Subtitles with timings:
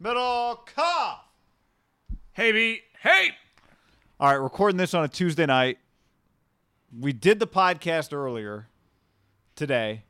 [0.00, 1.20] Middle cough.
[2.32, 2.80] Hey, B.
[3.00, 3.30] Hey!
[4.18, 5.78] All right, recording this on a Tuesday night.
[6.98, 8.68] We did the podcast earlier
[9.54, 10.04] today.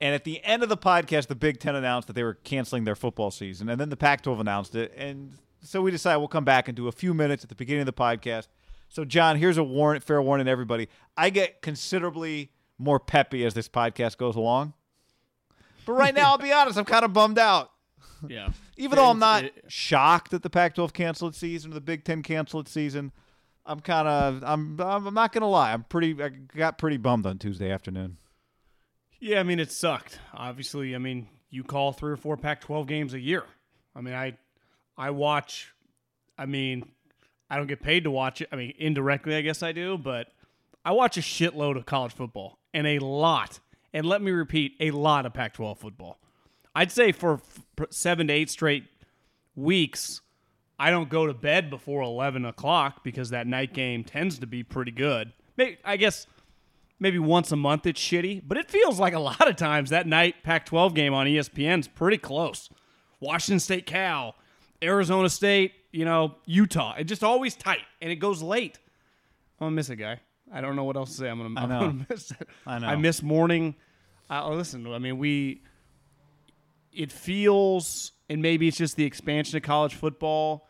[0.00, 2.84] And at the end of the podcast, the Big Ten announced that they were canceling
[2.84, 3.68] their football season.
[3.68, 4.92] And then the Pac 12 announced it.
[4.96, 7.82] And so we decided we'll come back and do a few minutes at the beginning
[7.82, 8.48] of the podcast.
[8.88, 10.88] So, John, here's a warning, fair warning to everybody.
[11.16, 14.74] I get considerably more peppy as this podcast goes along.
[15.86, 17.71] But right now, I'll be honest, I'm kind of bummed out.
[18.28, 18.50] Yeah.
[18.76, 22.22] Even though I'm not shocked that the Pac-12 canceled its season or the Big Ten
[22.22, 23.12] canceled its season,
[23.64, 25.72] I'm kind of I'm I'm not gonna lie.
[25.72, 28.16] I'm pretty I got pretty bummed on Tuesday afternoon.
[29.20, 30.18] Yeah, I mean it sucked.
[30.34, 33.44] Obviously, I mean you call three or four Pac-12 games a year.
[33.94, 34.36] I mean I
[34.96, 35.74] I watch.
[36.36, 36.90] I mean
[37.48, 38.48] I don't get paid to watch it.
[38.50, 40.28] I mean indirectly, I guess I do, but
[40.84, 43.60] I watch a shitload of college football and a lot.
[43.94, 46.18] And let me repeat, a lot of Pac-12 football.
[46.74, 48.84] I'd say for f- seven to eight straight
[49.54, 50.20] weeks,
[50.78, 54.62] I don't go to bed before 11 o'clock because that night game tends to be
[54.62, 55.32] pretty good.
[55.56, 56.26] Maybe, I guess
[56.98, 60.06] maybe once a month it's shitty, but it feels like a lot of times that
[60.06, 62.70] night Pac 12 game on ESPN is pretty close.
[63.20, 64.34] Washington State Cal,
[64.82, 66.94] Arizona State, you know, Utah.
[66.98, 68.78] It just always tight and it goes late.
[69.60, 70.20] I'm going to miss a guy.
[70.52, 71.28] I don't know what else to say.
[71.28, 71.88] I'm going I know.
[71.92, 72.48] to miss it.
[72.66, 72.86] I know.
[72.88, 73.74] I miss morning.
[74.28, 75.62] Uh, listen, I mean, we
[76.92, 80.68] it feels, and maybe it's just the expansion of college football,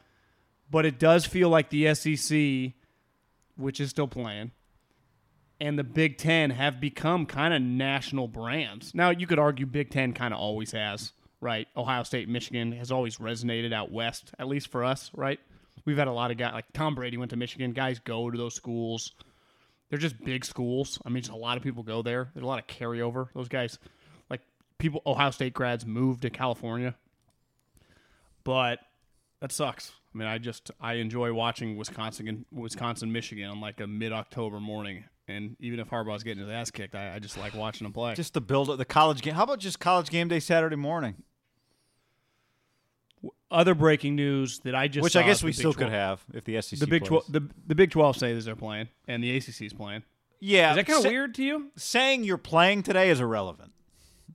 [0.71, 2.73] but it does feel like the SEC,
[3.57, 4.53] which is still playing,
[5.61, 8.95] and the Big Ten have become kind of national brands.
[8.95, 11.69] Now, you could argue Big Ten kind of always has, right?
[11.77, 15.39] Ohio State, Michigan has always resonated out west, at least for us, right?
[15.85, 17.73] We've had a lot of guys, like Tom Brady went to Michigan.
[17.73, 19.13] Guys go to those schools.
[19.91, 20.99] They're just big schools.
[21.05, 22.31] I mean, just a lot of people go there.
[22.33, 23.29] There's a lot of carryover.
[23.35, 23.79] Those guys,
[24.83, 26.95] people, Ohio State grads move to California.
[28.45, 28.81] But
[29.41, 29.93] that sucks.
[30.15, 34.61] I mean, I just I enjoy watching Wisconsin, Wisconsin, Michigan on like a mid October
[34.61, 35.05] morning.
[35.29, 38.15] And even if Harbaugh's getting his ass kicked, I, I just like watching him play.
[38.15, 39.35] Just the build up the college game.
[39.35, 41.23] How about just college game day Saturday morning?
[43.51, 46.45] Other breaking news that I just Which I guess we still 12 could have if
[46.45, 47.05] the SEC The Big.
[47.05, 50.03] Twelve, the the Big Twelve say that they're playing, and the ACC is playing.
[50.41, 51.71] Yeah, Is that kind of sa- weird to you?
[51.77, 53.72] Saying you're playing today is irrelevant.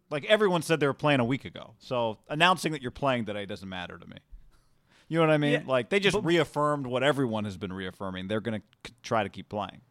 [0.10, 1.74] Like everyone said they were playing a week ago.
[1.80, 4.18] So announcing that you're playing today doesn't matter to me.
[5.10, 5.52] You know what I mean?
[5.54, 8.28] Yeah, like they just but- reaffirmed what everyone has been reaffirming.
[8.28, 9.82] They're going to try to keep playing.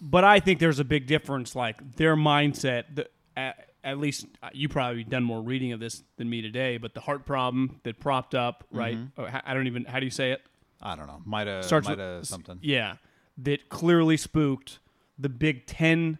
[0.00, 1.56] But I think there's a big difference.
[1.56, 6.02] Like their mindset, the, at, at least uh, you probably done more reading of this
[6.16, 6.76] than me today.
[6.78, 8.96] But the heart problem that propped up, right?
[8.96, 9.36] Mm-hmm.
[9.44, 9.84] I don't even.
[9.86, 10.42] How do you say it?
[10.80, 11.20] I don't know.
[11.24, 12.58] Might have Starts might with- have something.
[12.62, 12.96] Yeah,
[13.38, 14.78] that clearly spooked
[15.18, 16.18] the Big Ten,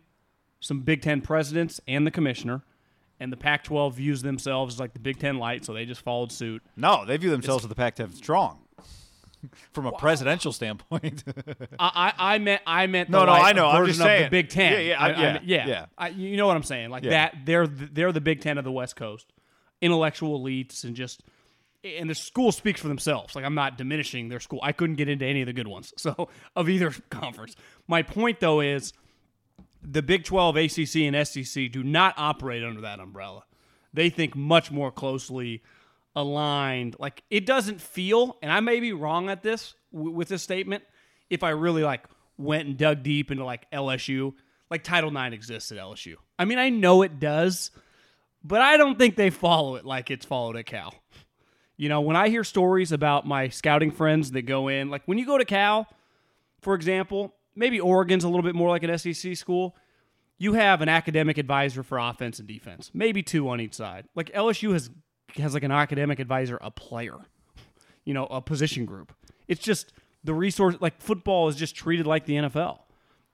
[0.60, 2.62] some Big Ten presidents and the commissioner,
[3.20, 6.30] and the Pac-12 views themselves as like the Big Ten light, so they just followed
[6.32, 6.62] suit.
[6.76, 8.60] No, they view themselves as the Pac-10 strong.
[9.72, 11.22] From a presidential standpoint,
[11.78, 13.68] I, I, I meant I meant No, the no, I know.
[13.68, 14.28] I'm just of the.
[14.30, 14.72] Big Ten.
[14.72, 15.66] Yeah, yeah, I, I- I yeah, mean- yeah.
[15.68, 15.86] yeah.
[15.96, 16.90] I, you know what I'm saying?
[16.90, 17.10] Like Yeah.
[17.10, 17.36] that.
[17.44, 19.32] They're they're the Big Ten of the West Coast,
[19.80, 21.22] intellectual elites, and just
[21.84, 23.36] and the school speaks for themselves.
[23.36, 24.58] Like I'm not diminishing their school.
[24.60, 27.54] I couldn't get into any of the good ones, so of either conference.
[27.86, 28.92] My point though is
[29.82, 33.44] the Big 12, ACC, and SEC do not operate under that umbrella.
[33.92, 35.62] they think much more closely
[36.14, 36.96] aligned.
[36.98, 40.84] Like it doesn't feel, and I may be wrong at this w- with this statement.
[41.30, 42.04] If I really like
[42.36, 44.34] went and dug deep into like LSU,
[44.70, 46.16] like Title IX exists at LSU.
[46.38, 47.70] I mean, I know it does,
[48.44, 50.94] but I don't think they follow it like it's followed at Cal.
[51.76, 55.16] You know, when I hear stories about my scouting friends that go in, like when
[55.16, 55.86] you go to Cal,
[56.60, 59.76] for example, maybe Oregon's a little bit more like an SEC school.
[60.38, 64.06] You have an academic advisor for offense and defense, maybe two on each side.
[64.14, 64.88] Like LSU has
[65.36, 67.16] has like an academic advisor, a player,
[68.04, 69.12] you know, a position group.
[69.48, 70.76] It's just the resource.
[70.80, 72.78] Like football is just treated like the NFL,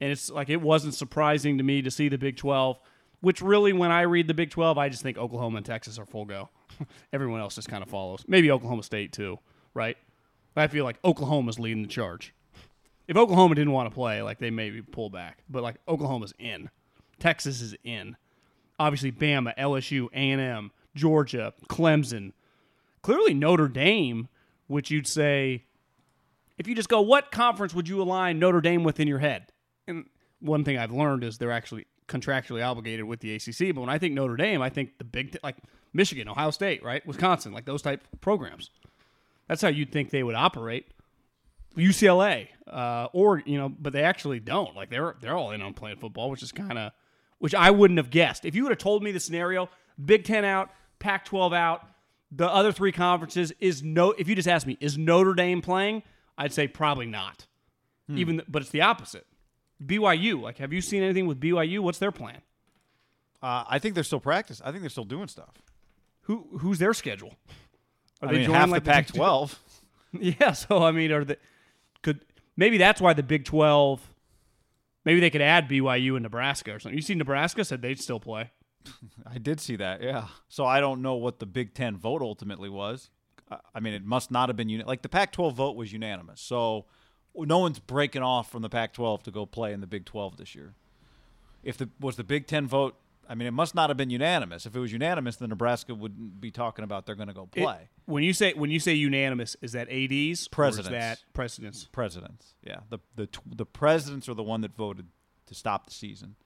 [0.00, 2.81] and it's like it wasn't surprising to me to see the Big Twelve.
[3.21, 6.06] Which really, when I read the Big Twelve, I just think Oklahoma and Texas are
[6.06, 6.49] full go.
[7.12, 8.25] Everyone else just kind of follows.
[8.26, 9.38] Maybe Oklahoma State too,
[9.75, 9.97] right?
[10.56, 12.32] I feel like Oklahoma's leading the charge.
[13.06, 16.71] If Oklahoma didn't want to play, like they maybe pull back, but like Oklahoma's in,
[17.19, 18.17] Texas is in.
[18.79, 22.33] Obviously, Bama, LSU, A and M, Georgia, Clemson,
[23.03, 24.29] clearly Notre Dame,
[24.67, 25.65] which you'd say,
[26.59, 29.53] if you just go, what conference would you align Notre Dame with in your head?
[29.87, 30.07] And
[30.41, 33.75] one thing I've learned is they're actually contractually obligated with the ACC.
[33.75, 35.57] But when I think Notre Dame, I think the big, like
[35.93, 38.71] Michigan, Ohio State, right, Wisconsin, like those type programs.
[39.49, 40.89] That's how you'd think they would operate.
[41.76, 44.75] UCLA, uh, or you know, but they actually don't.
[44.75, 46.93] Like they're they're all in on playing football, which is kind of,
[47.38, 49.69] which I wouldn't have guessed if you would have told me the scenario.
[50.03, 51.87] Big Ten out, Pac-12 out,
[52.32, 54.11] the other three conferences is no.
[54.12, 56.03] If you just asked me, is Notre Dame playing?
[56.37, 57.47] I'd say probably not.
[58.09, 59.26] Even, but it's the opposite.
[59.85, 61.81] BYU, like, have you seen anything with BYU?
[61.81, 62.43] What's their plan?
[63.43, 64.61] Uh, I think they're still practice.
[64.65, 65.62] I think they're still doing stuff.
[66.23, 67.35] Who who's their schedule?
[68.23, 69.55] Are I mean, joining, half like, the Pac-12.
[70.21, 71.38] Yeah, so I mean, are the
[72.05, 72.25] could
[72.56, 74.09] maybe that's why the Big Twelve.
[75.05, 76.97] Maybe they could add BYU and Nebraska or something.
[76.97, 78.53] You see, Nebraska said they'd still play.
[79.27, 80.03] I did see that.
[80.03, 80.29] Yeah.
[80.49, 83.11] So I don't know what the Big Ten vote ultimately was.
[83.75, 86.41] I- mean, it must not have been uni- like the Pac-12 vote was unanimous.
[86.41, 86.87] So
[87.35, 90.55] no one's breaking off from the Pac-12 to go play in the Big 12 this
[90.55, 90.75] year.
[91.62, 92.97] If the was the Big Ten vote,
[93.29, 94.67] I mean, it must not have been unanimous.
[94.67, 97.62] If it was unanimous, then Nebraska wouldn't be talking about they're going to go It-
[97.62, 97.88] play.
[98.06, 100.49] when you say when you say unanimous, is that ads?
[100.49, 100.91] Presidents.
[100.91, 101.88] that presidents?
[101.93, 102.55] presidents.
[102.62, 105.09] Yeah, the the tw- the presidents are the one that voted
[105.47, 106.37] to stop the season.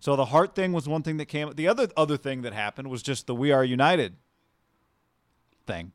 [0.00, 1.52] So the heart thing was one thing that came.
[1.54, 4.16] The other other thing that happened was just the "We Are United"
[5.66, 5.92] thing.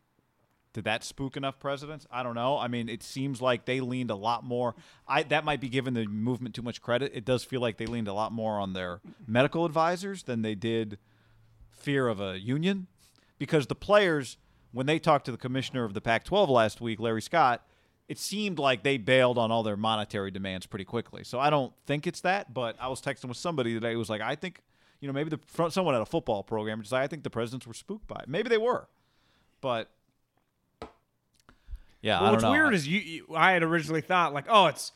[0.74, 2.08] Did that spook enough presidents?
[2.12, 2.58] I don't know.
[2.58, 4.76] I mean, it seems like they leaned a lot more.
[5.08, 7.12] I that might be giving the movement too much credit.
[7.14, 10.56] It does feel like they leaned a lot more on their medical advisors than they
[10.56, 10.98] did
[11.70, 12.88] fear of a union,
[13.38, 14.38] because the players,
[14.72, 17.68] when they talked to the commissioner of the Pac-12 last week, Larry Scott,
[18.08, 21.24] it seemed like they bailed on all their monetary demands pretty quickly.
[21.24, 24.10] So I don't think it's that, but I was texting with somebody today who was
[24.10, 24.62] like, I think,
[25.00, 27.68] you know, maybe the someone at a football program just like, I think the presidents
[27.68, 28.30] were spooked by it.
[28.30, 28.88] Maybe they were,
[29.62, 29.90] but
[32.04, 32.52] yeah, Well, I don't what's know.
[32.52, 33.26] weird is you, you.
[33.36, 34.92] I had originally thought like, oh, it's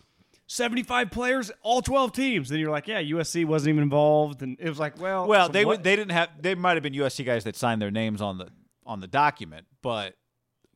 [0.46, 2.50] seventy-five players, all twelve teams.
[2.50, 5.52] Then you're like, yeah, USC wasn't even involved, and it was like, well, Well, so
[5.54, 5.84] they what?
[5.84, 6.30] They didn't have.
[6.40, 8.50] They might have been USC guys that signed their names on the
[8.86, 10.14] on the document, but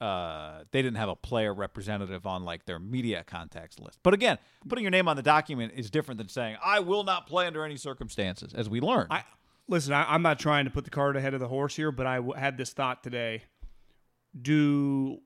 [0.02, 4.00] uh, they didn't have a player representative on like their media contacts list.
[4.02, 7.28] But again, putting your name on the document is different than saying I will not
[7.28, 9.08] play under any circumstances, as we learned.
[9.12, 9.24] I
[9.68, 9.94] listen.
[9.94, 12.16] I, I'm not trying to put the cart ahead of the horse here, but I
[12.16, 13.44] w- had this thought today.
[14.40, 15.20] Do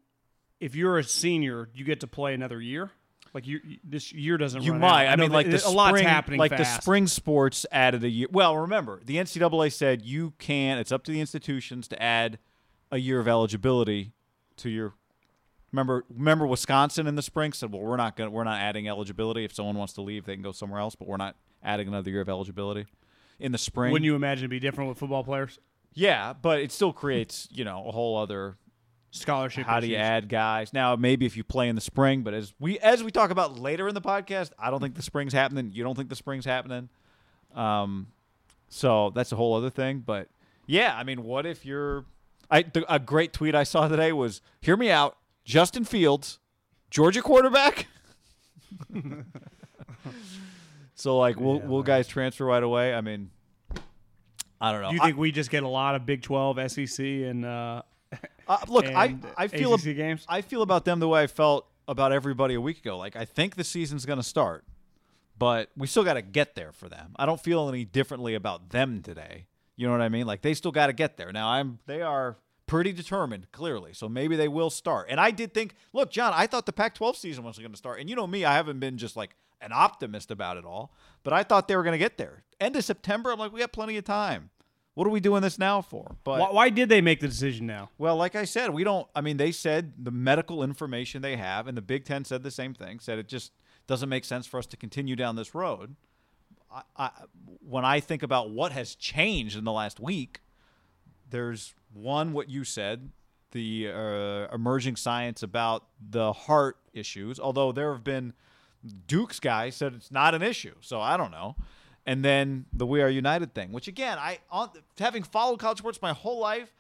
[0.60, 2.92] if you're a senior, you get to play another year?
[3.34, 4.62] Like you, this year doesn't.
[4.64, 5.08] you might.
[5.08, 5.20] Out.
[5.20, 6.40] I mean, like the a spring, lot's happening.
[6.40, 8.30] like the spring sports added a year.
[8.32, 10.78] Well, remember the NCAA said you can.
[10.78, 12.40] It's up to the institutions to add
[12.92, 14.14] a year of eligibility
[14.58, 14.94] to your.
[15.74, 18.32] Remember, remember Wisconsin in the spring said, "Well, we're not going.
[18.32, 19.44] We're not adding eligibility.
[19.44, 20.96] If someone wants to leave, they can go somewhere else.
[20.96, 22.86] But we're not adding another year of eligibility
[23.38, 25.60] in the spring." Wouldn't you imagine it'd be different with football players?
[25.94, 28.56] Yeah, but it still creates you know a whole other
[29.16, 29.66] Scholarship.
[29.66, 30.04] how do you issues.
[30.06, 30.96] add guys now?
[30.96, 33.88] Maybe if you play in the spring, but as we as we talk about later
[33.88, 35.72] in the podcast, I don't think the spring's happening.
[35.74, 36.90] You don't think the spring's happening.
[37.54, 38.08] Um,
[38.68, 40.00] so that's a whole other thing.
[40.06, 40.28] But
[40.68, 42.06] yeah, I mean, what if you're?
[42.52, 46.40] I the, a great tweet I saw today was, "Hear me out, Justin Fields,
[46.92, 47.88] Georgia quarterback."
[50.96, 52.94] so like, will will guys transfer right away?
[52.94, 53.30] I mean,
[54.60, 54.90] I don't know.
[54.90, 57.82] Do you I- think we just get a lot of Big Twelve, SEC, and uh,
[58.48, 60.26] Uh, look, I I feel ACC games?
[60.28, 62.98] I feel about them the way I felt about everybody a week ago.
[62.98, 64.66] Like I think the season's going to start,
[65.38, 67.14] but we still got to get there for them.
[67.18, 69.46] I don't feel any differently about them today.
[69.76, 70.26] You know what I mean?
[70.26, 71.32] Like they still got to get there.
[71.32, 72.38] Now I'm they are
[72.68, 73.94] pretty determined clearly.
[73.94, 75.08] So maybe they will start.
[75.10, 78.00] And I did think, look, John, I thought the Pac-12 season was going to start.
[78.00, 80.92] And you know me, I haven't been just like an optimist about it all,
[81.24, 82.44] but I thought they were going to get there.
[82.60, 84.50] End of September, I'm like we got plenty of time.
[84.96, 86.16] What are we doing this now for?
[86.24, 87.90] But Why, why did they make the decision now?
[87.98, 89.08] well, like I said, we don't.
[89.14, 92.52] I mean, they said the medical information they have, and the Big Ten said the
[92.52, 93.00] same thing.
[93.00, 93.52] Said it just
[93.88, 95.96] doesn't make sense for us to continue down this road.
[96.72, 97.10] I, I,
[97.60, 100.42] when I think about what has changed in the last week,
[101.30, 103.12] there's one what you said,
[103.52, 107.40] the uh, emerging science about the heart issues.
[107.40, 108.34] Although there have been
[109.08, 111.56] Duke's guy said it's not an issue, so I don't know.
[112.06, 114.70] And then the We Are United thing, which again, I on,
[115.00, 116.72] having followed college sports my whole life,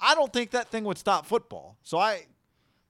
[0.00, 1.76] I don't think that thing would stop football.
[1.82, 2.26] So I,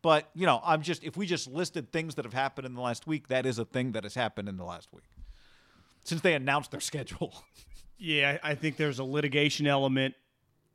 [0.03, 2.83] but you know, I'm just if we just listed things that have happened in the
[2.83, 5.05] last week, that is a thing that has happened in the last week
[6.05, 7.45] since they announced their schedule.
[7.99, 10.15] Yeah, I think there's a litigation element.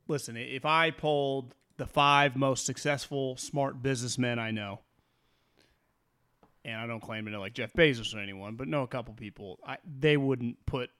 [0.08, 4.80] Listen, if I polled the five most successful smart businessmen I know,
[6.64, 9.14] and I don't claim to know like Jeff Bezos or anyone, but know a couple
[9.14, 10.90] people, I, they wouldn't put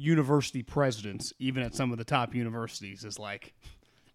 [0.00, 3.52] university presidents, even at some of the top universities, is like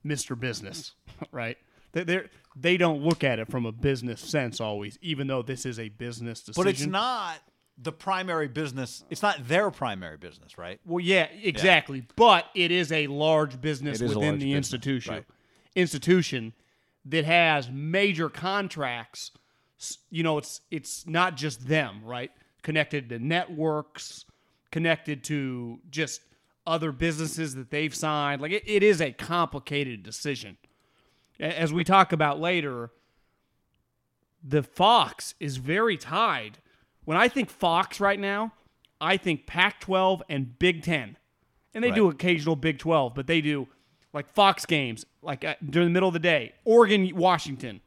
[0.05, 0.37] Mr.
[0.39, 0.93] Business,
[1.31, 1.57] right?
[1.93, 5.79] They they're, don't look at it from a business sense always, even though this is
[5.79, 6.63] a business decision.
[6.63, 7.37] but it's not
[7.77, 9.03] the primary business.
[9.09, 10.79] It's not their primary business, right?
[10.85, 12.05] Well, yeah, exactly.
[12.15, 15.13] But it is a large business It is a within large the business, institution.
[15.13, 15.25] right.
[15.75, 16.53] Institution
[17.05, 19.31] that has major contracts.
[20.09, 22.31] You know, it's it's not just them, right?
[22.61, 24.25] Connected to networks,
[24.75, 26.19] connected to just
[26.67, 28.41] other businesses that they've signed.
[28.41, 30.57] Like it, it is a complicated decision.
[31.39, 32.91] As we talk about later,
[34.43, 36.57] the Fox is very tied.
[37.05, 38.51] When I think Fox right now,
[38.99, 41.15] I think Pac 12 and Big 10.
[41.73, 43.69] And they do occasional Big 12, but they do
[44.11, 47.79] like Fox games, like uh, during the middle of the day, Oregon, Washington,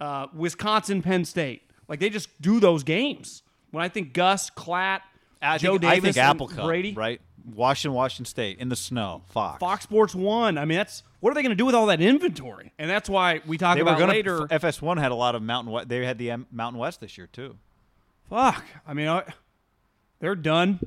[0.00, 1.62] uh, Wisconsin, Penn State.
[1.86, 3.44] Like they just do those games.
[3.70, 5.02] When I think Gus, Klatt,
[5.42, 7.20] I Joe think, Davis, I think and Apple Cup, Brady, right?
[7.54, 9.58] Washington, Washington State in the snow, Fox.
[9.60, 10.56] Fox Sports One.
[10.58, 12.72] I mean, that's what are they going to do with all that inventory?
[12.78, 14.40] And that's why we talk They about going later.
[14.46, 15.88] FS1 had a lot of Mountain West.
[15.88, 17.56] They had the M- Mountain West this year too.
[18.28, 18.64] fuck.
[18.86, 19.24] I mean, I,
[20.20, 20.78] they're done.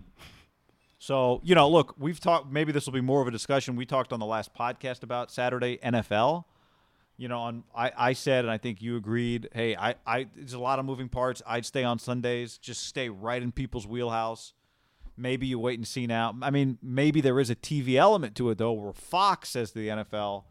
[0.97, 3.75] So, you know, look, we've talked, maybe this will be more of a discussion.
[3.75, 6.45] We talked on the last podcast about Saturday NFL.
[7.17, 10.53] You know, on I, I said, and I think you agreed, hey, I, I there's
[10.53, 11.41] a lot of moving parts.
[11.47, 14.53] I'd stay on Sundays, just stay right in people's wheelhouse.
[15.17, 16.35] Maybe you wait and see now.
[16.41, 19.79] I mean, maybe there is a TV element to it though, where Fox says to
[19.79, 20.43] the NFL,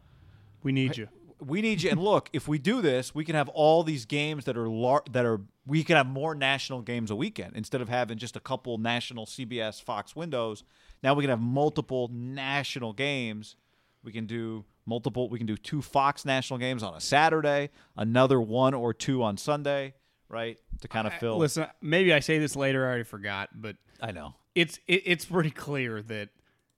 [0.63, 1.07] We need you.
[1.39, 1.91] we need you.
[1.91, 5.03] And look, if we do this, we can have all these games that are lar-
[5.11, 8.39] that are we can have more national games a weekend instead of having just a
[8.39, 10.63] couple national CBS Fox windows.
[11.03, 13.55] Now we can have multiple national games.
[14.05, 15.27] We can do multiple.
[15.29, 19.35] We can do two Fox national games on a Saturday, another one or two on
[19.35, 19.95] Sunday,
[20.29, 20.57] right?
[20.81, 21.37] To kind of fill.
[21.37, 22.85] Listen, maybe I say this later.
[22.85, 24.35] I already forgot, but I know.
[24.53, 26.29] it's it, it's pretty clear that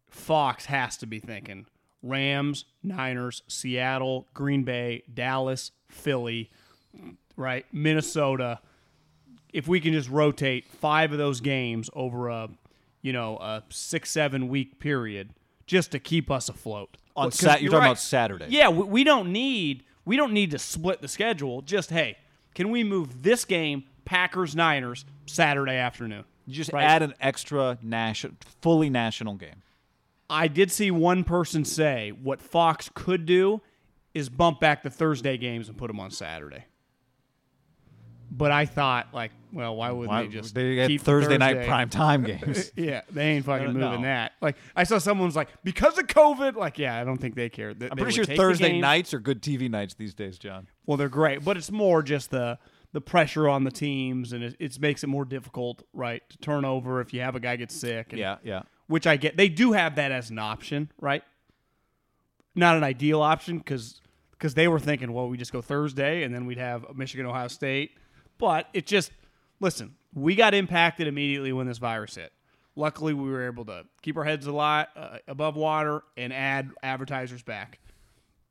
[0.10, 1.66] Fox has to be thinking
[2.02, 6.50] Rams, Niners, Seattle, Green Bay, Dallas, Philly,
[7.36, 8.62] right, Minnesota.
[9.52, 12.50] If we can just rotate five of those games over a
[13.02, 15.32] you know a six seven week period,
[15.66, 16.96] just to keep us afloat.
[17.18, 17.88] On Sat- you're talking right.
[17.88, 18.46] about Saturday.
[18.50, 21.62] Yeah, we, we don't need we don't need to split the schedule.
[21.62, 22.18] Just hey,
[22.56, 26.24] can we move this game Packers Niners Saturday afternoon?
[26.46, 26.84] You just Right.
[26.84, 29.64] add an extra national, fully national game.
[30.30, 33.62] I did see one person say what Fox could do
[34.14, 36.66] is bump back the Thursday games and put them on Saturday.
[38.30, 41.38] But I thought, like, well, why wouldn't Why- they just they had keep the Thursday
[41.38, 42.72] night prime time games.
[42.76, 43.86] Yeah, they ain't fucking No, no.
[43.88, 44.34] moving that.
[44.42, 46.56] Like, I saw someone was like, because of COVID.
[46.56, 47.74] Like, yeah, I don't think they care.
[47.74, 50.68] They- I'm pretty sure Thursday nights are good TV nights these days, John.
[50.86, 52.60] Well, they're great, but it's more just the
[52.94, 56.64] the pressure on the teams, and it, it makes it more difficult, right, to turn
[56.66, 58.08] over if you have a guy get sick.
[58.12, 58.62] And, Yeah, yeah.
[58.88, 59.36] which I get.
[59.38, 61.24] They do have that as an option, right?
[62.56, 66.34] Not an ideal option because because they were thinking, well, we just go Thursday and
[66.34, 67.92] then we'd have Michigan, Ohio State.
[68.38, 69.12] But it just
[69.60, 72.32] listen, we got impacted immediately when this virus hit.
[72.76, 76.70] Luckily, we were able to keep our heads a lot uh, above water and add
[76.84, 77.80] advertisers back.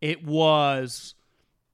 [0.00, 1.14] It was,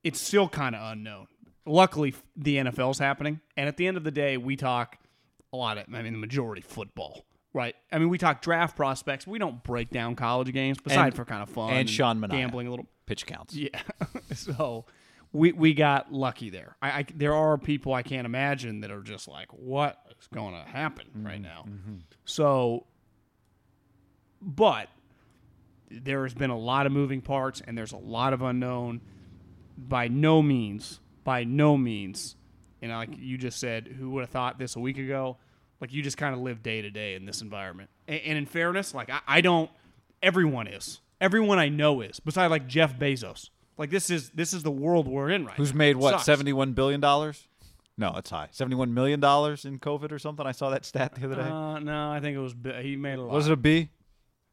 [0.05, 1.29] it's still kind of unknown.
[1.65, 4.99] Luckily, the NFL's happening, and at the end of the day, we talk
[5.53, 7.75] a lot of, I mean, the majority football, right?
[7.91, 9.27] I mean, we talk draft prospects.
[9.27, 12.37] We don't break down college games, besides And- for kind of fun and Sean Mania.
[12.37, 12.87] gambling a little.
[13.07, 13.55] Pitch counts.
[13.55, 13.69] Yeah,
[14.35, 14.85] so
[15.33, 16.77] we we got lucky there.
[16.83, 20.55] I, I there are people I can't imagine that are just like, what is going
[20.55, 21.43] to happen right mm-hmm.
[21.43, 21.65] now?
[21.67, 21.95] Mm-hmm.
[22.25, 22.87] So,
[24.41, 24.89] but
[25.91, 29.01] there has been a lot of moving parts, and there's a lot of unknown.
[29.77, 32.37] By no means, by no means,
[32.83, 35.39] and like you just said, who would have thought this a week ago?
[35.81, 37.91] Like you just kind of live day to day in this environment.
[38.07, 39.71] And, and in fairness, like I, I don't.
[40.23, 41.01] Everyone is.
[41.21, 43.49] Everyone I know is, besides like Jeff Bezos.
[43.83, 45.79] Like this is this is the world we're in right Who's now.
[45.79, 47.49] made what seventy-one billion dollars?
[47.99, 48.47] No, it's high.
[48.53, 50.47] Seventy-one million dollars in COVID or something.
[50.47, 51.43] I saw that stat the other day.
[51.43, 53.33] Uh, no, I think it was bi- he made a lot.
[53.35, 53.91] was it a B?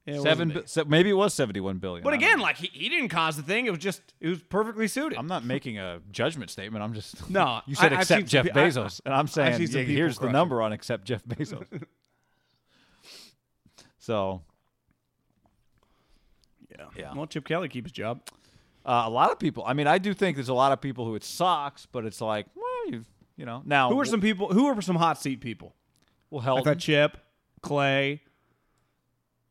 [0.08, 0.50] It Seven.
[0.50, 2.04] bi- se- maybe it was seventy-one billion.
[2.04, 3.68] But I don't again, like he, he didn't cause the thing.
[3.68, 5.20] It was just it was perfectly suited.
[5.20, 6.84] I'm not making a judgment statement.
[6.84, 9.28] I'm just No, You said I- I've seen Jeff some pe- I- Bezos, and I'm
[9.28, 11.68] saying seen some yeah, people here's the crush number on accept Jeff Bezos.
[14.00, 14.42] so
[16.76, 16.86] yeah.
[16.98, 17.14] Yeah.
[17.14, 18.22] Well, Chip Kelly keep his job.
[18.90, 19.64] Uh, a lot of people.
[19.66, 22.22] I mean, I do think there's a lot of people who it sucks, but it's
[22.22, 23.06] like, well, you
[23.38, 24.48] you know, now Who are some people?
[24.52, 25.76] Who are some hot seat people?
[26.30, 26.64] Well, I Helton.
[26.64, 27.18] thought Chip,
[27.62, 28.22] Clay,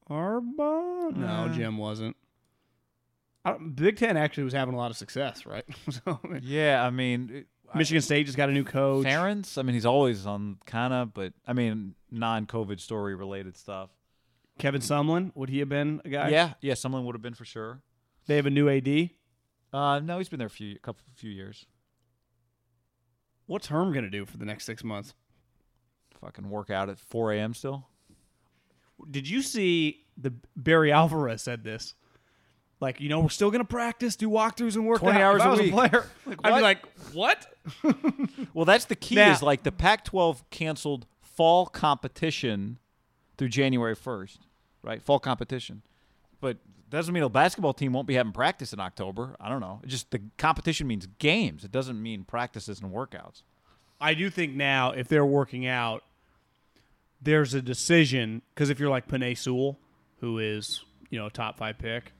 [0.08, 1.10] Arba.
[1.14, 1.50] No.
[1.54, 2.16] Jim wasn't.
[3.44, 5.64] I don't- Big Ten actually was having a lot of success, right?
[5.90, 9.06] so, I mean, yeah, I mean, it- Michigan State just got a new coach.
[9.06, 9.58] Ferentz.
[9.58, 13.90] I mean, he's always on kind of, but I mean, non-COVID story related stuff.
[14.58, 16.30] Kevin Sumlin, would he have been a guy?
[16.30, 17.80] Yeah, yeah, someone would have been for sure.
[18.26, 19.10] They have a new AD.
[19.72, 21.66] Uh, no, he's been there a few, couple, few years.
[23.46, 25.14] What's Herm going to do for the next six months?
[26.20, 27.54] Fucking work out at 4 a.m.
[27.54, 27.86] still.
[29.10, 31.94] Did you see the Barry Alvarez said this?
[32.80, 35.22] Like, you know, we're still going to practice, do walkthroughs, and work 20 out.
[35.22, 35.72] hours if I a was week.
[35.72, 36.06] player,
[36.44, 36.56] I'd what?
[36.56, 37.46] be like, what?
[38.54, 39.16] Well, that's the key.
[39.16, 42.78] Now- is like the Pac-12 canceled fall competition
[43.36, 44.38] through January 1st,
[44.82, 45.02] right?
[45.02, 45.82] Fall competition,
[46.40, 46.56] but
[46.90, 49.36] doesn't mean a basketball team won't be having practice in October.
[49.40, 49.80] I don't know.
[49.82, 51.64] It just the competition means games.
[51.64, 53.42] It doesn't mean practices and workouts.
[54.00, 56.04] I do think now, if they're working out,
[57.20, 59.78] there's a decision because if you're like Penei Sewell,
[60.20, 62.12] who is you know a top five pick,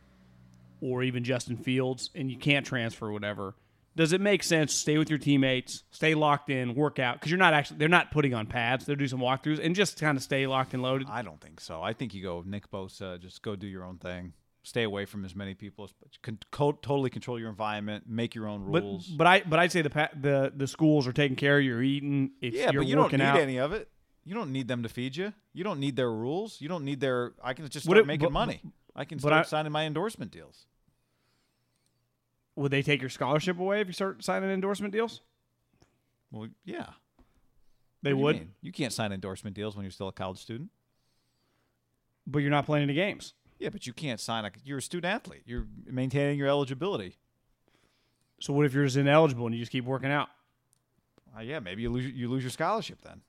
[0.81, 3.55] or even Justin Fields, and you can't transfer whatever,
[3.99, 7.33] does it make sense to stay with your teammates, stay locked in, work out because
[7.33, 10.17] you're not actually they're not putting on pads, they're doing some walkthroughs, and just kind
[10.17, 11.09] of stay locked and loaded.
[11.11, 11.83] I don't think so.
[11.83, 14.33] I think you go Nick Bosa, just go do your own thing.
[14.63, 18.47] Stay away from as many people as con- co- totally control your environment, make your
[18.47, 19.07] own rules.
[19.09, 21.83] but I but I'd say the pa- the the schools are taking care of your
[21.83, 22.31] eating.
[22.41, 23.89] If yeah, you're but you don't need out, any of it.
[24.25, 25.33] You don't need them to feed you.
[25.55, 26.61] You don't need their rules.
[26.61, 27.33] You don't need their.
[27.43, 28.63] I can just start it- making but- money.
[28.95, 30.67] I can start I- signing my endorsement deals.
[32.59, 35.23] Would they take your scholarship away if you start signing endorsement deals?
[36.31, 36.87] Well, yeah.
[38.03, 38.51] They What do you would.
[38.61, 40.71] You can't sign endorsement deals when you're still a college student.
[42.27, 43.35] but you're not playing any games.
[43.59, 44.51] Yeah, but you can't sign a.
[44.65, 45.43] You're a student athlete.
[45.47, 47.17] You're maintaining your eligibility.
[48.41, 50.29] So what if you're just ineligible and you just keep working out?
[51.37, 53.23] Uh, yeah, maybe you lose you lose your scholarship then.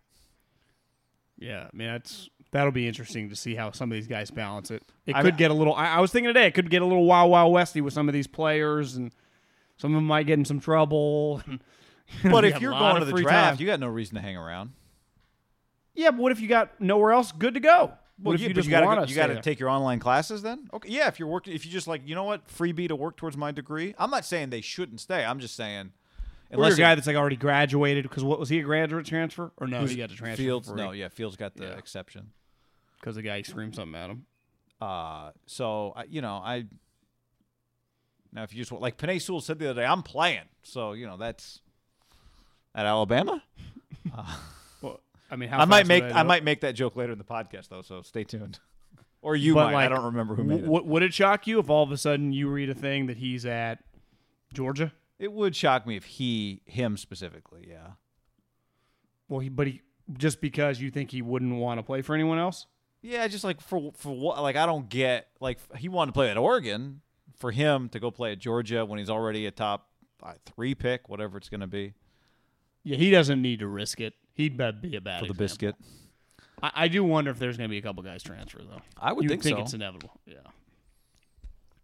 [1.38, 4.72] Yeah, I mean that's that'll be interesting to see how some of these guys balance
[4.72, 4.84] it.
[5.06, 5.74] It could get a little.
[5.74, 8.08] I, I was thinking today it could get a little wild wild westy with some
[8.10, 9.12] of these players, and
[9.78, 11.42] some of them might get in some trouble.
[12.24, 13.62] But You if you're going to the draft, time.
[13.62, 14.72] you got no reason to hang around.
[15.94, 17.92] yeah, but what if you got nowhere else good to go?
[18.18, 19.70] What Well, if yeah, you just gotta want go- to you got to take your
[19.70, 20.70] online classes then.
[20.74, 21.08] Okay, yeah.
[21.08, 23.52] If you're working, if you just like, you know what, freebie to work towards my
[23.52, 23.94] degree.
[24.00, 25.24] I'm not saying they shouldn't stay.
[25.24, 25.92] I'm just saying,
[26.52, 29.52] Or unless it- guy that's like already graduated because what was he a graduate transfer
[29.58, 29.86] or no?
[29.86, 30.70] He got to transfer Fields.
[30.72, 31.78] No, yeah, Fields got the Yeah.
[31.78, 32.32] exception.
[33.00, 34.26] Because the guy screamed something at him.
[34.82, 36.66] Uh, so I, you know, I
[38.32, 40.46] now if you just want- like Penei Sewell said the other day, I'm playing.
[40.64, 41.62] So you know that's
[42.76, 43.44] at Alabama.
[44.82, 47.18] Well, I mean, how I might make would I might make that joke later in
[47.18, 47.82] the podcast though.
[47.82, 48.60] So stay tuned.
[49.22, 49.88] Or you But, might.
[49.88, 50.66] I don't remember who made it.
[50.70, 53.46] Would it shock you if all of a sudden you read a thing that he's
[53.46, 53.84] at
[54.54, 54.94] Georgia?
[55.20, 57.88] It would shock me if he, him specifically, yeah.
[59.28, 59.82] Well, he, but he
[60.18, 62.66] just because you think he wouldn't want to play for anyone else.
[63.02, 64.42] Yeah, just like for for what?
[64.42, 67.02] Like I don't get like he wanted to play at Oregon.
[67.38, 69.88] For him to go play at Georgia when he's already a top
[70.22, 71.94] uh, three pick, whatever it's going to be
[72.84, 74.14] Yeah, he doesn't need to risk it.
[74.34, 75.36] He'd be be a bad for the example.
[75.36, 75.76] biscuit.
[76.62, 78.82] I, I do wonder if there's going to be a couple guys transfer though.
[78.98, 79.62] I would you think think so.
[79.64, 80.20] it's inevitable.
[80.26, 80.40] Yeah.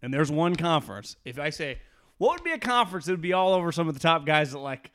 [0.02, 1.16] And there's one conference.
[1.24, 1.78] If I say
[2.18, 4.52] what would be a conference, it would be all over some of the top guys
[4.52, 4.90] that like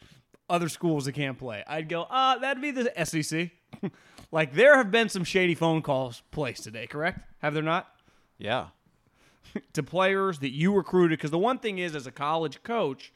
[0.50, 1.64] other schools that can't play.
[1.66, 3.50] I'd go, uh, that'd be the SEC.
[4.32, 7.20] like there have been some shady phone calls placed today, correct?
[7.40, 7.90] Have there not?
[8.38, 8.68] Yeah,
[9.74, 13.12] to players that you recruited because the one thing is as a college coach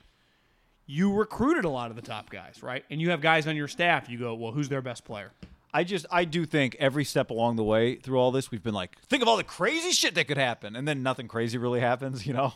[0.87, 3.67] you recruited a lot of the top guys right and you have guys on your
[3.67, 5.31] staff you go well who's their best player
[5.73, 8.73] I just I do think every step along the way through all this, we've been
[8.73, 11.81] like, think of all the crazy shit that could happen, and then nothing crazy really
[11.81, 12.53] happens, you know.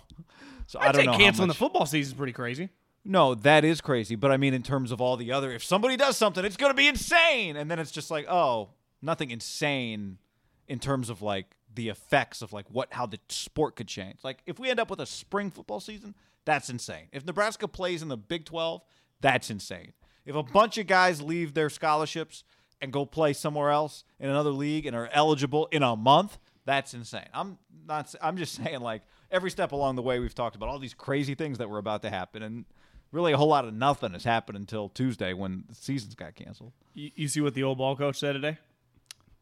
[0.67, 1.11] So I I'd don't say know.
[1.11, 2.69] how canceling the football season is pretty crazy
[3.09, 4.15] No, that is crazy.
[4.15, 6.69] But I mean, in terms of all the other, if somebody does something, it's going
[6.69, 7.55] to be insane.
[7.57, 8.69] And then it's just like, oh,
[9.01, 10.19] nothing insane
[10.67, 14.19] in terms of like the effects of like what, how the sport could change.
[14.23, 16.13] Like if we end up with a spring football season,
[16.45, 17.07] that's insane.
[17.11, 18.83] If Nebraska plays in the Big 12,
[19.21, 19.93] that's insane.
[20.23, 22.43] If a bunch of guys leave their scholarships
[22.79, 26.93] and go play somewhere else in another league and are eligible in a month, that's
[26.93, 27.27] insane.
[27.33, 30.77] I'm not, I'm just saying like, every step along the way, we've talked about all
[30.77, 32.65] these crazy things that were about to happen, and
[33.11, 36.71] really a whole lot of nothing has happened until Tuesday when the seasons got canceled.
[36.93, 38.57] You, you see what the old ball coach said today?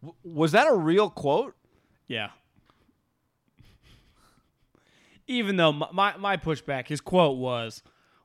[0.02, 1.56] W- was that a real quote?
[2.08, 2.30] Yeah.
[5.28, 7.84] Even though my, my, my pushback, his quote was,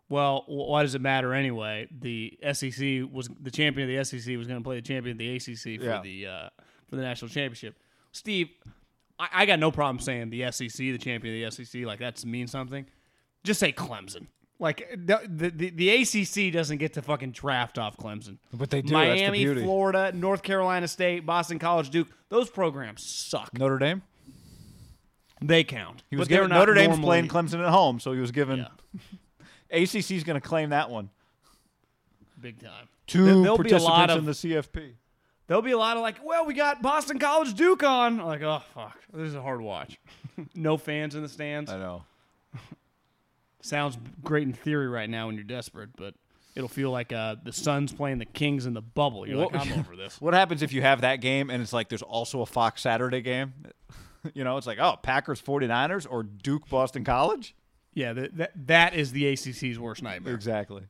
[0.09, 1.89] "Well, why does it matter anyway?
[1.91, 5.19] The SEC was the champion of the SEC was going to play the champion of
[5.19, 6.01] the ACC for Yeah.
[6.03, 6.49] the uh,
[6.89, 7.77] for the national championship."
[8.13, 8.51] Steve,
[9.19, 12.25] I, I got no problem saying the SEC, the champion of the SEC, like that's
[12.25, 12.87] mean something.
[13.43, 14.27] Just say Clemson.
[14.63, 18.39] Like the, the the ACC doesn't get to fucking draft off Clemson.
[18.55, 19.45] But they do, that's the Miami.
[19.61, 22.07] Florida, North Carolina State, Boston College, Duke.
[22.29, 23.59] Those programs suck.
[23.59, 24.03] Notre Dame.
[25.43, 26.05] They count.
[26.11, 28.59] He was given, Notre Dame's normally- playing Clemson at home, so he was given.
[28.61, 28.69] Yeah.
[29.83, 31.11] ACC's going to claim that one.
[32.41, 32.89] big time.
[33.09, 34.93] Two There- there'll be a participants lot of in the CFP.
[35.49, 38.19] there'll be a lot of like, well, we got Boston College Duke on.
[38.19, 39.99] Like, oh fuck, this is a hard watch.
[40.55, 41.69] no fans in the stands.
[41.69, 42.05] I know.
[43.63, 46.15] Sounds great in theory right now when you're desperate, but
[46.55, 49.27] it'll feel like uh, the Suns playing the Kings in the bubble.
[49.27, 50.17] You're like, What- I'm over this.
[50.21, 53.23] What happens if you have that game and it's like there's also a Fox Saturday
[53.23, 53.55] game?
[54.35, 57.55] you know, it's like, oh, Packers 49ers or Duke Boston College?
[57.95, 60.35] Yeah, that, that that is the ACC's worst nightmare.
[60.35, 60.83] Exactly.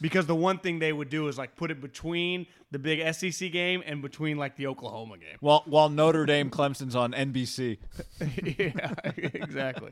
[0.00, 3.50] Because the one thing they would do is like put it between the big SEC
[3.50, 5.36] game and between like the Oklahoma game.
[5.40, 7.78] While while Notre Dame Clemson's on NBC.
[8.58, 9.90] yeah, exactly.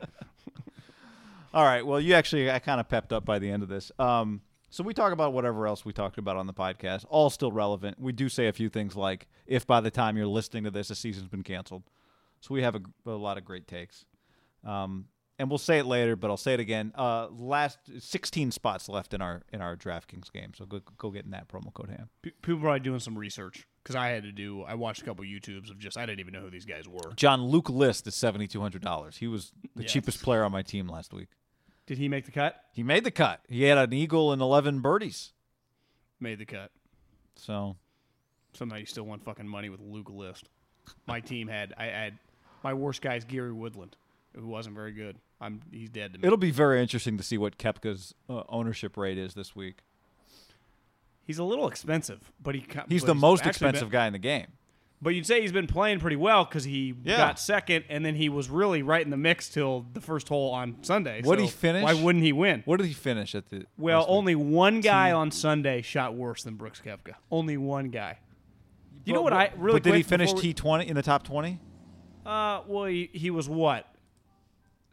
[1.57, 1.83] All right.
[1.83, 3.91] Well, you actually got kind of pepped up by the end of this.
[3.97, 7.51] Um, so we talk about whatever else we talked about on the podcast, all still
[7.51, 7.99] relevant.
[7.99, 10.89] We do say a few things like, if by the time you're listening to this,
[10.89, 11.81] the season's been canceled.
[12.41, 14.05] So we have a, a lot of great takes.
[14.63, 15.05] Um,
[15.39, 16.91] and we'll say it later, but I'll say it again.
[16.93, 21.25] Uh, last 16 spots left in our in our DraftKings game, so go go get
[21.25, 22.09] in that promo code ham.
[22.21, 24.63] People probably doing some research because I had to do.
[24.63, 27.13] I watched a couple YouTubes of just I didn't even know who these guys were.
[27.15, 29.17] John Luke List is seventy two hundred dollars.
[29.17, 29.91] He was the Yes.
[29.91, 31.29] cheapest player on my team last week.
[31.87, 32.55] Did he make the cut?
[32.73, 33.41] He made the cut.
[33.49, 35.31] He had an eagle and eleven birdies.
[36.19, 36.71] Made the cut.
[37.35, 37.75] So
[38.53, 40.49] Somehow you still won fucking money with Luke List.
[41.07, 42.17] My team had I had
[42.63, 43.95] my worst guy is Gary Woodland,
[44.35, 45.17] who wasn't very good.
[45.39, 46.25] I'm he's dead to me.
[46.25, 49.77] it'll be very interesting to see what Koepka's uh, ownership rate is this week.
[51.25, 54.19] he's a little expensive, but he He's but the most expensive been- guy in the
[54.19, 54.47] game.
[54.99, 57.17] But you'd say he's been playing pretty well because he Yeah.
[57.17, 60.51] got second, and then he was really right in the mix till the first hole
[60.51, 61.21] on Sunday.
[61.21, 61.83] What'd so he finish?
[61.83, 62.63] Why wouldn't he win?
[62.65, 63.65] What did he finish at the?
[63.77, 64.07] Well, week?
[64.09, 67.13] only one guy on Sunday shot worse than Brooks Koepka.
[67.29, 68.17] Only one guy.
[69.05, 71.59] You know what I really But did he finish T twenty in the top twenty?
[72.25, 73.85] Uh, well, he, he was what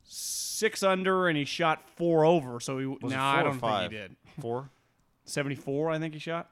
[0.04, 2.60] six under, and he shot four over.
[2.60, 4.16] So he no, it I don't think he did.
[4.40, 4.70] Four.
[5.24, 6.50] Seventy four, I think he shot.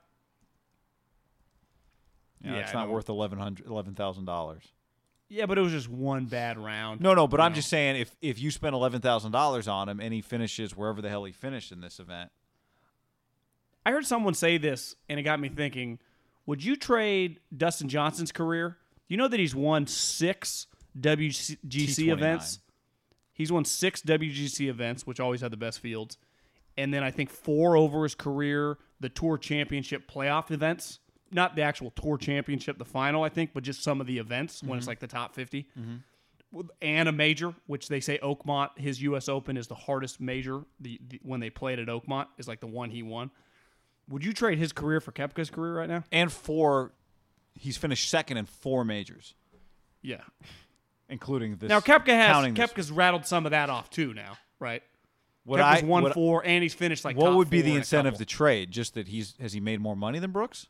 [2.44, 2.94] Yeah, Yeah, it's I not know.
[2.94, 4.64] worth eleven hundred eleven thousand dollars.
[5.28, 7.00] Yeah, but it was just one bad round.
[7.00, 7.56] No, no, but I'm know.
[7.56, 11.00] just saying if if you spend eleven thousand dollars on him and he finishes wherever
[11.00, 12.30] the hell he finished in this event,
[13.84, 15.98] I heard someone say this, and it got me thinking:
[16.46, 18.78] Would you trade Dustin Johnson's career?
[19.08, 20.66] You know that he's won six
[20.98, 22.12] WGC T29.
[22.12, 22.58] events.
[23.34, 26.18] He's won six WGC events, which always had the best fields,
[26.76, 30.98] and then I think four over his career, the Tour Championship playoff events.
[31.32, 34.62] Not the actual Tour Championship, the final, I think, but just some of the events
[34.62, 34.90] when it's mm-hmm.
[34.90, 35.94] like the top 50 mm-hmm.
[36.52, 39.28] With- and a major, which they say Oakmont, his U.S.
[39.28, 40.62] Open is the hardest major.
[40.80, 43.30] The, the when they played at Oakmont is like the one he won.
[44.08, 46.04] Would you trade his career for Koepka's career right now?
[46.12, 46.92] and four,
[47.54, 49.34] he's finished second in four majors,
[50.02, 50.20] Yeah.
[51.08, 51.70] including this.
[51.70, 52.52] Now Koepka has.
[52.52, 54.12] Koepka's rattled some of that off too.
[54.12, 54.82] Now, right?
[55.44, 57.16] What Koepka's I won four, and he's finished like.
[57.16, 58.70] what would be the in incentive to trade?
[58.70, 60.66] Just that he's has he made more money than Brooks?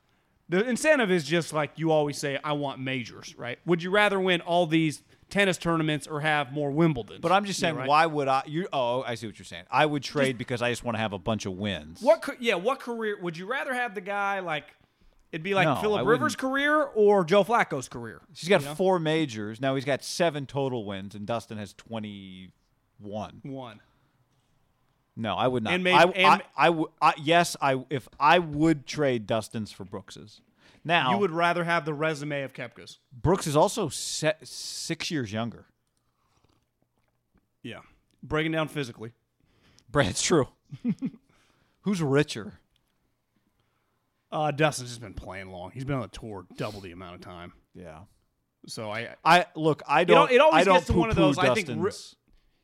[0.49, 3.59] The incentive is just like you always say, I want majors, right?
[3.65, 7.21] Would you rather win all these tennis tournaments or have more Wimbledon?
[7.21, 7.89] But I'm just saying, right?
[7.89, 8.43] why would I?
[8.47, 9.65] You oh, I see what you're saying.
[9.71, 12.01] I would trade because I just want to have a bunch of wins.
[12.03, 12.29] What?
[12.41, 14.75] Yeah, what career would you rather have the guy like?
[15.31, 16.07] It'd be like No, Philip.
[16.07, 18.21] Rivers' career or Joe Flacco's career.
[18.37, 18.75] He's got you know?
[18.75, 19.75] four majors now.
[19.75, 23.41] He's got seven total wins, and Dustin has 21.
[23.43, 23.81] One.
[25.17, 25.75] No, I would not.
[25.75, 26.91] And may- I, and- I, I would.
[27.01, 27.85] I, yes, I.
[27.91, 30.41] If I would trade Dustin's for Brooks's.
[30.85, 32.99] Now, You would rather have the resume of Koepka's.
[33.13, 35.67] Brooks is also se- six years younger.
[37.63, 37.81] Yeah.
[38.23, 39.13] Breaking down physically.
[39.89, 40.49] Brad, it's true.
[41.83, 42.55] Who's richer?
[44.33, 45.71] Uh, Dustin's just been playing long.
[45.73, 47.53] He's been on the tour double the amount of time.
[47.75, 47.99] Yeah.
[48.67, 49.83] So I, I look.
[49.87, 50.31] I don't.
[50.33, 52.17] it always I don't gets to one of those, I think, Dustin's.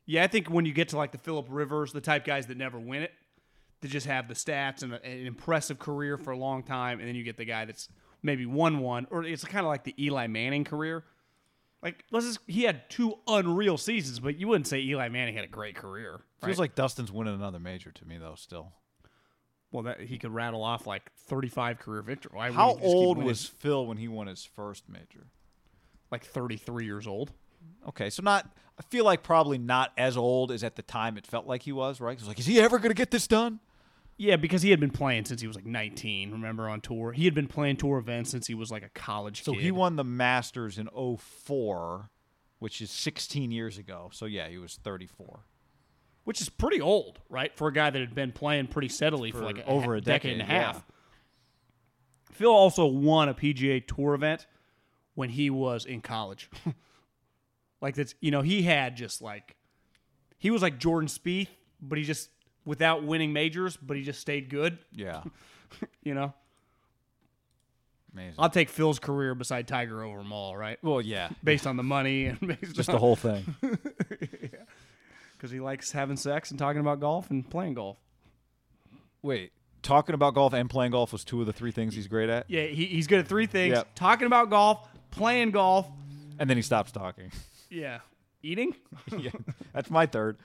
[0.09, 2.57] Yeah, I think when you get to like the Philip Rivers, the type guys that
[2.57, 3.11] never win it,
[3.81, 7.07] that just have the stats and a- an impressive career for a long time, and
[7.07, 7.89] then you get the guy that's
[8.23, 11.03] maybe won one, or it's kind of like the Eli Manning career.
[11.83, 15.45] Like, let's just, he had two unreal seasons, but you wouldn't say Eli Manning had
[15.45, 16.21] a great career.
[16.43, 18.33] Feels like Dustin's winning another major to me though.
[18.35, 18.73] Still,
[19.71, 22.35] well, that he could rattle off like 35 career victories.
[22.35, 25.27] Why how wouldn't he just keep old was Phil when he won his first major?
[26.11, 27.31] like 33 years old?
[27.89, 28.49] Okay, so not.
[28.77, 31.71] I feel like probably not as old as at the time it felt like he
[31.71, 31.99] was.
[31.99, 32.17] Right?
[32.17, 33.59] It's like, is he ever going to get this done?
[34.17, 36.31] Yeah, because he had been playing since he was like 19.
[36.31, 39.39] Remember on tour, he had been playing tour events since he was like a college
[39.39, 39.45] kid.
[39.45, 39.61] So kid.
[39.61, 42.09] he won the Masters in 04,
[42.59, 44.09] which is 16 years ago.
[44.11, 45.45] So yeah, he was 34.
[46.25, 49.39] which is pretty old, right, for a guy that had been playing pretty steadily for,
[49.39, 50.65] For like a, over a decade, and a decade, yeah.
[50.73, 50.85] half.
[52.33, 54.47] Phil also won a PGA Tour event
[55.15, 56.49] when he was in college.
[57.81, 59.55] like that's you know he had just like
[60.37, 61.47] he was like Jordan Spieth,
[61.81, 62.29] but he just
[62.65, 64.77] without winning majors, but he just stayed good.
[64.93, 65.23] Yeah,
[66.03, 66.33] You know,
[68.13, 68.35] amazing.
[68.39, 70.77] I'll take Phil's career beside Tiger over them all, right?
[70.83, 73.55] well, yeah, Based on the money and based just on, the whole thing.
[75.37, 77.97] because he likes having sex and talking about golf and playing golf.
[79.21, 82.29] Wait, talking about golf and playing golf was two of the three things he's great
[82.29, 83.95] at, Yeah, he, he's good at three things: Yep.
[83.95, 85.87] talking about golf, playing golf,
[86.39, 87.31] and then he stops talking.
[87.69, 87.99] Yeah,
[88.43, 88.75] eating.
[89.17, 89.31] yeah,
[89.73, 90.37] that's my third.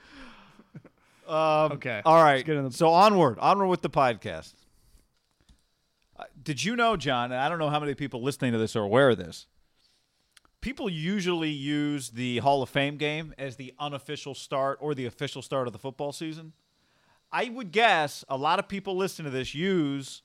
[1.27, 2.35] Um, Okay, All right.
[2.35, 4.53] let's get in the- So onward, onward with the podcast.
[6.17, 7.31] Uh, did you know, John?
[7.31, 9.47] And I don't know how many people listening to this are aware of this.
[10.61, 15.41] People usually use the Hall of Fame game as the unofficial start or the official
[15.41, 16.53] start of the football season.
[17.31, 20.21] I would guess a lot of people listening to this use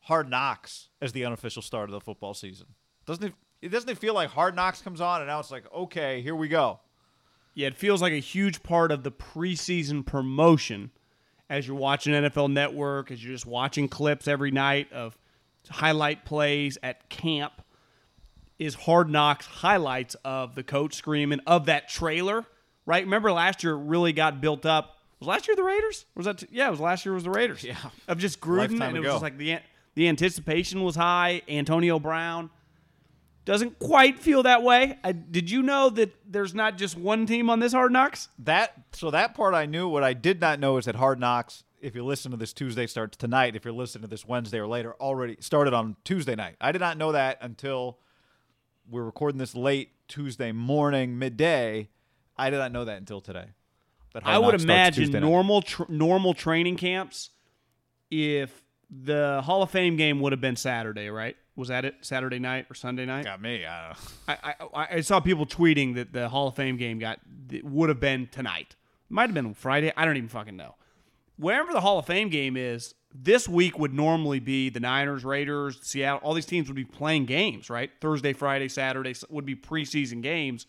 [0.00, 2.66] Hard Knocks as the unofficial start of the football season.
[3.06, 3.34] Doesn't it?
[3.62, 6.34] It doesn't it feel like Hard Knocks comes on and now it's like, okay, here
[6.34, 6.80] we go.
[7.54, 10.90] Yeah, it feels like a huge part of the preseason promotion
[11.50, 15.18] as you're watching NFL Network, as you're just watching clips every night of
[15.68, 17.52] highlight plays at camp.
[18.58, 22.44] Is Hard Knocks highlights of the coach screaming of that trailer,
[22.86, 23.02] right?
[23.02, 24.98] Remember last year it really got built up.
[25.18, 26.04] Was last year the Raiders?
[26.14, 26.44] Was that?
[26.50, 27.64] yeah, it was last year was the Raiders.
[27.64, 27.76] Yeah.
[28.06, 29.58] of just Gruden, Lifetime and it was just like the
[29.94, 31.42] the anticipation was high.
[31.48, 32.50] Antonio Brown
[33.44, 34.98] doesn't quite feel that way.
[35.02, 38.28] I, did you know that there's not just one team on this Hard Knocks?
[38.38, 39.88] That so that part I knew.
[39.88, 42.86] What I did not know is that Hard Knocks, if you listen to this Tuesday,
[42.86, 43.56] starts tonight.
[43.56, 46.56] If you're listening to this Wednesday or later, already started on Tuesday night.
[46.60, 47.98] I did not know that until
[48.88, 51.88] we're recording this late Tuesday morning, midday.
[52.36, 53.46] I did not know that until today.
[54.12, 57.30] That Hard I would Knocks starts imagine normal tr- normal training camps.
[58.10, 61.36] If the Hall of Fame game would have been Saturday, right?
[61.56, 61.96] Was that it?
[62.00, 63.24] Saturday night or Sunday night?
[63.24, 63.66] got me.
[63.66, 64.34] I don't know.
[64.44, 67.20] I, I I saw people tweeting that the Hall of Fame game got
[67.62, 68.76] would have been tonight.
[69.08, 69.92] Might have been Friday.
[69.96, 70.76] I don't even fucking know.
[71.36, 75.80] Wherever the Hall of Fame game is, this week would normally be the Niners, Raiders,
[75.82, 76.20] Seattle.
[76.22, 77.90] All these teams would be playing games, right?
[78.00, 80.66] Thursday, Friday, Saturday would be preseason games.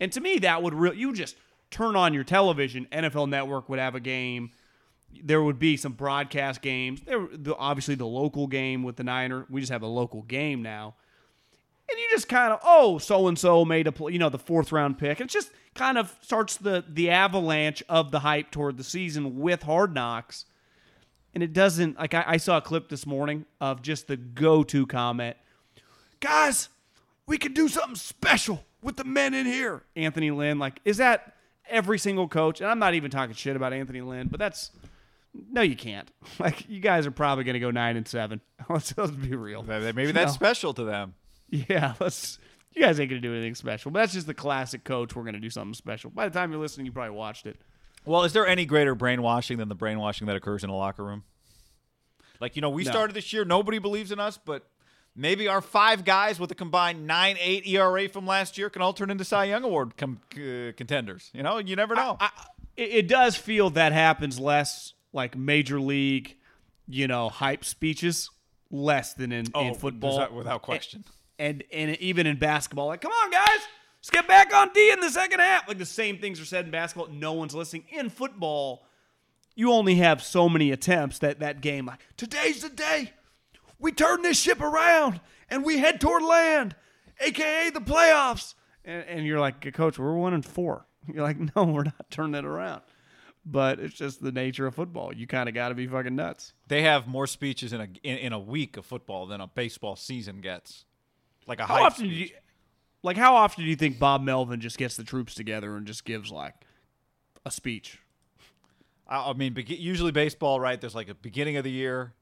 [0.00, 1.36] And to me, that would really you just
[1.70, 2.86] turn on your television.
[2.90, 4.50] NFL Network would have a game.
[5.22, 7.00] There would be some broadcast games.
[7.00, 9.46] There, the, obviously, the local game with the Niner.
[9.48, 10.94] We just have a local game now
[11.88, 14.38] and you just kind of oh so and so made a play, you know the
[14.38, 15.20] fourth round pick.
[15.20, 19.62] It just kind of starts the the avalanche of the hype toward the season with
[19.62, 20.46] Hard Knocks,
[21.34, 24.62] and it doesn't like I, I saw a clip this morning of just the go
[24.64, 25.36] to comment,
[26.20, 26.68] guys,
[27.26, 29.84] we could do something special with the men in here.
[29.94, 31.34] Anthony Lynn, like, is that
[31.68, 32.60] every single coach?
[32.60, 34.70] And I'm not even talking shit about Anthony Lynn, but that's
[35.50, 36.10] no, you can't.
[36.38, 38.40] Like, you guys are probably going to go nine and seven.
[38.68, 39.62] Let's, let's be real.
[39.62, 40.34] Maybe that's No.
[40.34, 41.14] special to them.
[41.48, 42.38] Yeah, let's.
[42.74, 45.14] You guys ain't gonna do anything special, but that's just the classic coach.
[45.14, 46.10] We're gonna do something special.
[46.10, 47.56] By the time you're listening, you probably watched it.
[48.04, 51.22] Well, is there any greater brainwashing than the brainwashing that occurs in a locker room?
[52.40, 52.90] Like, you know, we No.
[52.90, 54.68] started this year, nobody believes in us, but
[55.14, 58.92] maybe our five guys with a combined 9 8 ERA from last year can all
[58.92, 61.30] turn into Cy Young Award com- uh, contenders.
[61.32, 62.16] You know, you never know.
[62.20, 62.30] I,
[62.76, 66.36] it, it does feel that happens less like major league,
[66.86, 68.30] you know, hype speeches,
[68.70, 71.04] less than in, in oh, football, without- without question.
[71.38, 73.58] And, and even in basketball, like, come on, guys,
[73.98, 75.68] let's get back on D in the second half.
[75.68, 77.08] Like the same things are said in basketball.
[77.12, 77.84] No one's listening.
[77.90, 78.86] In football,
[79.56, 83.12] you only have so many attempts that that game like today's the day
[83.80, 86.76] we turn this ship around and we head toward land
[87.20, 91.64] aka the playoffs and, and you're like coach we're one and four you're like no
[91.64, 92.82] we're not turning it around
[93.48, 96.52] but it's just the nature of football you kind of got to be fucking nuts
[96.66, 99.94] they have more speeches in a in, in a week of football than a baseball
[99.96, 100.84] season gets.
[101.46, 102.30] Like a how often do you
[103.02, 106.04] like how often do you think bob melvin just gets the troops together and just
[106.04, 106.54] gives like
[107.44, 107.98] a speech
[109.08, 110.80] I, I mean, usually baseball, right?
[110.80, 112.12] There's like a beginning of the year.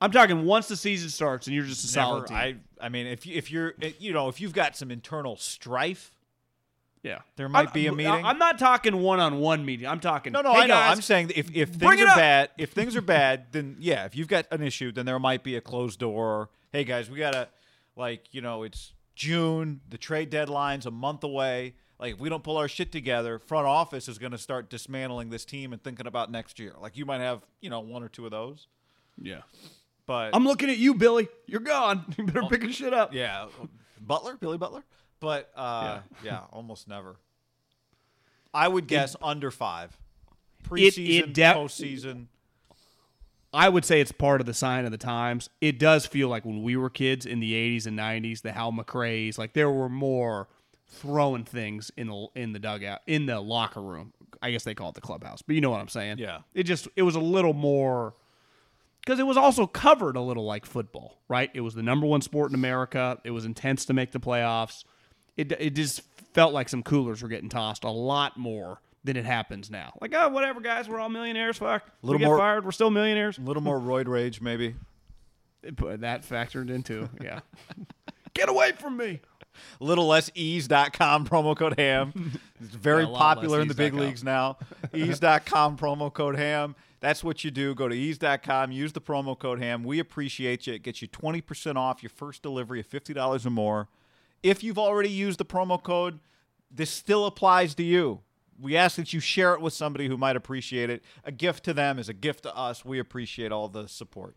[0.00, 2.36] i'm talking once the season starts and you're just a Never- solid team.
[2.80, 6.12] I I mean, if you if you're you know if you've got some internal strife,
[7.08, 8.12] Yeah, There might I'm- be a meeting.
[8.24, 9.86] I'm not talking one-on-one meeting.
[9.86, 10.32] I'm talking.
[10.32, 10.74] No, no, hey I know.
[10.74, 12.16] guys, I'm saying if, if things are up.
[12.16, 15.42] bad, if things are bad, then yeah, if you've got an issue, then there might
[15.42, 16.50] be a closed door.
[16.70, 17.48] Hey guys, we gotta
[17.96, 21.74] like you know it's June, the trade deadline's a month away.
[21.98, 25.30] Like if we don't pull our shit together, front office is going to start dismantling
[25.30, 26.74] this team and thinking about next year.
[26.80, 28.68] Like you might have you know one or two of those,
[29.20, 29.40] Yeah,
[30.06, 31.28] but I'm looking at you, Billy.
[31.46, 32.04] You're gone.
[32.18, 32.48] You better oh.
[32.48, 33.14] pick your shit up.
[33.14, 33.46] yeah,
[34.00, 34.84] Butler, Billy Butler,
[35.20, 36.42] but uh, yeah.
[36.52, 37.16] almost never.
[38.52, 39.96] I would guess under five.
[40.64, 42.26] it Preseason, de- postseason.
[43.52, 45.48] I would say it's part of the sign of the times.
[45.60, 48.72] It does feel like when we were kids in the 80s and 90s, the Hal
[48.72, 50.48] McRae's, like there were more
[50.86, 54.12] throwing things in the in the dugout, in the locker room.
[54.42, 56.18] I guess they call it the clubhouse, but you know what I'm saying.
[56.18, 56.40] Yeah.
[56.54, 58.14] It just it was a little more
[59.00, 61.50] because it was also covered a little like football, right?
[61.54, 63.18] It was the number one sport in America.
[63.24, 64.84] It was intense to make the playoffs.
[65.38, 66.02] It it just
[66.34, 69.94] felt like some coolers were getting tossed a lot more than it happens now.
[70.02, 71.56] Like, oh, whatever, guys, we're all millionaires.
[71.56, 73.38] Fuck, we Little get more- fired, we're still millionaires.
[73.38, 74.74] A little more roid rage, maybe.
[75.62, 77.40] It put that factored into, yeah.
[78.34, 79.20] Get away from me.
[79.80, 82.38] A little less eaze.com promo code ham.
[82.60, 84.58] It's very Yeah, popular in the big leagues now.
[84.94, 86.74] eaze.com promo code ham.
[87.00, 87.72] That's what you do.
[87.74, 89.84] Go to eaze.com, use the promo code ham.
[89.84, 90.74] We appreciate you.
[90.74, 93.88] It gets you 20% off your first delivery of $50 or more.
[94.42, 96.20] If you've already used the promo code,
[96.70, 98.20] this still applies to you.
[98.60, 101.02] We ask that you share it with somebody who might appreciate it.
[101.24, 102.84] A gift to them is a gift to us.
[102.84, 104.36] We appreciate all the support.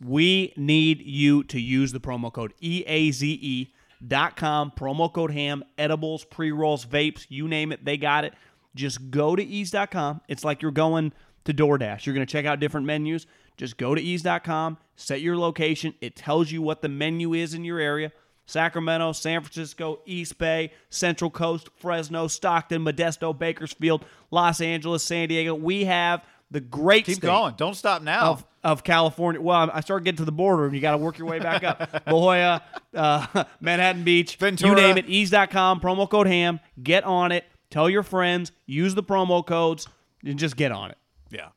[0.00, 3.68] We need you to use the promo code EAZE
[4.04, 8.34] dot com, promo code ham, edibles, pre rolls, vapes, you name it, they got it.
[8.74, 10.22] Just go to eaze.com.
[10.28, 11.12] It's like you're going
[11.44, 12.06] to DoorDash.
[12.06, 13.26] You're going to check out different menus.
[13.56, 15.94] Just go to eaze.com, set your location.
[16.00, 18.12] It tells you what the menu is in your area.
[18.46, 25.54] Sacramento, San Francisco, East Bay, Central Coast, Fresno, Stockton, Modesto, Bakersfield, Los Angeles, San Diego.
[25.54, 27.54] We have the great Keep going.
[27.56, 28.32] Don't stop now.
[28.32, 29.40] of, of California.
[29.40, 31.64] Well, I started getting to the border, and you got to work your way back
[31.64, 31.80] up.
[32.06, 32.62] La Jolla,
[32.94, 34.70] uh, Manhattan Beach, Ventura.
[34.70, 35.06] you name it.
[35.08, 36.60] Eaze.com, promo code HAM.
[36.82, 37.44] Get on it.
[37.70, 38.52] Tell your friends.
[38.66, 39.88] Use the promo codes,
[40.26, 40.98] and just get on it.
[41.30, 41.48] yeah.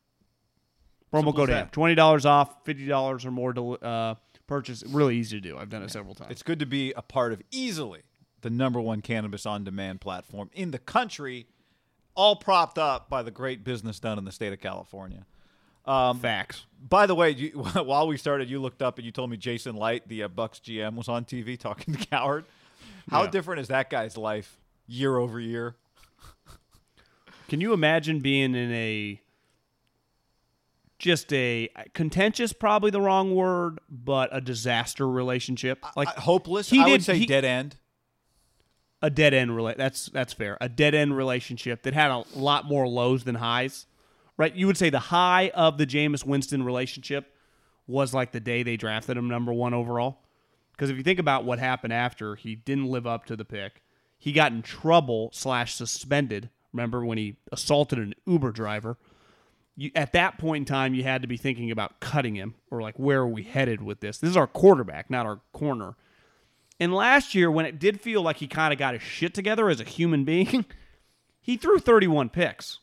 [1.14, 1.70] Promo Simple code HAM.
[1.70, 4.16] Twenty dollars off, fifty dollars or more to uh,
[4.48, 4.84] purchase.
[4.88, 5.58] Really easy to do.
[5.58, 6.32] I've done it several times.
[6.32, 8.02] It's good to be a part of easily
[8.42, 11.48] the number one cannabis on demand platform in the country,
[12.16, 15.26] all propped up by the great business done in the state of California.
[15.86, 16.66] Facts.
[16.90, 17.50] By the way, you,
[17.84, 20.60] while we started, you looked up and you told me Jason Licht, the uh, Bucs
[20.62, 22.46] GM, was on TV talking to Cowherd.
[23.10, 23.30] How Yeah.
[23.32, 25.76] different is that guy's life year over year?
[27.48, 29.22] Can you imagine being in a
[31.00, 35.84] just a contentious, probably the wrong word, but a disaster relationship?
[35.96, 36.70] Like Uh, hopeless?
[36.70, 37.76] he I did- would say he- dead end.
[39.02, 42.66] a dead end rela- that's that's fair a dead end relationship that had a lot
[42.66, 43.86] more lows than highs
[44.38, 47.36] right you would say the high of the Jameis Winston relationship
[47.86, 50.24] was like the day they drafted him number 1 overall
[50.72, 53.84] because if you think about what happened after he didn't live up to the pick
[54.18, 58.98] he got in trouble slash suspended remember when he assaulted an Uber driver
[59.76, 62.82] you, at that point in time, you had to be thinking about cutting him or
[62.82, 64.18] like, where are we headed with this?
[64.18, 65.96] This is our quarterback, not our corner.
[66.80, 69.70] And last year, when it did feel like he kind of got his shit together
[69.70, 70.66] as a human being,
[71.42, 72.80] he threw 31 picks.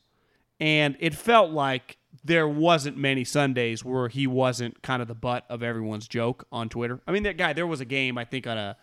[0.60, 5.44] And it felt like there wasn't many Sundays where he wasn't kind of the butt
[5.48, 7.00] of everyone's joke on Twitter.
[7.06, 8.76] I mean, that guy, there was a game, I think, on a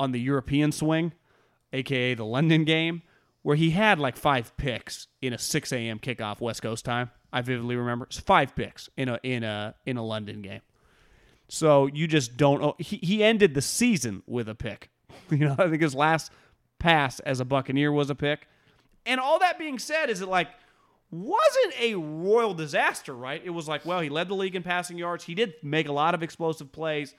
[0.00, 1.12] on the European swing,
[1.72, 3.02] aka the London game,
[3.42, 5.98] where he had like five picks in a 6 a.m.
[5.98, 7.10] kickoff West Coast time.
[7.32, 10.62] I vividly remember it's five picks in a in a in a London game.
[11.48, 12.62] So you just don't.
[12.62, 14.90] Oh, he he ended the season with a pick.
[15.30, 16.32] You know, I think his last
[16.78, 18.46] pass as a Buccaneer was a pick.
[19.04, 20.48] And all that being said, is it like
[21.10, 23.40] wasn't a royal disaster, right?
[23.44, 25.24] It was like, well, he led the league in passing yards.
[25.24, 27.14] He did make a lot of explosive plays,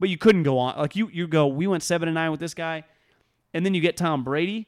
[0.00, 0.78] but you couldn't go on.
[0.78, 2.84] Like you, you go, we went seven and nine with this guy,
[3.52, 4.66] and then you get Tom Brady.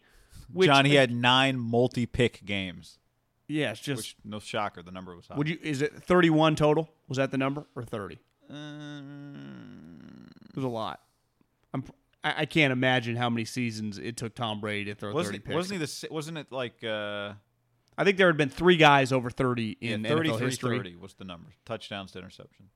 [0.52, 2.98] Which, John, he had nine multi-pick games.
[3.48, 3.98] yeah, it's just.
[3.98, 5.36] Which no shocker, the number was high.
[5.36, 5.58] would you?
[5.62, 6.88] Is it thirty-one total?
[7.08, 8.18] Was that the number or thirty?
[8.48, 11.00] Um, It was a lot.
[11.74, 11.84] I'm.
[12.24, 15.44] I, I can't imagine how many seasons it took Tom Brady to throw thirty wasn't
[15.44, 15.54] picks.
[15.54, 17.32] wasn't he the wasn't it like uh,
[17.98, 20.76] I think there had been three guys over thirty in yeah, NFL 33 history.
[20.78, 22.66] 30 was the number touchdowns to interception.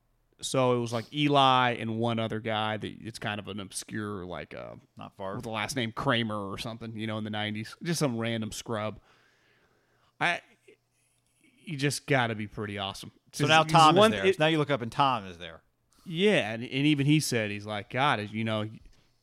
[0.42, 4.24] So it was like Eli and one other guy that it's kind of an obscure
[4.24, 5.34] like uh, Not far.
[5.34, 8.52] with the last name Kramer or something, you know, in the '90s, just some random
[8.52, 8.98] scrub.
[10.20, 10.40] I,
[11.64, 13.12] you just got to be pretty awesome.
[13.32, 14.26] So now Tom one- is there.
[14.30, 15.60] it- now you look up and Tom is there.
[16.06, 18.68] yeah, and, and even he said he's like, God, you know,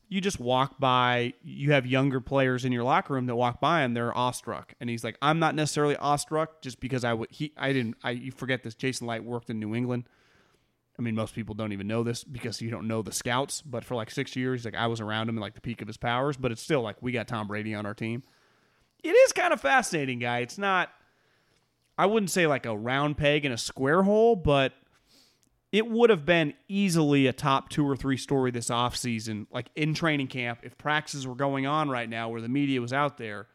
[0.08, 1.34] you just walk by.
[1.44, 4.72] You have younger players in your locker room that walk by and they're awestruck.
[4.80, 7.28] And he's like, I'm not necessarily awestruck just because I would.
[7.30, 7.96] He, I didn't.
[8.02, 8.74] I you forget this.
[8.74, 10.04] Jason Licht worked in New England.
[10.98, 13.62] I mean, most people don't even know this because you don't know the scouts.
[13.62, 15.86] But for like six years, like I was around him in like the peak of
[15.86, 16.36] his powers.
[16.36, 18.22] But it's still like we got Tom Brady on our team.
[19.04, 20.38] It is kind of fascinating, guy.
[20.40, 20.90] It's not.
[21.96, 24.72] I wouldn't say like a round peg in a square hole, but
[25.70, 29.94] it would have been easily a top two or three story this offseason, like in
[29.94, 33.46] training camp, if practices were going on right now where the media was out there.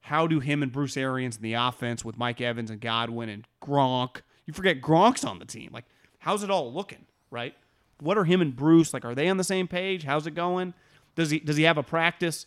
[0.00, 3.46] How do him and Bruce Arians in the offense with Mike Evans and Godwin and
[3.62, 4.22] Gronk?
[4.46, 5.70] You forget Gronk's on the team.
[5.72, 5.84] Like,
[6.22, 7.54] how's it all looking, right?
[8.00, 9.04] What are him and Bruce like?
[9.04, 10.04] Are they on the same page?
[10.04, 10.74] How's it going?
[11.14, 12.46] Does he does he have a practice?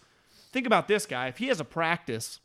[0.51, 1.27] Think about this guy.
[1.27, 2.39] If he has a practice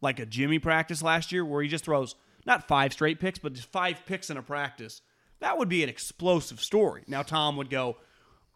[0.00, 2.14] like a Jimmy practice last year where he just throws
[2.46, 5.02] not five straight picks, but just five picks in a practice,
[5.40, 7.02] that would be an explosive story.
[7.06, 7.96] Now Tom would go,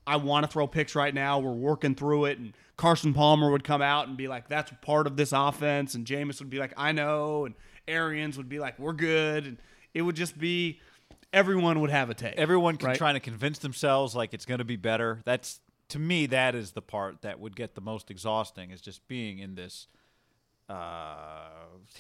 [0.07, 1.39] I want to throw picks right now.
[1.39, 2.39] We're working through it.
[2.39, 5.95] And Carson Palmer would come out and be like, that's part of this offense.
[5.95, 7.47] And Jameis would be like, I know.
[7.47, 7.55] And
[7.87, 9.47] Arians would be like, we're good.
[9.47, 9.59] And
[9.95, 10.81] it would just be
[11.35, 12.37] everyone would have a take.
[12.37, 12.97] Everyone can right?
[12.97, 15.21] trying to convince themselves like it's going to be better.
[15.25, 19.07] That's to me that is the part that would get the most exhausting is just
[19.07, 19.89] being in this
[20.69, 21.49] uh,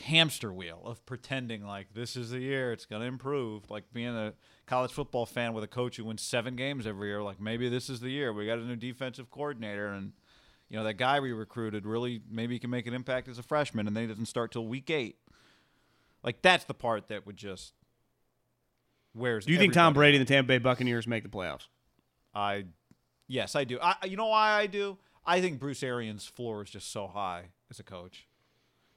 [0.04, 3.70] hamster wheel of pretending like this is the year it's going to improve.
[3.70, 4.32] Like being a
[4.66, 7.22] college football fan with a coach who wins seven games every year.
[7.22, 8.32] Like maybe this is the year.
[8.32, 10.12] We got a new defensive coordinator, and
[10.70, 13.42] you know that guy we recruited really maybe he can make an impact as a
[13.42, 15.16] freshman, and then he doesn't start till week eight.
[16.22, 17.74] Like that's the part that would just
[19.14, 19.46] wears.
[19.46, 21.66] Do you think Tom everybody Brady and the Tampa Bay Buccaneers make the playoffs?
[22.34, 22.64] I,
[23.28, 23.78] yes, I do.
[23.80, 24.98] I, you know why I do?
[25.26, 28.26] I think Bruce Arians' floor is just so high as a coach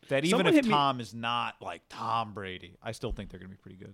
[0.09, 3.29] that even Someone if hit me- Tom is not like Tom Brady, I still think
[3.29, 3.93] they're going to be pretty good.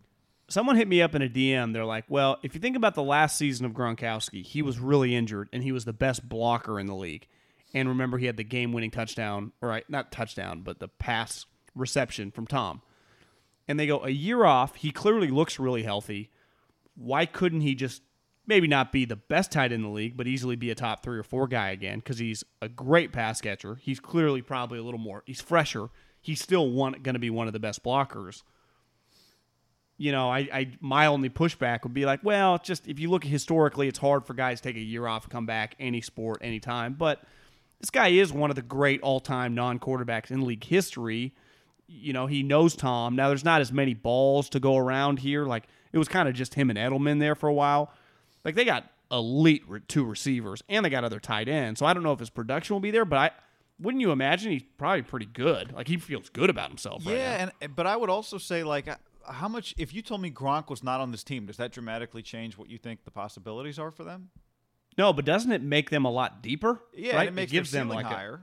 [0.49, 1.73] Someone hit me up in a DM.
[1.73, 5.15] They're like, well, if you think about the last season of Gronkowski, he was really
[5.15, 7.27] injured and he was the best blocker in the league.
[7.73, 11.45] And remember, he had the game winning touchdown, or right, not touchdown, but the pass
[11.73, 12.81] reception from Tom.
[13.67, 16.29] And they go, a year off, he clearly looks really healthy.
[16.95, 18.01] Why couldn't he just
[18.45, 21.01] maybe not be the best tight end in the league, but easily be a top
[21.01, 21.99] three or four guy again?
[21.99, 23.75] Because he's a great pass catcher.
[23.75, 25.89] He's clearly probably a little more, he's fresher.
[26.21, 28.43] He's still one going to be one of the best blockers
[29.97, 33.23] you know, I, I my only pushback would be like, well, just if you look
[33.23, 36.93] historically, it's hard for guys to take a year off come back any sport, anytime.
[36.93, 37.21] But
[37.79, 41.33] this guy is one of the great all-time non-quarterbacks in league history.
[41.95, 43.15] You know, he knows Tom.
[43.15, 45.45] Now there's not as many balls to go around here.
[45.45, 47.91] Like it was kind of just him and Edelman there for a while.
[48.43, 51.79] Like they got elite re- two receivers and they got other tight ends.
[51.79, 53.31] So I don't know if his production will be there, but I
[53.79, 55.71] wouldn't you imagine he's probably pretty good.
[55.71, 57.05] Like he feels good about himself.
[57.05, 57.21] right now.
[57.21, 58.87] Yeah, and eh, but I would also say like
[59.27, 62.21] how much if you told me Gronk was not on this team, does that dramatically
[62.21, 64.29] change what you think the possibilities are for them?
[64.97, 66.81] No, but doesn't it make them a lot deeper?
[66.93, 67.27] Yeah, right?
[67.27, 68.41] it makes gives them like a- higher.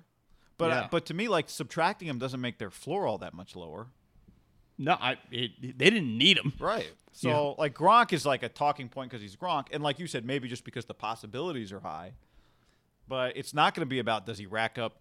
[0.60, 0.88] But uh, Yeah.
[0.90, 3.88] but to me, like subtracting them doesn't make their floor all that much lower.
[4.78, 6.52] no, I it, they didn't need him.
[6.58, 6.88] Right.
[7.12, 7.54] So Yeah.
[7.62, 10.46] like Gronk is like a talking point because he's Gronk, and like you said, maybe
[10.48, 12.12] just because the possibilities are high.
[13.08, 15.00] But it's not going to be about does he rack up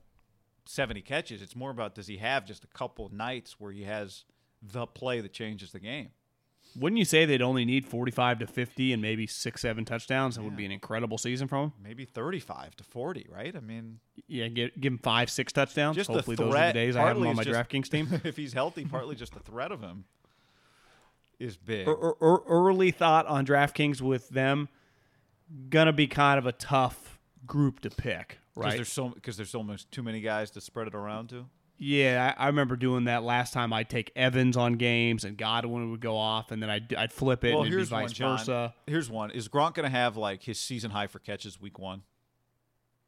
[0.65, 1.41] seventy catches.
[1.41, 4.25] It's more about does he have just a couple nights where he has
[4.61, 6.09] the play that changes the game.
[6.77, 10.35] Wouldn't you say they'd only need forty-five to fifty and maybe six, seven touchdowns?
[10.35, 11.73] That would be an incredible season from him.
[11.83, 13.55] Maybe thirty-five to forty, right?
[13.55, 15.95] I mean, Yeah, give, give him five, six touchdowns.
[15.95, 18.21] just Hopefully, those are the days I have him on my just- DraftKings team.
[18.23, 20.05] if he's healthy, partly just the threat of him
[21.39, 21.87] is big.
[21.87, 24.69] Er- er- er- early thought on DraftKings with them
[25.69, 28.65] gonna be kind of a tough group to pick, right?
[28.65, 31.45] Because there's so because there's much too many guys to spread it around to.
[31.81, 33.71] Yeah, I, I remember doing that last time.
[33.71, 37.45] I'd take Evans on games, and Godwin would go off, and then I'd, I'd flip
[37.45, 38.73] it, Well, and here's vice one, versa.
[38.85, 39.31] Here's one.
[39.31, 42.03] Is Gronk going to have like his season high for catches week one?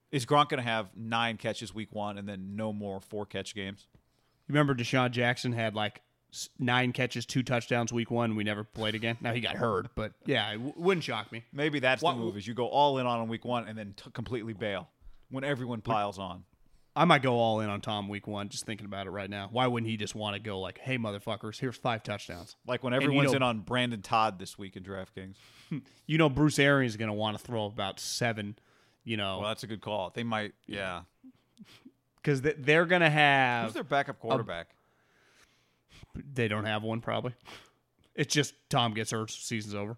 [0.09, 3.53] Is Gronk going to have nine catches week one and then no more four catch
[3.55, 3.87] games?
[4.47, 6.01] You remember DeSean Jackson had like
[6.59, 8.35] nine catches, two touchdowns week one.
[8.37, 9.17] We never played again.
[9.21, 11.43] Now he got hurt, but yeah, it w- wouldn't shock me.
[11.51, 12.37] Maybe that's What- the move.
[12.37, 14.87] Is you go all in on him week one and then t- completely bail
[15.29, 16.43] when everyone piles on.
[16.93, 18.49] I might go all in on Tom week one.
[18.49, 19.47] Just thinking about it right now.
[19.51, 22.91] Why wouldn't he just want to go like, "Hey, motherfuckers, here's five touchdowns." Like when
[22.93, 25.35] you everyone's know- in on Brandon Todd this week in DraftKings.
[26.05, 28.57] You know, Bruce Arians is going to want to throw about seven.
[29.05, 29.39] You know.
[29.39, 30.11] Well, that's a good call.
[30.13, 30.53] They might.
[30.67, 31.03] Yeah.
[32.17, 33.73] because they're going to Who's have.
[33.73, 34.67] their backup quarterback?
[36.33, 37.33] They don't have one probably.
[38.15, 39.95] It's just Tom gets hurt, season's over.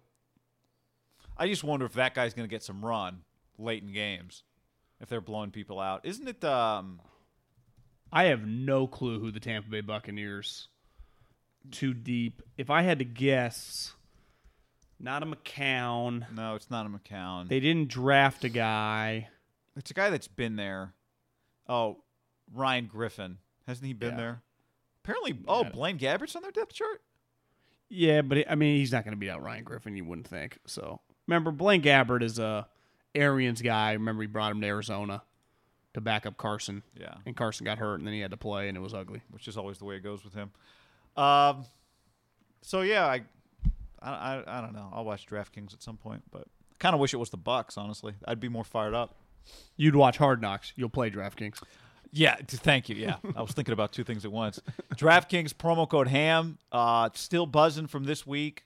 [1.36, 3.22] I just wonder if that guy's going to get some run
[3.58, 4.44] late in games
[5.04, 6.04] if they're blowing people out.
[6.04, 6.42] Isn't it?
[6.44, 6.98] Um,
[8.12, 10.68] I have no clue who the Tampa Bay Buccaneers
[11.70, 12.42] too deep.
[12.56, 13.92] If I had to guess,
[14.98, 16.24] not a McCown.
[16.34, 17.48] no, it's not a McCown.
[17.48, 19.28] They didn't draft a guy.
[19.76, 20.94] It's a guy that's been there.
[21.68, 21.98] Oh,
[22.52, 23.38] Ryan Griffin.
[23.66, 24.16] Hasn't he been Yeah.
[24.16, 24.42] there?
[25.04, 25.70] Apparently, oh, Yeah.
[25.70, 27.02] Blaine Gabbert's on their depth chart?
[27.90, 29.96] Yeah, but I mean, he's not going to beat out Ryan Griffin.
[29.96, 30.58] You wouldn't think.
[30.66, 32.66] So remember, Blaine Gabbert is a
[33.14, 33.92] Arians guy.
[33.92, 35.22] Remember, he brought him to Arizona
[35.94, 38.68] to back up Carson, Yeah, and Carson got hurt, and then he had to play,
[38.68, 39.22] and it was ugly.
[39.30, 40.50] which is always the way it goes with him.
[41.16, 41.64] Um,
[42.62, 43.22] so yeah, I,
[44.02, 44.90] I, I, I don't know.
[44.92, 47.78] I'll watch DraftKings at some point, but I kind of wish it was the Bucs.
[47.78, 49.14] Honestly, I'd be more fired up.
[49.76, 50.72] You'd watch Hard Knocks.
[50.74, 51.62] You'll play DraftKings.
[52.10, 52.96] Yeah, thank you.
[52.96, 54.60] Yeah, I was thinking about two things at once.
[54.94, 58.64] DraftKings promo code Ham, uh, still buzzing from this week.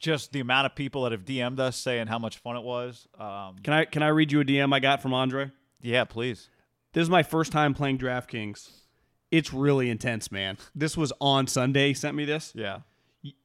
[0.00, 3.06] Just the amount of people that have DM'd us saying how much fun it was.
[3.18, 5.50] Um, Can I can I read you a DM I got from Andre?
[5.82, 6.48] yeah, please.
[6.92, 8.70] This is my first time playing DraftKings.
[9.30, 10.56] It's really intense, man.
[10.74, 11.88] This was on Sunday.
[11.88, 12.52] He sent me this.
[12.56, 12.80] Yeah,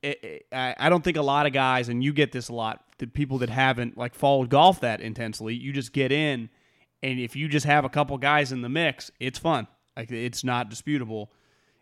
[0.04, 2.84] I I- I don't think a lot of guys, and you get this a lot,
[2.98, 6.50] the people that haven't like followed golf that intensely, you just get in,
[7.04, 9.68] and if you just have a couple guys in the mix, it's fun.
[9.98, 11.32] Like it's not disputable.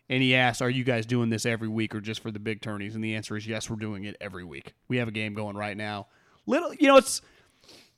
[0.08, 2.60] And he asked, "Are you guys doing this every week or just for the big
[2.60, 4.74] tourneys?" And the answer is yes, we're doing it every week.
[4.88, 6.08] We have a game going right now.
[6.46, 7.22] Little, you know, it's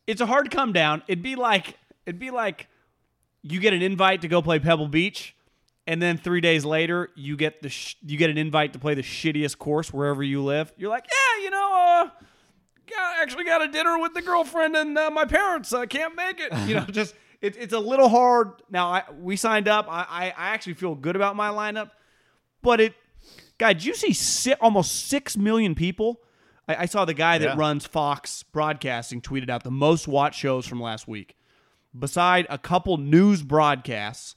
[0.07, 1.02] it's a hard come down.
[1.09, 1.76] It'd be like
[2.07, 2.68] it'd be like
[3.42, 5.34] you get an invite to go play Pebble Beach,
[5.86, 8.94] and then three days later you get the sh- you get an invite to play
[8.94, 10.72] the shittiest course wherever you live.
[10.76, 12.11] You're like, yeah, you know, uh,
[12.88, 15.72] got, actually got a dinner with the girlfriend and uh, my parents.
[15.72, 16.52] I can't make it.
[16.68, 17.14] You know, just
[17.47, 18.53] it, it's a little hard.
[18.70, 19.86] Now I we signed up.
[19.88, 21.90] I, I I actually feel good about my lineup,
[22.62, 22.94] but it,
[23.59, 26.20] guy, did you see si- almost six million people?
[26.68, 27.55] I, I saw the guy that Yeah.
[27.57, 31.36] runs Fox Broadcasting tweeted out the most watched shows from last week
[31.99, 34.34] beside a couple news broadcasts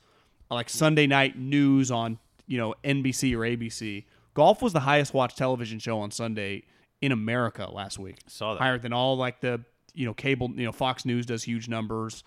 [0.49, 5.38] like Sunday night news on you know NBC or ABC, golf was the highest watched
[5.38, 6.64] television show on Sunday
[7.01, 8.18] in America last week.
[8.28, 8.62] Saw that.
[8.62, 10.49] higher than all like the you know cable.
[10.55, 12.24] You know Fox News does huge numbers.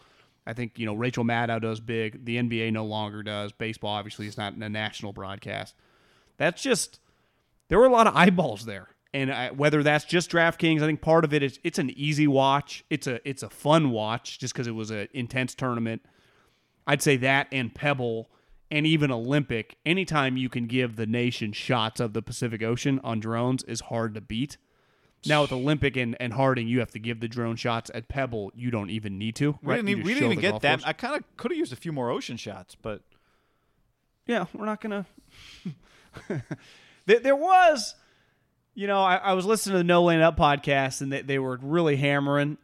[0.46, 2.24] I think you know Rachel Maddow does big.
[2.24, 3.52] The NBA no longer does.
[3.52, 5.74] Baseball obviously is not a national broadcast.
[6.36, 7.00] That's just
[7.68, 8.88] there were a lot of eyeballs there.
[9.14, 12.26] And I, whether that's just DraftKings, I think part of it is it's an easy
[12.26, 12.84] watch.
[12.88, 16.02] It's a it's a fun watch just because it was an intense tournament.
[16.86, 18.30] I'd say that and Pebble
[18.70, 19.76] and even Olympic.
[19.84, 24.14] Anytime you can give the nation shots of the Pacific Ocean on drones is hard
[24.14, 24.56] to beat.
[25.26, 27.90] Now with Olympic and, and Harding, you have to give the drone shots.
[27.94, 29.52] At Pebble, you don't even need to.
[29.62, 29.76] we right?
[29.76, 30.80] didn't, You even, we didn't even get that.
[30.80, 30.84] course.
[30.88, 33.02] I kind of could have used a few more ocean shots, but
[34.26, 35.06] yeah, we're not gonna.
[37.06, 37.94] there, there was,
[38.74, 41.38] you know, I, I was listening to the No Laying Up podcast, and they, they
[41.38, 42.58] were really hammering.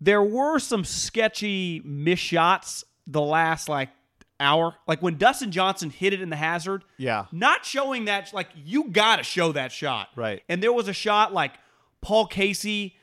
[0.00, 3.90] There were some sketchy miss shots the last like
[4.40, 6.84] hour, like when Dustin Johnson hit it in the hazard.
[6.98, 7.26] Yeah.
[7.32, 8.32] not showing that.
[8.34, 10.42] Like you got to show that shot, Right.
[10.48, 11.52] And there was a shot like
[12.04, 12.96] Paul Casey.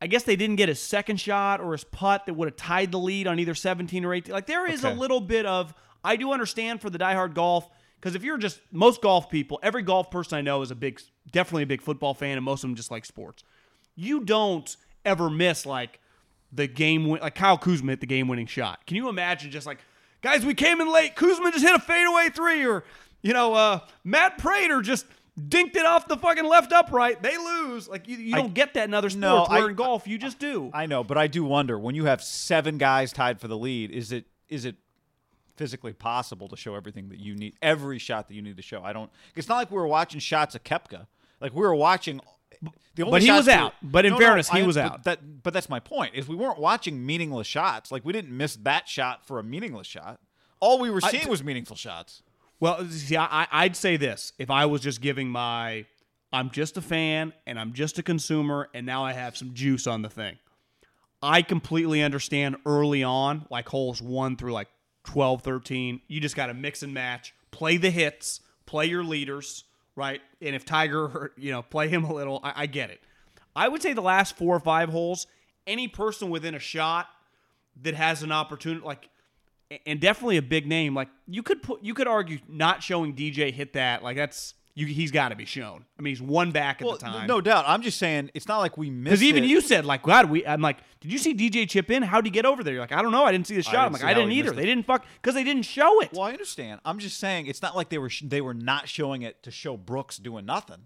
[0.00, 2.92] I guess they didn't get his second shot or his putt that would have tied
[2.92, 4.32] the lead on either 17 or 18.
[4.32, 5.74] Like there is a little bit of
[6.04, 7.68] I do understand for the diehard golf
[7.98, 11.00] because if you're just most golf people, every golf person I know is a big,
[11.32, 13.42] definitely a big football fan, and most of them just like sports.
[13.96, 15.98] You don't ever miss like
[16.52, 18.86] the game win, like Kyle Kuzma hit the game winning shot.
[18.86, 19.78] Can you imagine just like
[20.22, 21.16] guys, we came in late.
[21.16, 22.84] Kuzma just hit a fadeaway three, or
[23.22, 25.06] you know, uh, Matt Prater just
[25.38, 27.22] dinked it off the fucking left upright.
[27.22, 27.88] They lose.
[27.88, 29.20] Like you, you don't get that in other sports.
[29.20, 30.70] No, where I- in golf you just do.
[30.72, 33.90] I know, but I do wonder when you have seven guys tied for the lead,
[33.90, 34.76] is it is it
[35.56, 38.82] physically possible to show everything that you need, every shot that you need to show?
[38.82, 39.10] I don't.
[39.34, 41.06] It's not like we were watching shots of Koepka.
[41.40, 42.20] Like we were watching.
[42.94, 43.74] The only But he was out.
[43.82, 45.04] But in No, no, fairness, he I- was but out.
[45.04, 46.14] That, but that's my point.
[46.14, 47.92] Is we weren't watching meaningless shots.
[47.92, 50.18] Like we didn't miss that shot for a meaningless shot.
[50.58, 52.22] All we were seeing was meaningful shots.
[52.58, 55.86] Well, see, I, I'd say this: if I was just giving my,
[56.32, 59.86] I'm just a fan and I'm just a consumer, and now I have some juice
[59.86, 60.38] on the thing.
[61.22, 64.68] I completely understand early on, like holes one through like
[65.04, 69.64] 12, 13, you just got to mix and match, play the hits, play your leaders,
[69.94, 70.20] right?
[70.42, 73.00] And if Tiger, you know, play him a little, I, I get it.
[73.54, 75.26] I would say the last four or five holes,
[75.66, 77.06] any person within a shot
[77.82, 79.08] that has an opportunity, like,
[79.84, 83.52] and definitely a big name, like you could put, you could argue not showing DJ
[83.52, 85.86] hit that, like that's you, he's got to be shown.
[85.98, 87.26] I mean, he's one back at Well, the time.
[87.26, 87.64] no doubt.
[87.66, 89.04] I'm just saying it's not like we missed.
[89.04, 89.46] Because even it.
[89.46, 90.46] you said like, God, we.
[90.46, 92.02] I'm like, did you see DJ chip in?
[92.02, 92.74] How'd he get over there?
[92.74, 93.24] You're like, I don't know.
[93.24, 93.86] I didn't see the shot.
[93.86, 94.50] I'm like, I didn't either.
[94.50, 96.12] They didn't fuck because they didn't show it.
[96.12, 96.80] Well, I understand.
[96.84, 99.50] I'm just saying it's not like they were sh- they were not showing it to
[99.50, 100.82] show Brooks doing nothing.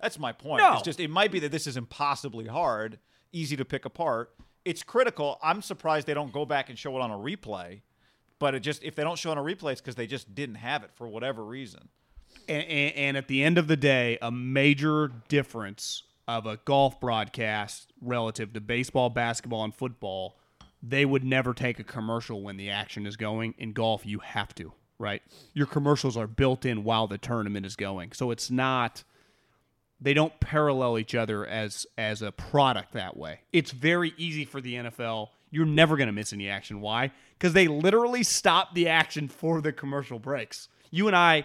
[0.00, 0.62] That's my point.
[0.62, 0.72] No.
[0.72, 2.98] It's just it might be that this is impossibly hard,
[3.32, 4.30] easy to pick apart.
[4.64, 5.38] It's critical.
[5.42, 7.82] I'm surprised they don't go back and show it on a replay.
[8.40, 10.56] But it just if they don't show on a replay, it's because they just didn't
[10.56, 11.88] have it for whatever reason.
[12.48, 17.00] And, and, and at the end of the day, a major difference of a golf
[17.00, 20.36] broadcast relative to baseball, basketball, and football
[20.82, 23.54] they would never take a commercial when the action is going.
[23.58, 25.22] In golf, you have to, right?
[25.52, 28.12] Your commercials are built in while the tournament is going.
[28.12, 29.04] So it's not
[30.02, 33.40] they don't parallel each other as as a product that way.
[33.52, 35.28] It's very easy for the NFL.
[35.50, 36.80] You're never going to miss any action.
[36.80, 37.10] Why?
[37.40, 40.68] Because they literally stop the action for the commercial breaks.
[40.90, 41.44] You and I,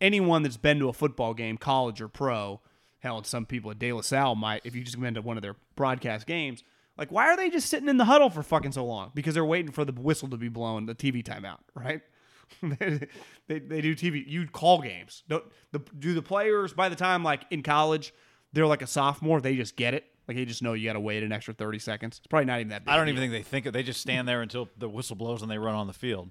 [0.00, 2.60] anyone that's been to a football game, college or pro,
[3.00, 5.36] hell, and some people at De La Salle might, if you just been to one
[5.36, 6.62] of their broadcast games,
[6.96, 9.10] like why are they just sitting in the huddle for fucking so long?
[9.14, 12.02] Because they're waiting for the whistle to be blown, the TV timeout, right?
[12.62, 13.00] they,
[13.48, 14.24] they, they do TV.
[14.24, 15.24] You call games.
[15.28, 18.14] Don't the do the players by the time like in college
[18.52, 19.40] they're like a sophomore.
[19.40, 20.06] They just get it.
[20.28, 22.18] Like they just know you got to wait an extra thirty seconds.
[22.18, 22.84] It's probably not even that.
[22.84, 23.72] Big I don't even think they think it.
[23.72, 26.30] They just stand there until the whistle blows and they run on the field.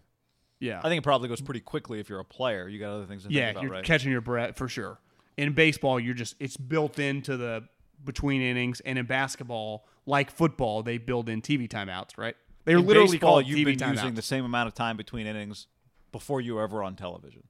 [0.60, 2.68] Yeah, I think it probably goes pretty quickly if you're a player.
[2.68, 3.84] You got other things to yeah, think about, you're right?
[3.84, 5.00] catching your breath for sure.
[5.38, 7.68] In baseball, you're just it's built into the
[8.04, 12.18] between innings, and in basketball, like football, they build in TV timeouts.
[12.18, 12.36] Right?
[12.66, 13.94] They're In literally baseball, called you've TV been timeouts.
[13.96, 15.68] using the same amount of time between innings
[16.12, 17.44] before you were ever on television.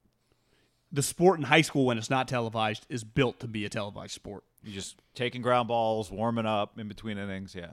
[0.96, 4.12] The sport in high school when it's not televised is built to be a televised
[4.12, 4.44] sport.
[4.64, 7.54] You just taking ground balls, warming up in between innings.
[7.54, 7.72] Yeah,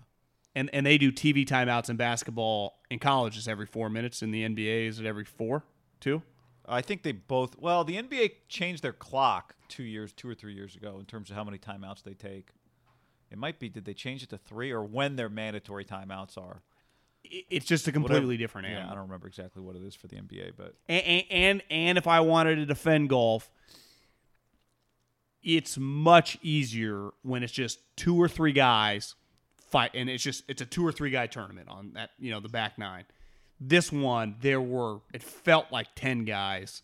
[0.53, 4.21] and and they do TV timeouts in basketball in college is every four minutes.
[4.21, 5.63] In the NBA, is it every four,
[6.01, 6.21] two?
[6.67, 7.57] I think they both.
[7.57, 11.29] Well, the NBA changed their clock two years, two or three years ago, in terms
[11.29, 12.49] of how many timeouts they take.
[13.31, 13.69] It might be.
[13.69, 16.61] Did they change it to three, or when their mandatory timeouts are?
[17.23, 18.85] It's just a Whatever- completely different Yeah.
[18.85, 22.07] I don't remember exactly what it is for the NBA, but and, and and if
[22.07, 23.49] I wanted to defend golf,
[25.43, 29.15] it's much easier when it's just two or three guys
[29.69, 32.39] fight, and it's just it's a two or three guy tournament on that you know
[32.39, 33.05] the back nine.
[33.59, 36.81] This one there were it felt like ten guys,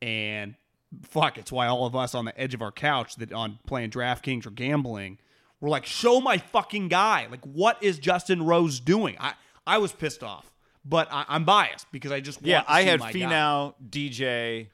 [0.00, 0.54] and
[1.02, 3.90] fuck, it's why all of us on the edge of our couch that on playing
[3.90, 5.18] DraftKings or gambling,
[5.60, 7.26] we're like, show my fucking guy.
[7.30, 9.16] Like, what is Justin Rose doing?
[9.20, 9.34] I
[9.66, 10.50] I was pissed off,
[10.84, 13.18] but I, I'm biased because I just yeah, I had my guy.
[13.18, 14.68] Finau, DJ,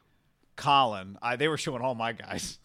[0.57, 1.19] Collin.
[1.23, 2.59] I, they were showing all my guys.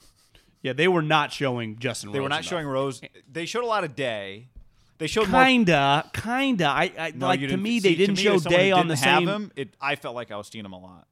[0.62, 2.12] Yeah, they were not showing Justin.
[2.12, 2.46] They were not enough.
[2.46, 3.02] showing Rose.
[3.02, 3.08] Eh.
[3.32, 4.50] They showed a lot of Day.
[4.98, 5.28] They showed.
[5.28, 6.66] Kinda, kinda.
[6.66, 9.06] I, I No, like to me see, they didn't me, show Day on didn't the
[9.06, 9.28] have same.
[9.28, 11.08] Him, it, I felt like I was seeing him a lot.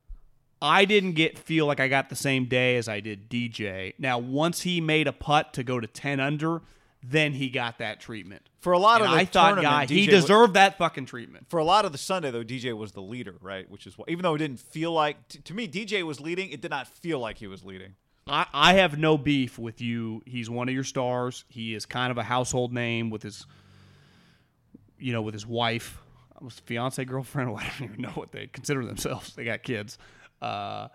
[0.61, 3.93] I didn't get feel like I got the same day as I did DJ.
[3.99, 6.61] Now, once he made a putt to go to ten under,
[7.07, 8.41] then he got that treatment.
[8.59, 11.05] For a lot And of the I thought, guy, he DJ wa- deserved that fucking
[11.05, 11.47] treatment.
[11.49, 13.69] For a lot of the Sunday though, DJ was the leader, right?
[13.69, 16.49] Which is what, even though it didn't feel like t- to me, DJ was leading.
[16.49, 17.93] It did not feel like he was leading.
[18.27, 20.23] I, I have no beef with you.
[20.25, 21.45] He's one of your stars.
[21.47, 23.45] He is kind of a household name with his,
[24.97, 25.99] you know, with his wife,
[26.41, 27.49] was fiance, girlfriend.
[27.57, 29.35] I don't even know what they consider themselves.
[29.35, 29.97] They got kids.
[30.41, 30.87] Uh,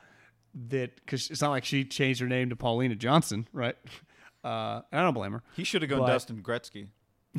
[0.69, 3.77] that because it's not like she changed her name to Paulina Johnson, right?
[4.45, 5.43] Uh, I don't blame her.
[5.57, 6.89] He should have gone But- Dustin Gretzky.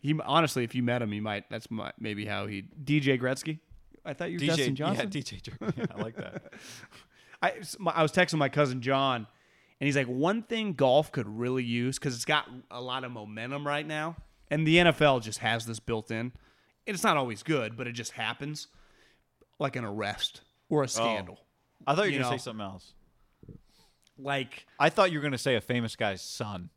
[0.00, 1.50] He honestly, if you met him, you might.
[1.50, 3.58] That's my, maybe how he DJ Gretzky.
[4.04, 5.10] I thought you were DJ, Dustin Johnson.
[5.12, 5.76] yeah, DJ.
[5.76, 6.52] Yeah, I like that.
[7.42, 7.52] I,
[7.92, 9.26] I was texting my cousin John,
[9.80, 13.10] and he's like, one thing golf could really use because it's got a lot of
[13.10, 14.14] momentum right now,
[14.52, 16.32] and the NFL just has this built in.
[16.86, 18.68] And it's not always good, but it just happens,
[19.58, 21.38] like an arrest or a scandal.
[21.88, 22.38] I thought you You were gonna know.
[22.38, 22.94] say something else.
[24.18, 26.70] Like, I thought you were gonna say a famous guy's son.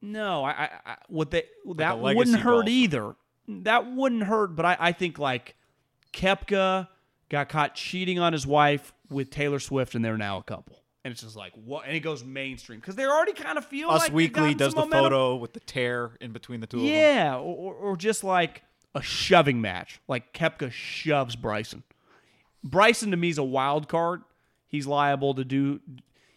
[0.00, 1.44] no, I, I, I what they
[1.76, 2.68] that wouldn't hurt golfer.
[2.68, 3.16] either.
[3.48, 5.54] That wouldn't hurt, but I, I think like
[6.12, 6.88] Koepka
[7.28, 10.82] got caught cheating on his wife with Taylor Swift, and they're now a couple.
[11.04, 13.90] And it's just like what, and it goes mainstream because they're already kind of feel
[13.90, 15.04] Us like Weekly does the momentum.
[15.04, 16.90] photo with the tear in between the two of them.
[16.92, 18.62] Yeah, or, or, or just like
[18.94, 20.00] a shoving match.
[20.08, 21.84] Like Koepka shoves Bryson.
[22.64, 24.22] Bryson to me is a wild card.
[24.66, 25.80] He's liable to do.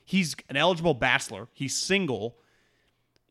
[0.06, 1.48] He's an eligible bachelor.
[1.54, 2.38] He's single.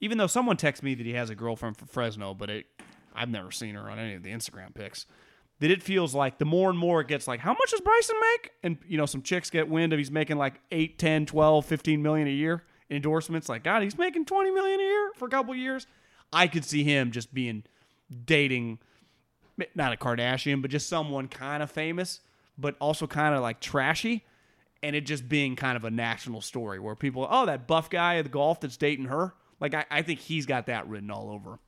[0.01, 2.66] Even though someone texted me that he has a girlfriend from Fresno, but it,
[3.14, 5.07] I've never seen her on any of the Instagram pics.
[5.61, 8.14] That it feels like the more and more it gets like, how much does Bryson
[8.20, 8.53] make?
[8.62, 12.01] And, you know, some chicks get wind of he's making like 8, 10, 12, 15
[12.01, 13.49] million a year endorsements.
[13.49, 15.88] Like, God, he's making 20 million a year for a couple years.
[16.32, 17.64] I could see him just being
[18.24, 18.78] dating
[19.74, 22.20] not a Kardashian, but just someone kind of famous,
[22.57, 24.24] but also kind of like trashy,
[24.83, 28.16] and it just being kind of a national story where people, oh, that buff guy
[28.16, 29.35] at the golf that's dating her.
[29.61, 31.59] Like I, I think he's got that written all over.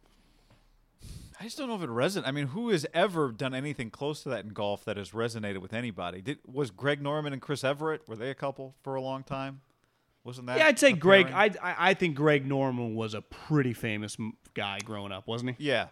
[1.40, 2.26] I just don't know if it resonates.
[2.28, 5.58] I mean, who has ever done anything close to that in golf that has resonated
[5.58, 6.20] with anybody?
[6.20, 9.62] Did was Greg Norman and Chris Everett were they a couple for a long time?
[10.22, 10.58] Wasn't that?
[10.58, 11.28] Yeah, I'd say Greg.
[11.32, 14.18] I, I think Greg Norman was a pretty famous
[14.52, 15.64] guy growing up, wasn't he?
[15.64, 15.86] yeah,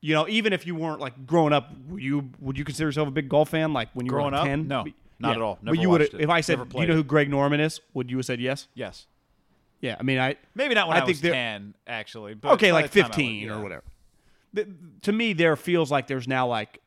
[0.00, 3.10] You know, even if you weren't like growing up, you would you consider yourself a
[3.10, 3.74] big golf fan?
[3.74, 4.46] Like when you Growing were like up?
[4.46, 4.66] ten?
[4.66, 4.86] No,
[5.24, 5.58] not at all.
[5.62, 7.80] but you would if I said, do you know who Greg Norman is?
[7.94, 8.68] Would you have said yes?
[8.74, 9.06] yes.
[9.80, 12.32] Yeah, I mean, I Maybe not when I I, think was ten, actually.
[12.34, 13.52] But okay, like the time I was- 15 yeah.
[13.54, 13.84] or whatever.
[15.02, 16.80] to me, there feels like there's now like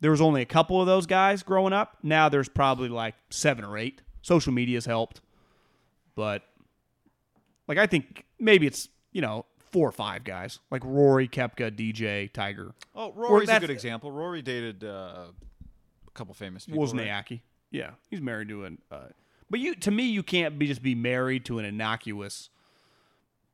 [0.00, 1.98] there was only a couple of those guys growing up.
[2.02, 4.00] Now there's probably like seven or eight.
[4.22, 5.20] Social media's helped,
[6.14, 6.42] but
[7.66, 12.32] like I think maybe it's you know four or five guys like Rory, Koepka, DJ,
[12.32, 14.10] Tiger, Oh, Rory's a good example.
[14.10, 16.80] Rory dated uh, a couple famous people.
[16.86, 16.94] right?
[17.70, 18.78] Yeah, he's married to an.
[18.90, 19.06] Uh,
[19.50, 22.50] but you, to me, you can't be just be married to an innocuous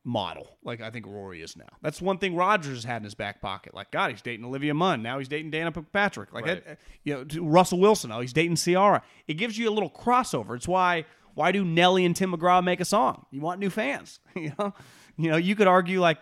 [0.07, 1.65] model like I think Rory is now.
[1.81, 3.73] That's one thing Rodgers has had in his back pocket.
[3.73, 5.01] Like God, he's dating Olivia Munn.
[5.01, 6.31] Now he's dating Danica Patrick.
[6.31, 6.65] Like Right.
[6.65, 8.11] that- you know, Russell Wilson.
[8.11, 9.01] Oh, he's dating Ciara.
[9.27, 10.55] It gives you a little crossover.
[10.55, 13.25] It's why why do Nelly and Tim McGraw make a song?
[13.31, 14.19] You want new fans.
[14.35, 14.73] you know,
[15.17, 15.37] you know.
[15.37, 16.19] You could argue like,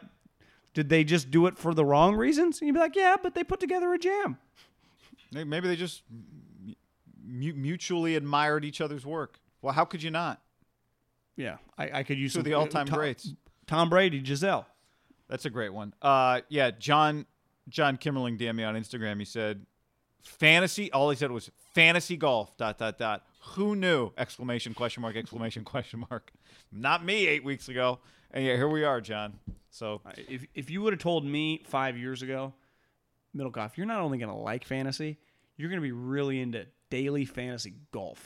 [0.74, 2.60] did they just do it for the wrong reasons?
[2.62, 4.38] And you'd be like, yeah, but they put together a jam.
[5.32, 6.04] Maybe they just
[7.24, 9.40] mu- mutually admired each other's work.
[9.62, 10.42] Well, how could you not?
[11.36, 13.34] Yeah, I, I could use Two of the all-time Tom- greats.
[13.66, 14.66] Tom Brady, Gisele.
[15.30, 15.94] That's a great one.
[16.02, 17.26] Uh, yeah, John
[17.70, 19.18] John Kimmerling DM me on Instagram.
[19.20, 19.66] He said,
[20.22, 23.26] "Fantasy." All he said was "fantasy golf." Dot dot dot.
[23.56, 24.12] Who knew?
[24.18, 25.16] Exclamation question mark!
[25.16, 26.32] Exclamation question mark!
[26.72, 28.00] Not me eight weeks ago.
[28.32, 29.40] And yeah, here we are, John.
[29.70, 32.54] So If if you would have told me five years ago,
[33.36, 35.18] Middlekauff, you're not only going to like fantasy,
[35.58, 38.24] you're going to be really into daily fantasy golf.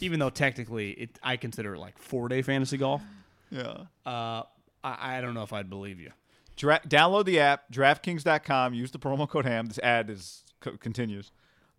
[0.00, 3.02] Even though technically, it I consider it like four day fantasy golf.
[3.50, 3.84] yeah.
[4.04, 4.42] Uh,
[4.82, 6.10] I, I don't know if I'd believe you.
[6.56, 8.74] Dra- download the app, DraftKings.com.
[8.74, 9.66] Use the promo code HAM.
[9.66, 11.30] This ad is co- continues.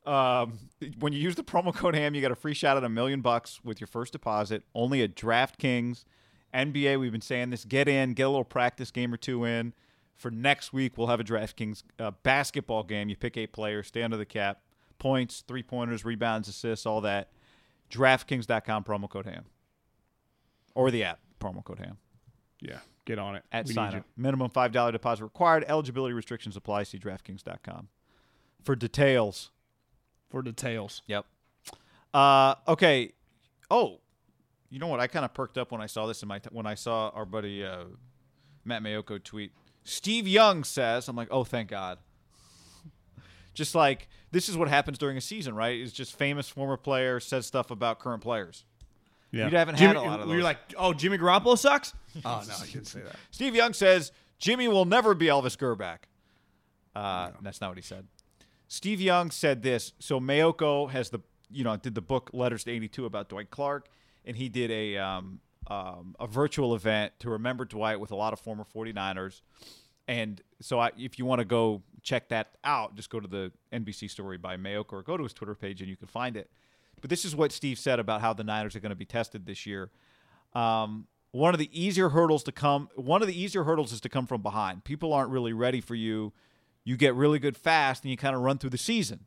[0.06, 0.58] Um,
[1.00, 3.20] when you use the promo code HAM, you get a free shot at a million
[3.22, 4.64] bucks with your first deposit.
[4.74, 6.06] Only at DraftKings.
[6.54, 7.66] NBA, we've been saying this.
[7.66, 9.74] Get in, get a little practice game or two in.
[10.16, 13.10] For next week, we'll have a DraftKings uh, basketball game.
[13.10, 14.62] You pick eight players, stay under the cap.
[15.02, 17.32] Points, three pointers, rebounds, assists, all that.
[17.90, 19.46] DraftKings.com, promo code HAM.
[20.76, 21.98] Or the app, promo code HAM
[22.62, 23.44] Yeah, get on it.
[23.52, 24.06] at We sign up.
[24.16, 25.66] Minimum five dollar deposit required.
[25.68, 26.84] Eligibility restrictions apply.
[26.84, 27.88] See DraftKings.com
[28.64, 29.50] for details.
[30.30, 31.02] for details.
[31.08, 31.26] Yep.
[32.14, 33.14] Uh, okay.
[33.72, 34.02] Oh,
[34.70, 35.00] you know what?
[35.00, 37.10] I kind of perked up when I saw this in my t- when I saw
[37.10, 37.86] our buddy uh,
[38.64, 39.52] Matt Maiocco tweet.
[39.84, 41.98] Steve Young says, "I'm like, oh, thank God."
[43.54, 45.80] Just like this is what happens during a season, right?
[45.80, 48.66] Is just famous former player says stuff about current players.
[49.32, 50.36] Yeah, You haven't had a lot of those.
[50.36, 51.94] You're like, oh, Jimmy Garoppolo sucks.
[52.26, 53.16] oh no, I didn't say that.
[53.32, 56.00] Steve Young says Jimmy will never be Elvis Grbac.
[56.94, 58.08] Uh, That's not what he said.
[58.68, 59.94] Steve Young said this.
[60.00, 61.20] So Maiocco has the
[61.50, 63.88] you know did the book Letters to 82 about Dwight Clark,
[64.26, 68.34] and he did a um, um, a virtual event to remember Dwight with a lot
[68.34, 69.42] of former 49ers.
[70.08, 73.52] And so I, if you want to go check that out, just go to the
[73.72, 76.50] NBC story by Maiocco or go to his Twitter page and you can find it.
[77.00, 79.46] But this is what Steve said about how the Niners are going to be tested
[79.46, 79.90] this year.
[80.54, 84.10] Um, one of the easier hurdles to come, one of the easier hurdles is to
[84.10, 84.84] come from behind.
[84.84, 86.34] People aren't really ready for you.
[86.84, 89.26] You get really good fast and you kind of run through the season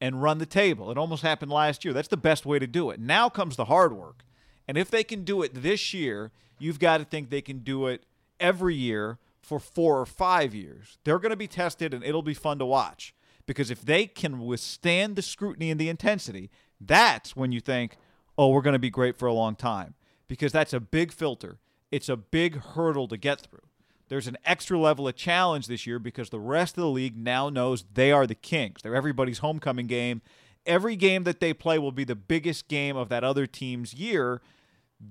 [0.00, 0.90] and run the table.
[0.90, 1.94] It almost happened last year.
[1.94, 3.00] That's the best way to do it.
[3.00, 4.24] Now comes the hard work.
[4.68, 7.86] And if they can do it this year, you've got to think they can do
[7.86, 8.04] it
[8.38, 10.98] every year for four or five years.
[11.04, 13.14] They're going to be tested and it'll be fun to watch
[13.46, 17.96] because if they can withstand the scrutiny and the intensity, that's when you think,
[18.36, 19.94] oh, we're going to be great for a long time
[20.26, 21.58] because that's a big filter.
[21.92, 23.60] It's a big hurdle to get through.
[24.08, 27.48] There's an extra level of challenge this year because the rest of the league now
[27.48, 28.82] knows they are the kings.
[28.82, 30.22] They're everybody's homecoming game.
[30.64, 34.42] Every game that they play will be the biggest game of that other team's year.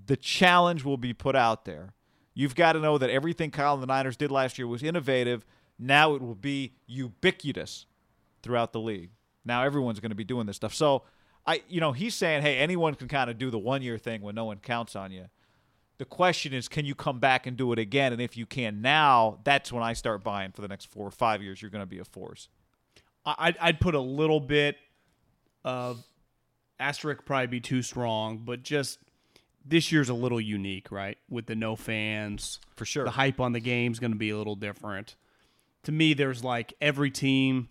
[0.08, 1.94] The challenge will be put out there.
[2.36, 5.46] You've got to know that everything Kyle and the Niners did last year was innovative.
[5.80, 7.86] Now it will be ubiquitous
[8.44, 9.10] throughout the league.
[9.46, 10.74] Now everyone's going to be doing this stuff.
[10.74, 11.04] So
[11.48, 14.22] I you know, he's saying, "Hey, anyone can kind of do the one year thing
[14.22, 15.26] when no one counts on you."
[15.98, 18.12] The question is, can you come back and do it again?
[18.12, 21.12] And if you can now, that's when I start buying for the next 4 or
[21.12, 22.50] 5 years you're going to be a force.
[23.26, 24.76] I'd, I'd put a little bit
[25.64, 26.04] of
[26.82, 29.00] asterisk probably be too strong, but just
[29.66, 31.18] this year's a little unique, right?
[31.30, 33.04] With the no fans, For sure.
[33.04, 35.16] The hype on the game's going to be a little different.
[35.84, 37.70] To me, there's like every team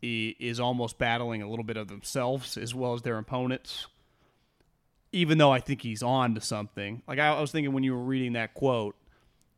[0.00, 3.86] is almost battling a little bit of themselves as well as their opponents.
[5.10, 7.02] Even though I think he's on to something.
[7.08, 8.94] Like I, I was thinking when you were reading that quote,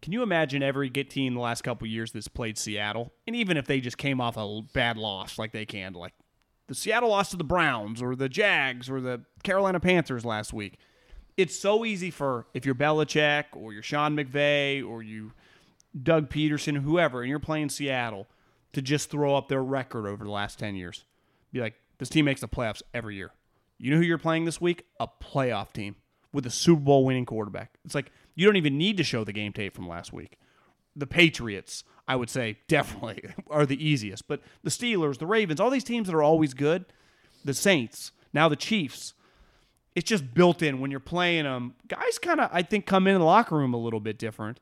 [0.01, 3.57] can you imagine every get team the last couple years that's played Seattle, and even
[3.59, 6.15] if they just came off a bad loss like they can, like
[6.69, 10.79] the Seattle lost to the Browns or the Jags or the Carolina Panthers last week,
[11.41, 15.33] it's so easy for if you're Belichick or you're Sean McVay or you
[16.01, 18.29] Doug Pederson, whoever, and you're playing Seattle,
[18.73, 21.05] to just throw up their record over the last ten years.
[21.53, 23.33] Be like, this team makes the playoffs every year.
[23.79, 24.85] You know who you're playing this week?
[25.01, 25.97] A playoff team
[26.33, 27.73] with a Super Bowl winning quarterback.
[27.85, 30.39] It's like you don't even need to show the game tape from last week.
[30.95, 31.85] The Patriots.
[32.07, 34.29] I would say definitely are the easiest.
[34.29, 36.85] But the Steelers, the Ravens, all these teams that are always good,
[37.45, 39.15] the Saints, now the Chiefs,
[39.95, 41.75] it's just built in when you're playing them.
[41.89, 44.61] Guys kind of, I think, come in the locker room a little bit different.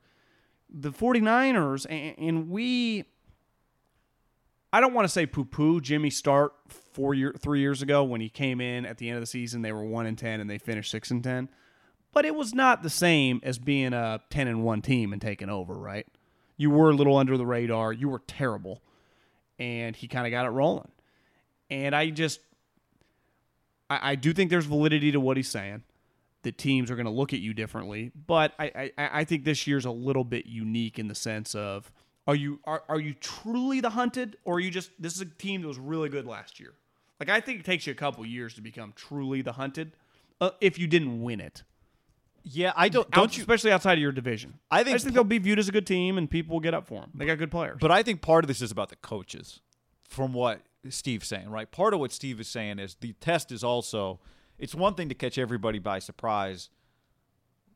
[0.69, 3.05] The 49ers, and, and we,
[4.71, 8.21] I don't want to say poo poo Jimmy Start four year, three years ago when
[8.21, 9.61] he came in at the end of the season.
[9.61, 11.49] They were 1 and 10 and they finished 6 and 10.
[12.11, 15.49] But it was not the same as being a 10 and 1 team and taking
[15.49, 16.07] over, right?
[16.57, 17.93] You were a little under the radar.
[17.93, 18.81] You were terrible.
[19.59, 20.91] And he kind of got it rolling.
[21.69, 22.39] And I just,
[23.89, 25.83] I, I do think there's validity to what he's saying.
[26.43, 29.67] That teams are going to look at you differently, but I, I I think this
[29.67, 31.91] year's a little bit unique in the sense of
[32.27, 35.25] are you are, are you truly the hunted or are you just this is a
[35.25, 36.75] team that was really good last year?
[37.19, 39.97] Like I think it takes you a couple years to become truly the hunted
[40.39, 41.63] uh, if you didn't win it.
[42.43, 43.09] Yeah, I don't.
[43.11, 43.41] Don't you?
[43.41, 44.59] especially outside of your division.
[44.71, 46.61] I think I just think they'll be viewed as a good team and people will
[46.61, 47.11] get up for them.
[47.15, 47.77] They got good players.
[47.81, 49.59] But I think part of this is about the coaches,
[50.07, 51.69] from what Steve's saying, right?
[51.69, 54.19] Part of what Steve is saying is the test is also
[54.57, 56.69] it's one thing to catch everybody by surprise,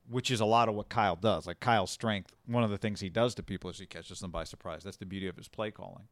[0.10, 1.48] which is a lot of what Kyle does.
[1.48, 4.32] Like Kyle's strength, one of the things he does to people is he catches them
[4.32, 4.84] by surprise.
[4.84, 6.08] That's the beauty of his play calling.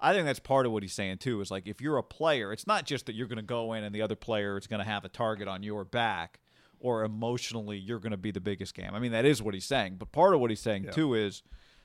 [0.00, 1.40] I think that's part of what he's saying too.
[1.40, 3.84] Is like if you're a player, it's not just that you're going to go in
[3.84, 6.40] and the other player is going to have a target on your back,
[6.80, 8.90] or emotionally you're going to be the biggest game.
[8.94, 9.96] I mean that is what he's saying.
[9.98, 11.42] But part of what he's saying too is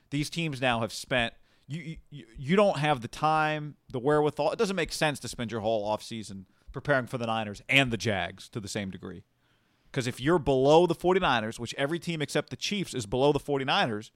[0.10, 1.34] these teams now have spent.
[1.68, 4.52] You, you you don't have the time, the wherewithal.
[4.52, 7.98] It doesn't make sense to spend your whole offseason preparing for the Niners and the
[7.98, 9.24] Jags to the same degree.
[9.92, 13.40] Because if you're below the 49ers, which every team except the Chiefs is below the
[13.40, 14.12] 49ers,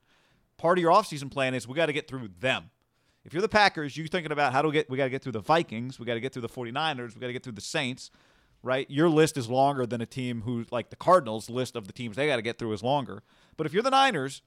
[0.58, 2.70] part of your offseason plan is we got to get through them.
[3.24, 5.22] If you're the Packers, you're thinking about how do we get we got to get
[5.22, 7.54] through the Vikings, we got to get through the 49ers, we got to get through
[7.54, 8.10] the Saints,
[8.64, 8.90] right?
[8.90, 12.16] Your list is longer than a team who like the Cardinals list of the teams
[12.16, 13.24] they got to get through is longer.
[13.58, 14.42] But if you're the Niners,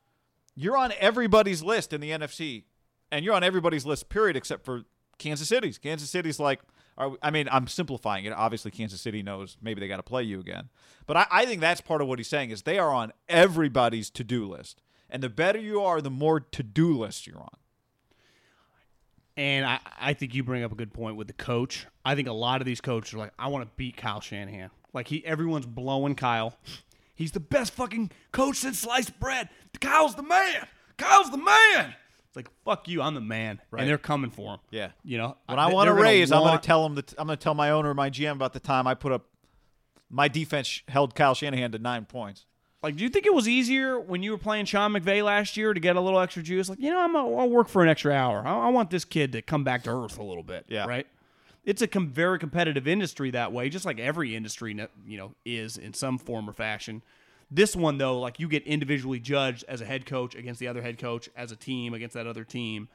[0.56, 2.64] you're on everybody's list in the NFC,
[3.10, 4.82] and you're on everybody's list period except for
[5.18, 5.78] Kansas City's.
[5.78, 6.60] Kansas City's like,
[6.96, 8.32] I mean, I'm simplifying it.
[8.32, 10.68] Obviously, Kansas City knows maybe they got to play you again,
[11.06, 14.10] but I, I think that's part of what he's saying is they are on everybody's
[14.10, 14.80] to do list,
[15.10, 17.56] and the better you are, the more to do list you're on.
[19.36, 21.86] And I, I think you bring up a good point with the coach.
[22.04, 24.70] I think a lot of these coaches are like, I want to beat Kyle Shanahan.
[24.92, 26.54] Like he, everyone's blowing Kyle.
[27.16, 29.48] He's the best fucking coach since sliced bread.
[29.80, 30.68] Kyle's the man.
[30.96, 31.94] Kyle's the man.
[32.34, 33.00] It's like fuck you.
[33.00, 33.80] I'm the man, Right.
[33.80, 34.60] and they're coming for him.
[34.70, 34.90] Yeah.
[35.04, 35.36] you know.
[35.46, 36.96] When I they- want gonna raise, I'm going to tell them.
[36.96, 39.26] that I'm going to tell my owner, my GM, about the time I put up
[40.10, 42.44] my defense held Kyle Shanahan to nine points.
[42.82, 45.72] Like, do you think it was easier when you were playing Sean McVay last year
[45.72, 46.68] to get a little extra juice?
[46.68, 48.46] Like, you know, I'm a, I'll work for an extra hour.
[48.46, 50.66] I, I want this kid to come back to earth a little bit.
[50.68, 50.84] Yeah.
[50.86, 51.06] Right.
[51.64, 54.76] It's a com- very competitive industry that way, just like every industry,
[55.06, 57.02] you know, is in some form or fashion.
[57.50, 60.82] This one, though, like you get individually judged as a head coach against the other
[60.82, 62.88] head coach, as a team against that other team.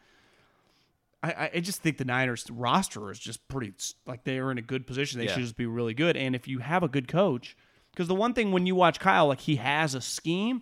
[1.22, 3.74] I, I- just think the Niners roster is just pretty
[4.06, 5.20] like they are in a good position.
[5.20, 5.34] They Yeah.
[5.34, 6.16] should just be really good.
[6.18, 7.56] And if you have a good coach,
[7.92, 10.62] because the one thing when you watch Kyle, like he has a scheme,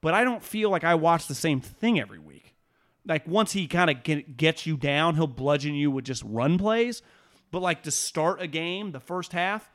[0.00, 2.54] but I don't feel like I watch the same thing every week.
[3.06, 6.58] Like once he kind of get, gets you down, he'll bludgeon you with just run
[6.58, 7.00] plays.
[7.50, 9.70] But like to start a game, the first half,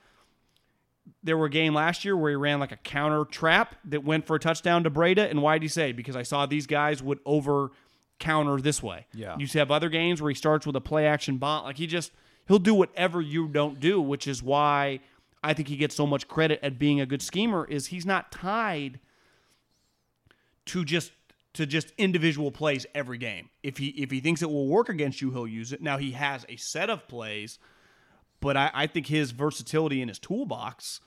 [1.21, 4.25] there were a game last year where he ran like a counter trap that went
[4.25, 5.29] for a touchdown to Breida.
[5.29, 5.91] And why did he say?
[5.91, 7.71] Because I saw these guys would over
[8.19, 9.05] counter this way.
[9.13, 9.35] Yeah.
[9.37, 11.65] You have other games where he starts with a play action bomb.
[11.65, 12.11] Like he just
[12.47, 14.99] he'll do whatever you don't do, which is why
[15.43, 17.65] I think he gets so much credit at being a good schemer.
[17.65, 18.99] Is he's not tied
[20.67, 21.11] to just
[21.53, 23.49] to just individual plays every game.
[23.61, 25.81] If he if he thinks it will work against you, he'll use it.
[25.81, 27.59] Now he has a set of plays,
[28.43, 30.99] but I, I think his versatility in his toolbox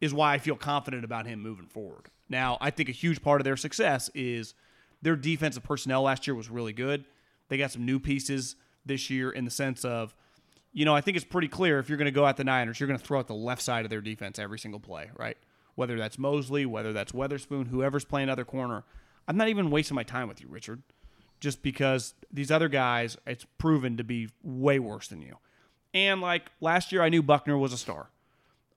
[0.00, 2.06] is why I feel confident about him moving forward.
[2.30, 4.54] Now I think a huge part of their success is
[5.02, 7.04] their defensive personnel last year was really good.
[7.48, 10.14] They got some new pieces this year in the sense of,
[10.72, 12.80] you know, I think it's pretty clear if you're going to go at the Niners,
[12.80, 15.36] you're going to throw out the left side of their defense every single play, right?
[15.74, 18.84] Whether that's Mosley, whether that's Witherspoon, whoever's playing other corner.
[19.26, 20.82] I'm not even wasting my time with you, Richard,
[21.38, 25.36] just because these other guys, it's proven to be way worse than you.
[25.94, 28.08] And like last year, I knew Buckner was a star.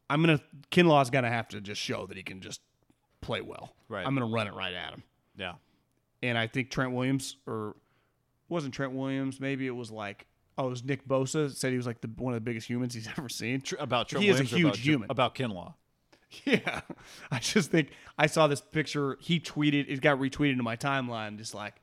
[0.09, 0.41] I'm gonna
[0.72, 2.62] Kinlaw's gonna have to just show that he can just
[3.22, 3.74] play well.
[3.88, 4.05] Right.
[4.05, 5.03] I'm gonna run it right at him.
[5.38, 5.53] Yeah.
[6.24, 7.76] And I think Trent Williams or
[8.49, 11.88] wasn't Trent Williams, maybe it was like oh, it was Nick Bosa said he was
[11.88, 13.64] like the one of the biggest humans he's ever seen.
[13.80, 15.12] About Trent he is a huge about, human.
[15.12, 15.74] about Kinlaw.
[16.45, 16.80] Yeah.
[17.30, 19.18] I just think I saw this picture.
[19.20, 21.76] He tweeted, it got retweeted to my timeline, just like,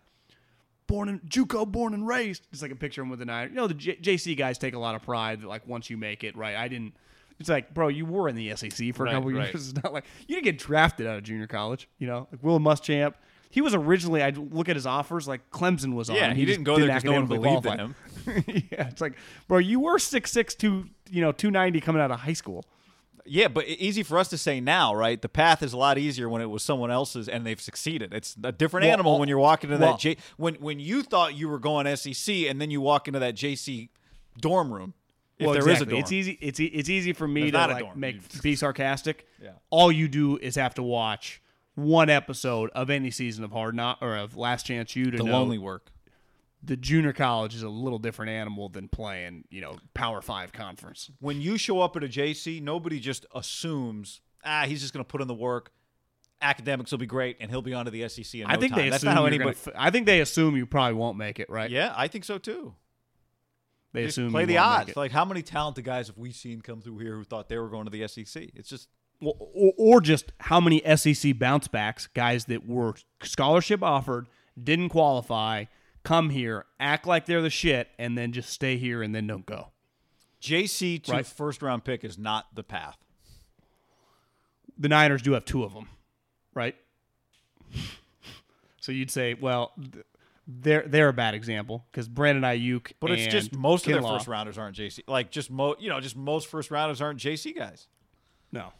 [0.89, 2.49] born in Juco, born and raised.
[2.51, 3.51] Just like a picture of him with an nine.
[3.51, 5.97] You know, the J- JC guys take a lot of pride that, like, once you
[5.97, 6.57] make it, right?
[6.57, 6.95] I didn't.
[7.39, 9.55] It's like, bro, you were in the SEC for a Right, couple right.
[9.55, 9.71] years.
[9.71, 12.27] It's not like you didn't get drafted out of junior college, you know?
[12.33, 13.15] Like Will Muschamp,
[13.51, 14.23] he was originally.
[14.25, 16.17] I look at his offers like Clemson was on.
[16.17, 16.37] Yeah, him.
[16.37, 17.95] he, didn't go there because no one believed in him.
[18.73, 19.15] yeah, it's like,
[19.47, 22.65] bro, you were six six two, you know, two ninety coming out of high school.
[23.29, 25.21] Yeah, but easy for us to say now, right?
[25.21, 28.13] The path is a lot easier when it was someone else's and they've succeeded.
[28.13, 30.81] It's a different Well, animal oh, when you're walking into well- that J when when
[30.81, 33.89] you thought you were going SEC and then you walk into that JC
[34.41, 34.95] dorm room.
[35.39, 35.87] If well, there is exactly.
[35.87, 36.03] a dorm.
[36.03, 36.39] It's easy.
[36.41, 39.27] It's it's easy for me There's to like make be sarcastic.
[39.41, 39.51] Yeah.
[39.71, 41.41] All you do is have to watch
[41.77, 45.23] one episode of any season of Hard Knock or of Last Chance U to the
[45.23, 45.93] know lonely work.
[46.63, 51.11] The junior college is a little different animal than playing, you know, Power Five conference.
[51.21, 55.09] When you show up at a JC, nobody just assumes, ah, he's just going to
[55.09, 55.71] put in the work.
[56.41, 58.83] Academics will be great, and he'll be onto the SEC in no I think time.
[58.85, 59.51] they That's assume not how anybody.
[59.57, 61.69] gonna f- I think they assume you probably won't make it, right?
[61.71, 62.75] yeah, I think so too.
[63.93, 64.91] They Just assume play you the won't make odds.
[64.91, 64.97] it.
[64.97, 67.69] Like how many talented guys have we seen come through here who thought they were
[67.71, 68.51] going to the SEC?
[68.55, 68.89] It's just
[69.21, 74.29] Well, or, or just how many SEC bounce backs, guys that were scholarship offered,
[74.63, 75.65] didn't qualify,
[76.09, 79.45] come here, act like they're the shit, and then just stay here and then don't
[79.45, 79.69] go.
[80.41, 81.27] JC to Right.
[81.27, 82.97] first round pick is not the path.
[84.79, 85.89] The Niners do have two of them,
[86.55, 86.77] right?
[88.81, 89.75] so you'd say, well,
[90.47, 94.29] they're they're a bad example because Brandon Aiyuk, But it's just most of their first
[94.29, 95.01] rounders aren't JC.
[95.07, 97.87] Like just mo, you know, just most first rounders aren't JC guys.
[98.51, 98.73] No,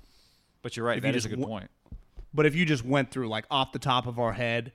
[0.63, 0.97] But you're right.
[0.97, 1.71] If That you is a good point.
[2.33, 4.73] But if you just went through like off the top of our head,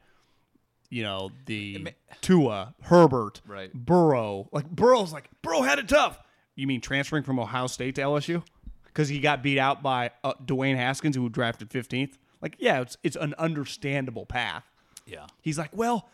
[0.94, 1.90] you know, the ma-
[2.22, 3.74] Tua, Herbert, Right.
[3.74, 6.20] Burrow, like Burrow's like Burrow had it tough.
[6.56, 8.44] You mean transferring from Ohio State to LSU
[8.86, 12.14] because he got beat out by uh, Dwayne Haskins, who drafted 15th?
[12.42, 14.64] Like, yeah, it's it's an understandable path.
[15.08, 15.26] Yeah.
[15.42, 16.10] He's like, well,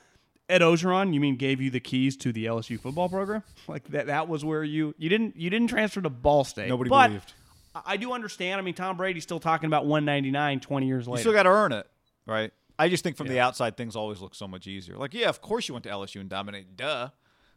[0.47, 3.43] Ed Orgeron, you mean gave you the keys to the LSU football program?
[3.67, 6.69] Like that that was where you you didn't you didn't transfer to Ball State.
[6.69, 7.34] Nobody but believed.
[7.75, 8.59] I- I do understand.
[8.59, 11.19] I mean, Tom Brady's still talking about 199 20 years later.
[11.19, 11.86] You still got to earn it,
[12.25, 12.51] right?
[12.80, 14.95] I just think from the outside things always look so much easier.
[14.95, 16.77] Like, yeah, of course you went to LSU and dominated.
[16.77, 17.09] Duh.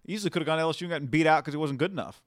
[0.05, 2.21] Easily could have gone to LSU and gotten beat out because it wasn't good enough.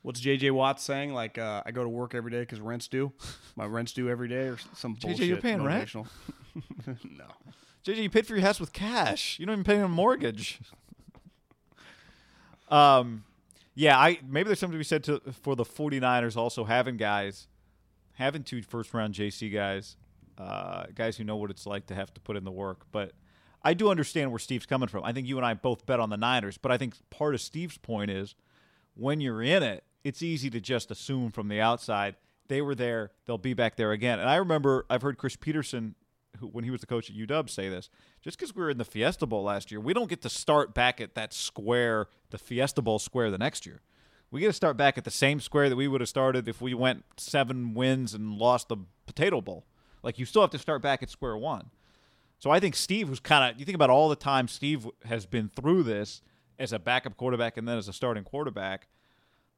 [0.00, 1.12] What's JJ Watt saying?
[1.12, 3.12] Like, uh, I go to work every day because rent's due.
[3.54, 5.20] My rent's due every day, or some bullshit.
[5.20, 5.94] JJ, you're paying rent?
[5.94, 7.26] no.
[7.84, 9.38] JJ, you paid for your house with cash.
[9.38, 10.58] You don't even pay a mortgage.
[12.70, 13.24] um,
[13.74, 17.46] yeah, I maybe there's something to be said to for the 49ers also having guys,
[18.14, 19.96] having two first round JC guys,
[20.38, 22.86] uh, guys who know what it's like to have to put in the work.
[22.90, 23.12] But
[23.62, 25.04] I do understand where Steve's coming from.
[25.04, 27.40] I think you and I both bet on the Niners, but I think part of
[27.40, 28.34] Steve's point is
[28.94, 32.16] when you're in it, it's easy to just assume from the outside
[32.48, 34.18] they were there, they'll be back there again.
[34.18, 35.94] And I remember I've heard Chris Petersen,
[36.38, 37.88] who, when he was the coach at UW, say this:
[38.20, 40.74] just because we were in the Fiesta Bowl last year, we don't get to start
[40.74, 43.80] back at that square, the Fiesta Bowl square, the next year.
[44.30, 46.60] We get to start back at the same square that we would have started if
[46.60, 49.66] we went seven wins and lost the Potato Bowl.
[50.02, 51.70] Like you still have to start back at square one.
[52.38, 55.26] So I think Steve was kind of you think about all the time Steve has
[55.26, 56.22] been through this
[56.58, 58.88] as a backup quarterback and then as a starting quarterback.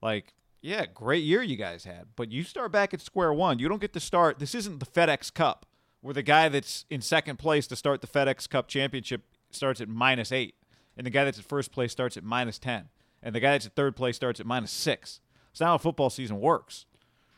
[0.02, 3.58] Like, yeah, great year you guys had, but you start back at square one.
[3.58, 4.38] You don't get to start.
[4.38, 5.66] This isn't the FedEx Cup
[6.00, 9.88] where the guy that's in second place to start the FedEx Cup championship starts at
[9.88, 10.54] minus eight,
[10.98, 12.90] and the guy that's at first place starts at minus ten,
[13.22, 15.20] and the guy that's at third place starts at minus six.
[15.50, 16.84] It's not how football season works.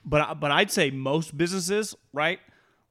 [0.04, 2.40] But but I'd say most businesses, right?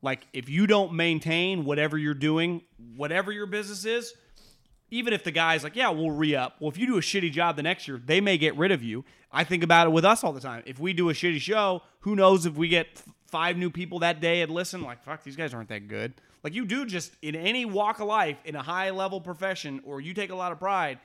[0.06, 2.62] Like if you don't maintain whatever you're doing,
[2.96, 4.14] whatever your business is,
[4.92, 6.58] even if the guy's like, yeah, we'll re up.
[6.60, 8.84] Well, if you do a shitty job the next year, they may get rid of
[8.84, 9.04] you.
[9.32, 10.62] I think about it with us all the time.
[10.68, 14.00] If we do a shitty show, who knows if we get f- five new people
[14.00, 14.84] that day and listen?
[14.84, 16.14] Like, fuck, these guys aren't that good.
[16.44, 20.00] Like you do just in any walk of life, in a high level profession, or
[20.00, 21.00] you take a lot of pride,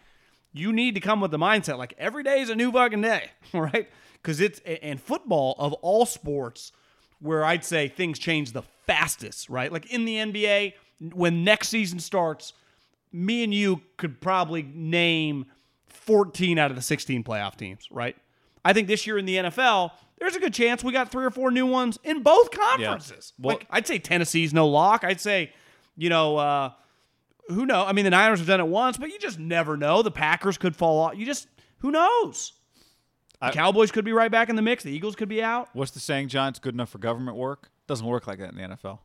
[0.53, 3.31] you need to come with the mindset like every day is a new fucking day,
[3.55, 3.89] right?
[4.21, 6.73] Because it's and football of all sports,
[7.21, 9.71] where I'd say things change the fastest, right?
[9.73, 10.73] Like in the NBA,
[11.13, 12.53] when next season starts,
[13.13, 15.47] me and you could probably name
[15.87, 18.17] 14 out of the 16 playoff teams, right?
[18.65, 21.31] I think this year in the NFL, there's a good chance we got three or
[21.31, 23.33] four new ones in both conferences.
[23.39, 25.05] Well- like I'd say Tennessee's no lock.
[25.05, 25.53] I'd say,
[25.97, 26.71] you know, uh,
[27.49, 27.87] who knows?
[27.89, 30.03] I mean, the Niners have done it once, but you just never know.
[30.03, 31.17] The Packers could fall off.
[31.17, 31.49] You just
[31.79, 32.53] who knows?
[33.41, 34.83] The I- Cowboys could be right back in the mix.
[34.85, 35.69] The Eagles could be out.
[35.73, 36.49] What's the saying, John?
[36.51, 37.71] It's good enough for government work.
[37.87, 38.99] Doesn't work like that in the NFL.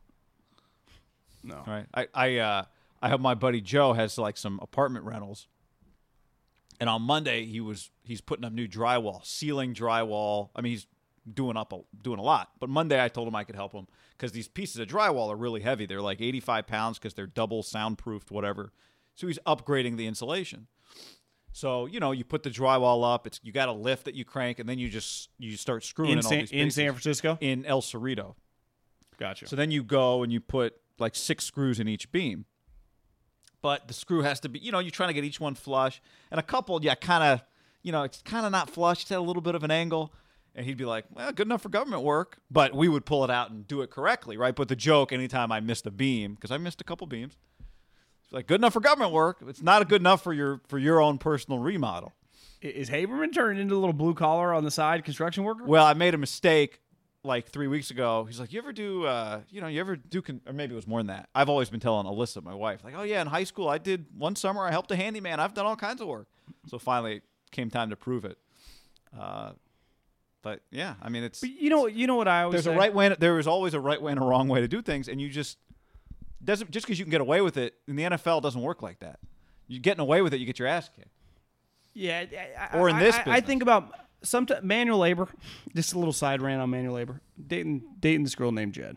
[1.42, 1.62] No.
[1.66, 1.86] Right.
[1.94, 2.64] I I uh
[3.00, 5.46] I have my buddy Joe has like some apartment rentals.
[6.80, 10.50] And on Monday he was he's putting up new drywall, ceiling drywall.
[10.54, 10.86] I mean he's
[11.32, 12.50] doing up a, doing a lot.
[12.60, 15.36] But Monday I told him I could help him because these pieces of drywall are
[15.36, 15.86] really heavy.
[15.86, 18.72] They're like 85 pounds because they're double soundproofed, whatever.
[19.14, 20.66] So he's upgrading the insulation.
[21.56, 23.26] So you know you put the drywall up.
[23.26, 26.12] It's you got a lift that you crank, and then you just you start screwing
[26.12, 26.70] In in, all San, in.
[26.70, 27.38] San Francisco.
[27.40, 28.34] in El Cerrito.
[29.18, 29.46] Gotcha.
[29.46, 32.44] So then you go and you put like six screws in each beam.
[33.62, 36.02] but the screw has to be, you know, you're trying to get each one flush.
[36.30, 37.42] And a couple, yeah, kind of,
[37.82, 39.00] you know, it's kind of not flush.
[39.02, 40.12] It's at a little bit of an angle.
[40.54, 42.38] And he'd be like, well, good enough for government work.
[42.50, 44.54] But we would pull it out and do it correctly, right?
[44.54, 47.38] But the joke, anytime I missed a beam, because I missed a couple beams,
[48.26, 49.38] it's like good enough for government work.
[49.46, 52.12] It's not good enough for your for your own personal remodel.
[52.60, 55.64] Is Haberman turned into a little blue collar on the side construction worker?
[55.64, 56.80] Well, I made a mistake
[57.22, 58.24] like three weeks ago.
[58.24, 59.04] He's like, "You ever do?
[59.04, 60.22] Uh, you know, you ever do?
[60.22, 61.28] Con-, or maybe it was more than that.
[61.34, 64.06] I've always been telling Alyssa, my wife, like, "Oh yeah, in high school, I did
[64.16, 64.62] one summer.
[64.62, 65.38] I helped a handyman.
[65.38, 66.26] I've done all kinds of work."
[66.66, 67.20] So finally,
[67.52, 68.38] came time to prove it.
[69.16, 69.52] Uh,
[70.42, 72.74] but yeah, I mean, it's But you know, you know what I always there's say?
[72.74, 73.14] a right way.
[73.18, 75.28] There is always a right way and a wrong way to do things, and you
[75.28, 75.58] just
[76.46, 79.00] doesn't just because you can get away with it in the NFL doesn't work like
[79.00, 79.18] that.
[79.68, 81.08] You're getting away with it, you get your ass kicked.
[81.92, 82.24] Yeah,
[82.72, 83.46] I- Or in this I, I business.
[83.46, 83.92] think about
[84.22, 85.28] some manual labor.
[85.74, 87.20] Just a little side rant on manual labor.
[87.46, 88.96] Dating dating this girl named Jen.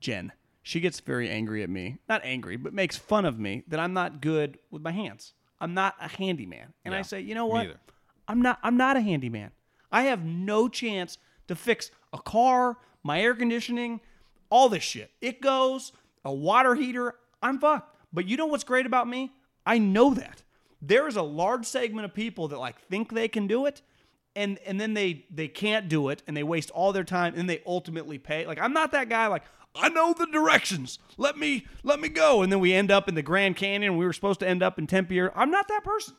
[0.00, 0.32] Jen.
[0.62, 1.98] She gets very angry at me.
[2.08, 5.34] Not angry, but makes fun of me that I'm not good with my hands.
[5.60, 6.72] I'm not a handyman.
[6.84, 7.76] And I say, you know what?
[8.28, 9.50] I'm not I'm not a handyman.
[9.92, 11.18] I have no chance
[11.48, 14.00] to fix a car, my air conditioning,
[14.50, 15.10] all this shit.
[15.20, 15.92] It goes,
[16.24, 17.96] a water heater, I'm fucked.
[18.12, 19.32] But you know what's great about me?
[19.66, 20.42] I know that.
[20.80, 23.82] There is a large segment of people that like think they can do it
[24.36, 27.48] and and then they they can't do it and they waste all their time and
[27.48, 28.46] they ultimately pay.
[28.46, 29.44] Like I'm not that guy like
[29.74, 30.98] I know the directions.
[31.16, 33.96] Let me let me go and then we end up in the Grand Canyon.
[33.96, 35.20] We were supposed to end up in Tempe.
[35.20, 36.16] I'm not that person.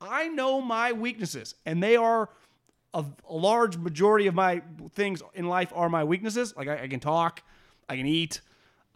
[0.00, 2.30] I know my weaknesses, and they are
[2.94, 4.62] a, a large majority of my
[4.94, 6.54] things in life are my weaknesses.
[6.56, 7.42] Like I, I can talk,
[7.88, 8.40] I can eat,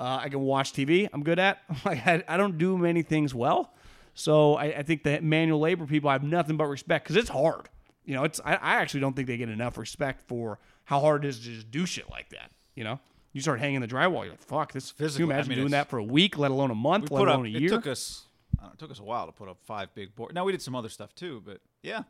[0.02, 1.08] uh, I can watch TV.
[1.12, 1.58] I'm good at.
[1.84, 3.72] Like I, I don't do many things well,
[4.14, 7.28] so I, I think the manual labor people I have nothing but respect because it's
[7.30, 7.68] hard.
[8.04, 11.24] You know, it's I, I actually don't think they get enough respect for how hard
[11.24, 12.50] it is to just do shit like that.
[12.74, 12.98] You know,
[13.32, 14.92] you start hanging the drywall, you're like, fuck this.
[14.92, 17.10] Can Physically, you I imagine mean, doing that for a week, let alone a month,
[17.10, 17.36] let put up.
[17.36, 18.24] alone a It took us.
[18.60, 20.34] I know, it took us a while to put up five big boards.
[20.34, 22.02] Now we did some other stuff too, but yeah.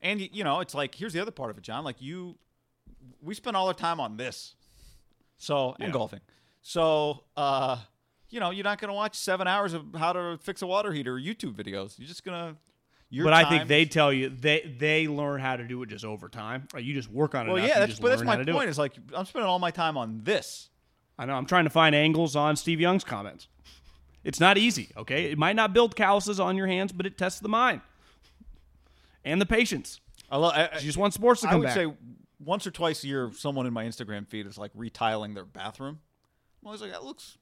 [0.00, 1.84] And you know, it's like here's the other part of it, John.
[1.84, 2.36] Like you,
[3.22, 4.54] we spent all our time on this,
[5.38, 5.90] so and Yeah.
[5.92, 6.20] golfing.
[6.62, 7.78] So, uh,
[8.28, 11.14] you know, you're not gonna watch seven hours of how to fix a water heater
[11.16, 11.98] YouTube videos.
[11.98, 12.56] You're just gonna.
[13.10, 16.04] Your but I think they tell you they they learn how to do it just
[16.04, 16.66] over time.
[16.72, 16.82] Right?
[16.82, 17.48] You just work on it.
[17.50, 18.70] Well, enough, yeah, that's but that's my how to do point.
[18.70, 20.70] Is like I'm spending all my time on this.
[21.18, 21.34] I know.
[21.34, 23.48] I'm trying to find angles on Steve Young's comments.
[24.24, 24.88] It's not easy.
[24.96, 27.82] Okay, it might not build calluses on your hands, but it tests the mind
[29.24, 30.00] and the patience.
[30.30, 30.54] I love.
[30.54, 31.74] I, You just want sports to I come would back.
[31.74, 31.92] say
[32.44, 36.00] once or twice a year, someone in my Instagram feed is like retiling their bathroom.
[36.62, 37.38] I'm always like, that looks.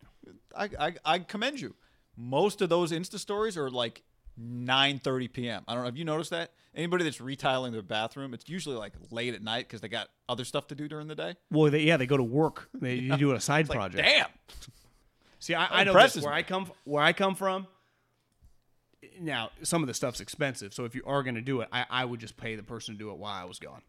[0.56, 1.74] I, I I commend you.
[2.16, 4.02] Most of those Insta stories are like
[4.40, 5.62] 9:30 p.m.
[5.66, 5.86] I don't know.
[5.86, 6.52] Have you noticed that?
[6.74, 10.44] Anybody that's retiling their bathroom, it's usually like late at night because they got other
[10.44, 11.34] stuff to do during the day.
[11.50, 12.68] well, they, yeah, they go to work.
[12.74, 14.06] They you do a side like, project.
[14.06, 14.26] damn.
[15.40, 16.38] See, I, I know this, where me.
[16.38, 17.66] I come where I come from.
[19.18, 21.84] Now, some of the stuff's expensive, so if you are going to do it, I,
[21.90, 23.82] I would just pay the person to do it while I was gone.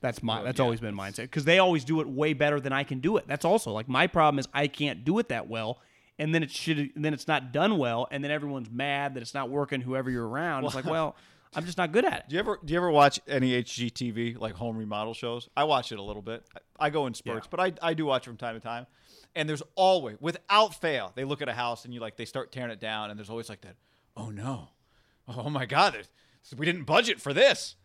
[0.00, 0.42] That's my.
[0.42, 0.64] That's yeah.
[0.64, 3.24] always been mindset because they always do it way better than I can do it.
[3.26, 5.80] That's also like my problem is I can't do it that well,
[6.18, 6.90] and then it should.
[6.94, 9.80] Then it's not done well, and then everyone's mad that it's not working.
[9.80, 11.16] Whoever you're around, it's like, well,
[11.54, 12.24] I'm just not good at it.
[12.28, 15.48] Do you ever do you ever watch any HGTV like home remodel shows?
[15.56, 16.44] I watch it a little bit.
[16.78, 17.56] I, I go in spurts, Yeah.
[17.56, 18.86] but I, I do watch from time to time.
[19.34, 22.52] And there's always, without fail, they look at a house and you like they start
[22.52, 23.76] tearing it down, and there's always like that.
[24.16, 24.68] Oh no,
[25.28, 26.06] oh my God,
[26.56, 27.76] we didn't budget for this.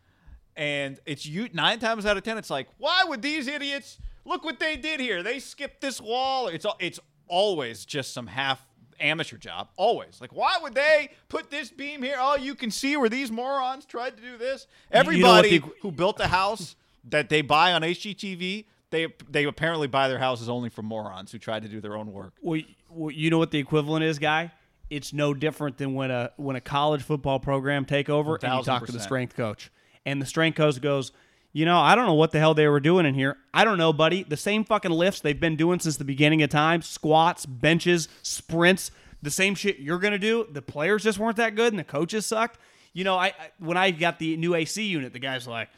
[0.56, 4.44] And it's you nine times out of ten, it's like, why would these idiots look
[4.44, 5.24] what they did here?
[5.24, 6.48] They skipped this wall.
[6.48, 8.62] It's it's always just some half
[9.00, 9.70] amateur job.
[9.78, 12.18] Always like, why would they put this beam here?
[12.20, 14.68] Oh, you can see where these morons tried to do this.
[14.92, 16.76] you know Everybody the- who built a house
[17.10, 21.40] that they buy on HGTV, they they apparently buy their houses only from morons who
[21.40, 22.34] tried to do their own work.
[22.42, 22.60] Well,
[22.90, 24.52] well, you know what the equivalent is, guy?
[24.90, 28.50] It's no different than when a when a college football program take over and you
[28.50, 28.66] 1000%.
[28.66, 29.72] talk to the strength coach,
[30.06, 31.12] and the strength coach goes,
[31.54, 33.38] "You know, I don't know what the hell they were doing in here.
[33.54, 34.24] I don't know, buddy.
[34.24, 38.92] The same fucking lifts they've been doing since the beginning of time: squats, benches, sprints,
[39.22, 40.48] the same shit you're gonna do.
[40.52, 42.58] The players just weren't that good, and the coaches sucked.
[42.94, 45.70] You know, I, I when I got the new AC unit, the guys were like."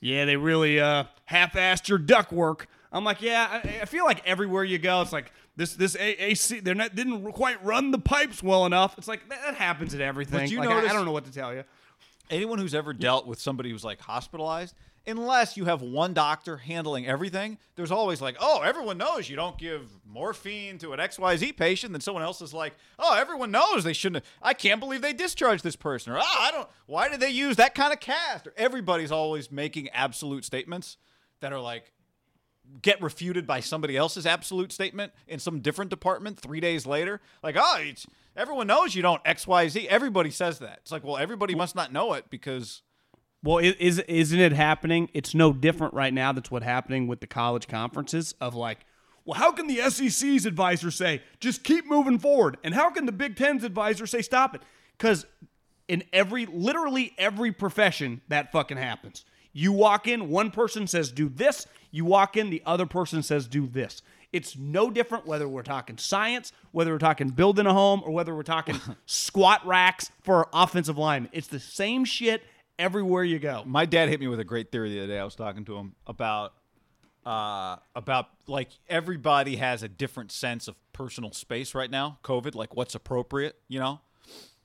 [0.00, 2.68] yeah, they really uh, half-assed your duct work.
[2.92, 6.60] I'm like, yeah, I, I feel like everywhere you go, it's like this this AC
[6.60, 8.96] they're not didn't quite run the pipes well enough.
[8.98, 10.40] It's like that, that happens at everything.
[10.40, 11.64] But you Like, I- I, don't know what to tell you.
[12.30, 14.74] Anyone who's ever dealt with somebody who's like hospitalized,
[15.06, 19.56] unless you have one doctor handling everything, there's always like, oh, everyone knows you don't
[19.56, 21.92] give morphine to an XYZ patient.
[21.92, 24.24] Then someone else is like, oh, everyone knows they shouldn't.
[24.42, 26.12] I can't believe they discharged this person.
[26.12, 28.46] Or, oh, I don't, why did they use that kind of cast?
[28.46, 30.96] Or everybody's always making absolute statements
[31.40, 31.92] that are like,
[32.82, 37.20] get refuted by somebody else's absolute statement in some different department three days later.
[37.42, 39.88] Like, oh, it's, everyone knows you don't X Y Z.
[39.88, 40.78] Everybody says that.
[40.82, 42.82] It's like, well, everybody must not know it because
[43.42, 45.08] Well, is isn't it happening?
[45.14, 46.32] It's no different right now.
[46.32, 48.86] That's what's happening with the college conferences of like,
[49.24, 53.12] well, how can the SEC's advisor say just keep moving forward, and how can the
[53.12, 54.62] Big Ten's advisor say stop it?
[54.96, 55.26] Because
[55.88, 59.24] in every, literally every profession, that fucking happens.
[59.52, 61.66] You walk in, one person says do this.
[61.90, 64.02] You walk in, the other person says do this.
[64.32, 68.34] It's no different whether we're talking science, whether we're talking building a home, or whether
[68.34, 71.30] we're talking squat racks for offensive linemen.
[71.32, 72.42] It's the same shit
[72.78, 73.62] everywhere you go.
[73.64, 75.18] my dad hit me with a great theory the other day.
[75.18, 76.52] I was talking to him about
[77.24, 82.18] uh, about like everybody has a different sense of personal space right now.
[82.22, 84.00] COVID, like what's appropriate, you know.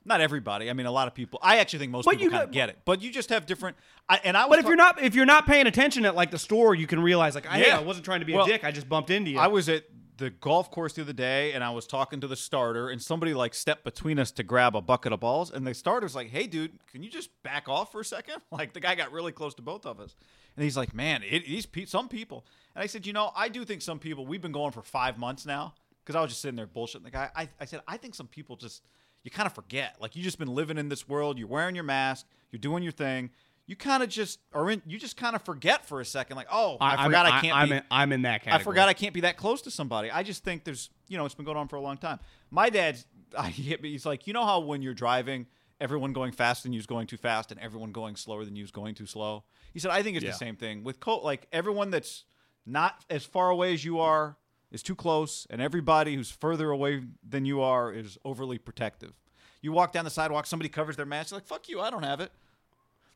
[0.04, 0.68] Not everybody.
[0.68, 1.38] I mean, a lot of people.
[1.42, 2.78] I actually think most But people kind of get it.
[2.84, 3.76] But you just have different.
[4.08, 6.14] I, and I was But if ta- you're not if you're not paying attention at
[6.14, 7.78] like the store, you can realize like, hey, Yeah.
[7.78, 8.64] I wasn't trying to be Well, a dick.
[8.64, 9.38] I just bumped into you.
[9.38, 9.84] I was at
[10.18, 13.32] the golf course the other day and I was talking to the starter and somebody
[13.34, 16.46] like stepped between us to grab a bucket of balls and the starter's like, "Hey
[16.46, 18.36] dude, can you just back off for a second?
[18.52, 20.14] Like the guy got really close to both of us.
[20.56, 23.48] And he's like, "Man, it, these pe- some people." And I said, "You know, I
[23.48, 25.74] do think some people we've been going for 5 months now
[26.04, 27.30] because I was just sitting there bullshitting the guy.
[27.34, 28.82] I, I said, "I think some people just
[29.24, 29.96] you kind of forget.
[30.00, 32.92] Like you just been living in this world, you're wearing your mask, you're doing your
[32.92, 33.30] thing.
[33.66, 36.48] You kind of just are in you just kind of forget for a second like,
[36.50, 38.60] "Oh, I, I'm- forgot I, can't I'm be in, I'm in that category.
[38.60, 40.10] I forgot I can't be that close to somebody.
[40.10, 42.18] I just think there's, you know, it's been going on for a long time.
[42.50, 43.06] My dad's,
[43.38, 43.48] I.
[43.48, 45.46] He's like, you know how when you're driving,
[45.80, 48.64] everyone going fast than you is going too fast, and everyone going slower than you
[48.64, 49.44] is going too slow.
[49.72, 50.32] He said, I think it's Yeah.
[50.32, 52.24] the same thing with co- like everyone that's
[52.66, 54.36] not as far away as you are
[54.72, 59.12] is too close, and everybody who's further away than you are is overly protective.
[59.60, 62.20] You walk down the sidewalk, somebody covers their mask, like, fuck you, I don't have
[62.20, 62.32] it.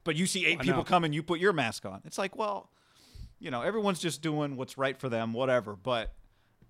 [0.04, 0.84] But you see eight I people know.
[0.84, 2.00] come and you put your mask on.
[2.04, 2.70] It's like, well,
[3.40, 5.74] you know, everyone's just doing what's right for them, whatever.
[5.74, 6.12] But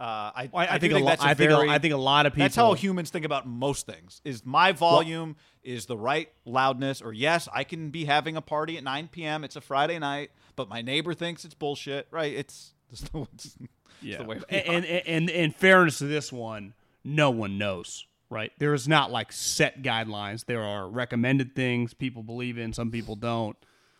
[0.00, 0.04] uh,
[0.34, 1.10] I, I, I do think, a lot.
[1.10, 2.44] that's a I think a, I think a lot of people.
[2.44, 4.22] that's how humans think about most things.
[4.24, 8.78] Is my volume is the right loudness, or yes, I can be having a party
[8.78, 9.44] at 9 p.m.
[9.44, 12.06] It's a Friday night, but my neighbor thinks it's bullshit.
[12.10, 12.32] Right?
[12.32, 13.56] It's, it's, the- it's, it's
[14.02, 14.18] Yeah.
[14.18, 14.40] the way.
[14.48, 16.74] and, and in fairness to this one,
[17.05, 18.52] no one knows, right?
[18.59, 20.44] There is not like set guidelines.
[20.44, 23.56] There are recommended things people believe in, some people don't.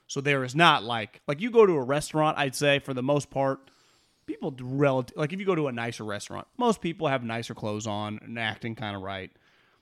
[0.09, 2.39] So there is not like like you go to a restaurant.
[2.39, 3.59] I'd say for the most part,
[4.27, 7.87] people relative like if you go to a nicer restaurant, most people have nicer clothes
[7.87, 9.31] on and acting kind of right.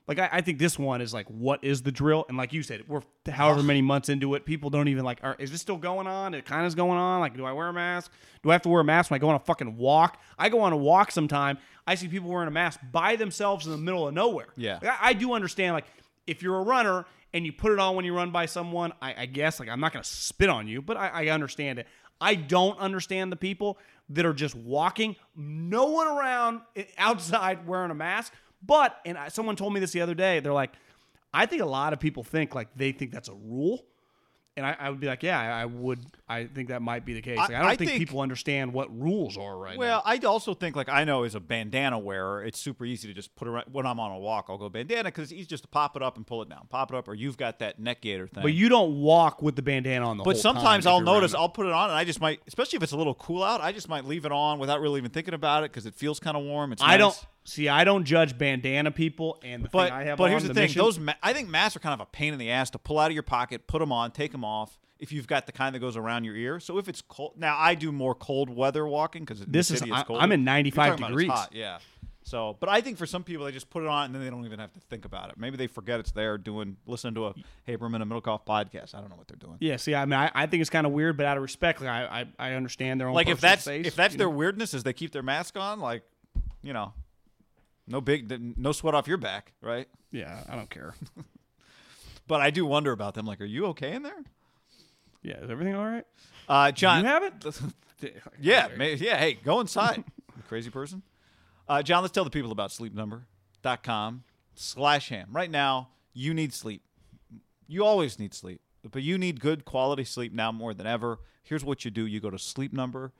[0.06, 2.26] Like I, I think this one is like, what is the drill?
[2.28, 5.20] And like you said, we're however many months into it, people don't even like.
[5.22, 6.34] Are, is this still going on?
[6.34, 7.20] It kind of is going on.
[7.20, 8.10] Like, do I wear a mask?
[8.42, 10.20] Do I have to wear a mask when I go on a fucking walk?
[10.38, 11.58] I go on a walk sometime.
[11.86, 14.48] I see people wearing a mask by themselves in the middle of nowhere.
[14.56, 14.78] Yeah.
[14.82, 15.74] Like, I, I do understand.
[15.74, 15.86] Like,
[16.26, 19.22] if you're a runner and you put it on when you run by someone, I,
[19.22, 21.86] I guess like I'm not gonna spit on you, but I, I understand it.
[22.20, 23.78] I don't understand the people
[24.10, 28.32] that are just walking, no one around eh, outside wearing a mask.
[28.66, 30.40] But and I, someone told me this the other day.
[30.40, 30.72] They're like,
[31.32, 33.84] I think a lot of people think like they think that's a rule,
[34.56, 35.98] and I, I would be like, yeah, I, I would.
[36.28, 37.36] I think that might be the case.
[37.38, 40.10] I- Like, I, don't I think, think- people understand what rules are right Well, now.
[40.10, 43.34] I also think like I know as a bandana wearer, it's super easy to just
[43.36, 44.46] put around when I'm on a walk.
[44.48, 46.66] I'll go bandana because it's easy just to pop it up and pull it down,
[46.70, 48.42] pop it up, or you've got that neck gaiter thing.
[48.42, 50.24] But you don't walk with the bandana on the.
[50.24, 51.34] But sometimes time I'll notice.
[51.34, 53.60] I'll put it on and I just might, especially if it's a little cool out,
[53.60, 56.20] I just might leave it on without really even thinking about it because it feels
[56.20, 56.72] kind of warm.
[56.72, 56.98] It's I nice.
[57.00, 57.68] don't see.
[57.68, 60.48] I don't judge bandana people, and the But thing I have but on, here's the,
[60.48, 62.50] the thing: mission- those ma- I think masks are kind of a pain in the
[62.50, 64.78] ass to pull out of your pocket, put them on, take them off.
[64.98, 67.56] If you've got the kind that goes around your ear, so if it's cold, now
[67.58, 70.04] I do more cold weather walking because This is- I-.
[70.10, 71.30] I'm in 95 degrees.
[71.30, 71.78] Hot, yeah.
[72.26, 74.30] So, but I think for some people, they just put it on and then they
[74.30, 75.36] don't even have to think about it.
[75.36, 77.34] Maybe they forget it's there, doing listening to a
[77.68, 78.94] Haberman and Middlekauff podcast.
[78.94, 79.58] I don't know what they're doing.
[79.60, 81.82] Yeah, see, I mean, I, I think it's kind of weird, but out of respect,
[81.82, 83.14] like, I, I I understand their own.
[83.14, 84.36] like if that's space, if that's their know?
[84.36, 86.02] weirdness is they keep their mask on like
[86.62, 86.94] you know
[87.86, 89.88] no big no sweat off your back right?
[90.10, 90.94] Yeah, I don't care.
[92.26, 93.26] but i do wonder about them.
[93.26, 94.22] Like are you okay in there?
[95.22, 96.06] Yeah, is everything all right?
[96.48, 97.34] uh john you have it?
[98.40, 100.04] yeah may, yeah hey go inside
[100.48, 101.02] crazy person.
[101.68, 104.24] Uh john let's tell the people about sleepnumber.com
[104.54, 105.28] slash ham.
[105.32, 106.82] Right now you need sleep.
[107.66, 111.18] You always need sleep but you need good quality sleep now more than ever.
[111.42, 112.06] Here's what you do.
[112.06, 113.12] You go to sleepnumber.com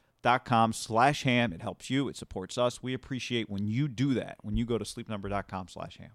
[0.73, 4.57] slash ham it helps you it supports us we appreciate when you do that when
[4.57, 6.11] you go to sleepnumber.com slash ham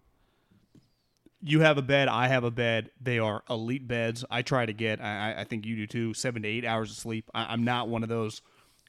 [1.42, 2.10] You have a bed.
[2.10, 2.92] I have a bed.
[3.00, 4.26] They are elite beds.
[4.30, 5.00] I try to get.
[5.00, 6.14] I, I- think you do too.
[6.14, 7.30] Seven to eight hours of sleep.
[7.34, 8.42] I, I'm not one of those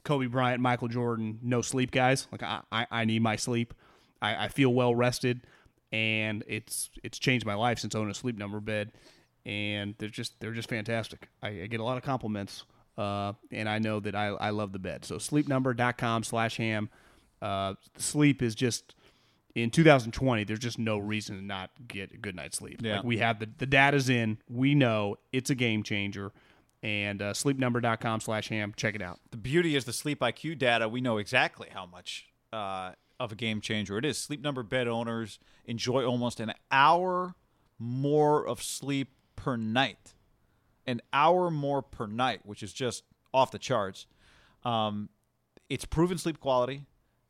[0.02, 2.26] Kobe Bryant, Michael Jordan, no sleep guys.
[2.32, 3.72] Like I, I, I need my sleep.
[4.20, 5.42] I, I feel well rested,
[5.92, 8.90] and it's it's changed my life since owning a sleep number bed.
[9.46, 11.28] And they're just they're just fantastic.
[11.44, 12.64] I, I get a lot of compliments
[13.00, 15.06] uh, and I know that I, I love the bed.
[15.06, 16.90] So sleepnumber.com slash ham.
[17.40, 18.94] Uh, sleep is just
[19.54, 20.44] in 2020.
[20.44, 22.80] There's just no reason to not get a good night's sleep.
[22.82, 22.96] Yeah.
[22.96, 24.36] Like we have the the data's in.
[24.50, 26.32] We know it's a game changer.
[26.82, 28.72] And uh, sleepnumber.com slash ham.
[28.74, 29.20] Check it out.
[29.30, 30.88] The beauty is the sleep IQ data.
[30.88, 34.18] We know exactly how much uh, of a game changer it is.
[34.18, 37.34] Sleep Number bed owners enjoy almost an hour
[37.78, 40.14] more of sleep per night,
[40.90, 44.06] an hour more per night, which is just off the charts.
[44.64, 45.08] Um,
[45.68, 46.84] it's proven sleep quality.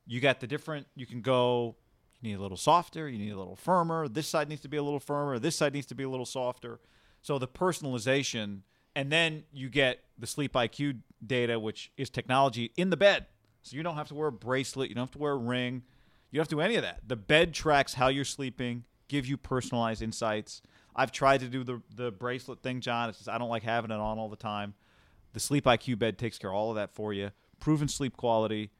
[0.06, 0.86] You got the different.
[0.96, 1.76] You can go.
[2.20, 3.08] You need a little softer.
[3.08, 4.08] You need a little firmer.
[4.08, 5.38] This side needs to be a little firmer.
[5.38, 6.80] This side needs to be a little softer.
[7.22, 8.60] So the personalization,
[8.96, 13.26] and then you get the sleep IQ data, which is technology in the bed.
[13.62, 14.88] So you don't have to wear a bracelet.
[14.88, 15.82] You don't have to wear a ring.
[16.30, 17.00] You don't have to do any of that.
[17.06, 20.62] The bed tracks how you're sleeping, gives you personalized insights.
[21.00, 23.08] I've tried to do the the bracelet thing, John.
[23.08, 24.74] It's just I don't like having it on all the time.
[25.32, 27.30] The Sleep IQ bed takes care of all of that for you.
[27.58, 28.70] Proven sleep quality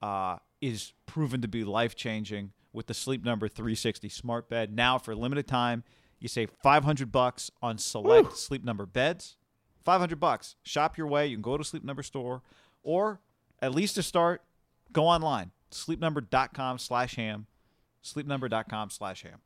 [0.00, 4.74] uh, is proven to be life changing with the Sleep Number 360 smart bed.
[4.74, 5.84] Now, for a limited time,
[6.18, 9.36] you save 500 bucks on select Sleep Number beds.
[9.84, 10.56] 500 bucks.
[10.62, 11.26] Shop your way.
[11.26, 12.40] You can go to Sleep Number store,
[12.82, 13.20] or
[13.60, 14.42] at least to start,
[14.92, 15.50] go online.
[15.70, 17.46] Sleepnumber.com slash ham.
[18.02, 19.40] Sleepnumber.com slash ham.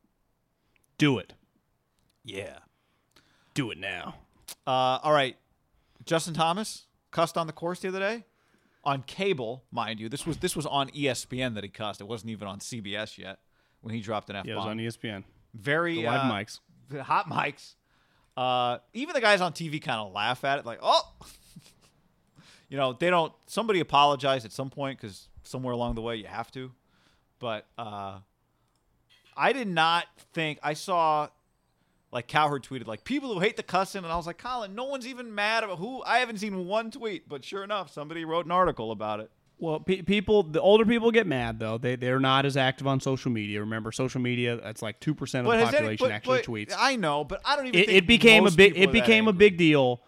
[0.97, 1.33] Do it.
[2.23, 2.59] Yeah.
[3.53, 4.15] Do it now.
[4.65, 5.37] Uh, all right.
[6.05, 8.25] Justin Thomas cussed on the course the other day
[8.83, 10.09] on cable, mind you.
[10.09, 12.01] This was this was on ESPN that he cussed.
[12.01, 13.39] It wasn't even on CBS yet
[13.81, 14.49] when he dropped an F bomb.
[14.49, 15.23] Yeah, it was on ESPN.
[15.53, 16.59] Very The live uh, mics.
[16.89, 17.73] the hot mics.
[18.35, 21.13] Uh, even the guys on TV kind of laugh at it, like, oh,
[22.69, 23.33] you know, they don't.
[23.47, 26.71] Somebody apologized at some point because somewhere along the way you have to.
[27.39, 28.19] But uh,
[29.35, 31.27] I did not think I saw
[32.11, 34.85] like Cowherd tweeted like people who hate the cussing, and I was like, Colin, no
[34.85, 36.03] one's even mad about who.
[36.03, 39.31] I haven't seen one tweet, but sure enough, somebody wrote an article about it.
[39.57, 41.77] Well, pe- people, the older people get mad though.
[41.77, 43.59] They they're not as active on social media.
[43.59, 46.45] Remember, social media that's like two percent of the has any- population but- actually but
[46.47, 46.75] tweets.
[46.77, 47.79] I know, but I don't even.
[47.79, 50.01] It, think it became a big it became a big deal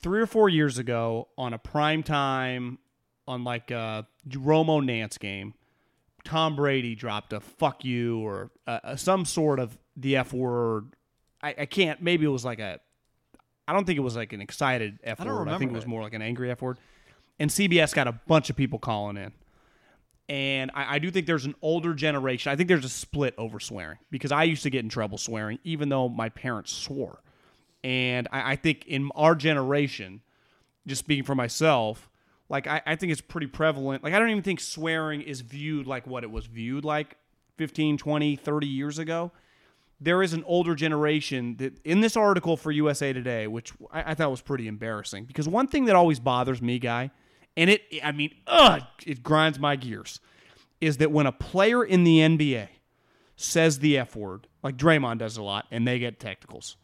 [0.00, 2.78] three or four years ago on a prime time
[3.26, 5.54] on like a Romo Nance game.
[6.24, 10.94] Tom Brady dropped a "fuck you" or uh, uh, some sort of the f word.
[11.42, 12.00] I, I can't.
[12.00, 12.80] Maybe it was like a.
[13.66, 15.48] I don't think it was like an excited f I don't word.
[15.48, 16.78] I think it was more like an angry f word.
[17.38, 19.32] And CBS got a bunch of people calling in.
[20.28, 22.52] And I, I do think there's an older generation.
[22.52, 25.58] I think there's a split over swearing because I used to get in trouble swearing,
[25.64, 27.20] even though my parents swore.
[27.84, 30.20] And I, I think in our generation,
[30.86, 32.10] just speaking for myself,
[32.48, 34.02] like I, I think it's pretty prevalent.
[34.02, 37.16] Like I don't even think swearing is viewed like what it was viewed like
[37.56, 39.32] 15, 20, 30 years ago.
[40.00, 44.14] There is an older generation that in this article for USA Today, which I, I
[44.14, 47.10] thought was pretty embarrassing because one thing that always bothers me, guy,
[47.56, 50.20] and it, I mean, ugh, it grinds my gears,
[50.80, 52.68] is that when a player in the NBA
[53.34, 56.76] says the F word, like Draymond does a lot, and they get technicals.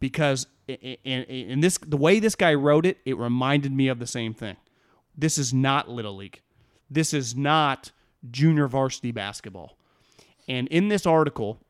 [0.00, 4.34] Because in this, the way this guy wrote it, it reminded me of the same
[4.34, 4.56] thing.
[5.16, 6.40] This is not Little League.
[6.90, 7.90] This is not
[8.30, 9.76] junior varsity basketball.
[10.46, 11.60] And in this article,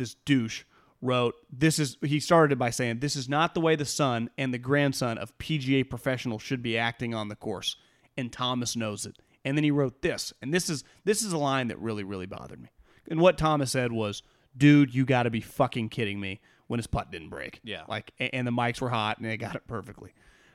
[0.00, 0.64] this douche
[1.00, 4.52] wrote, This is, he started by saying, This is not the way the son and
[4.52, 7.76] the grandson of PGA professionals should be acting on the course.
[8.16, 9.16] And Thomas knows it.
[9.44, 10.32] And then he wrote this.
[10.42, 12.70] And this is this is a line that really, really bothered me.
[13.08, 14.22] And what Thomas said was,
[14.56, 17.60] Dude, you got to be fucking kidding me when his putt didn't break.
[17.62, 17.82] Yeah.
[17.88, 20.12] Like, and the mics were hot and they got it perfectly.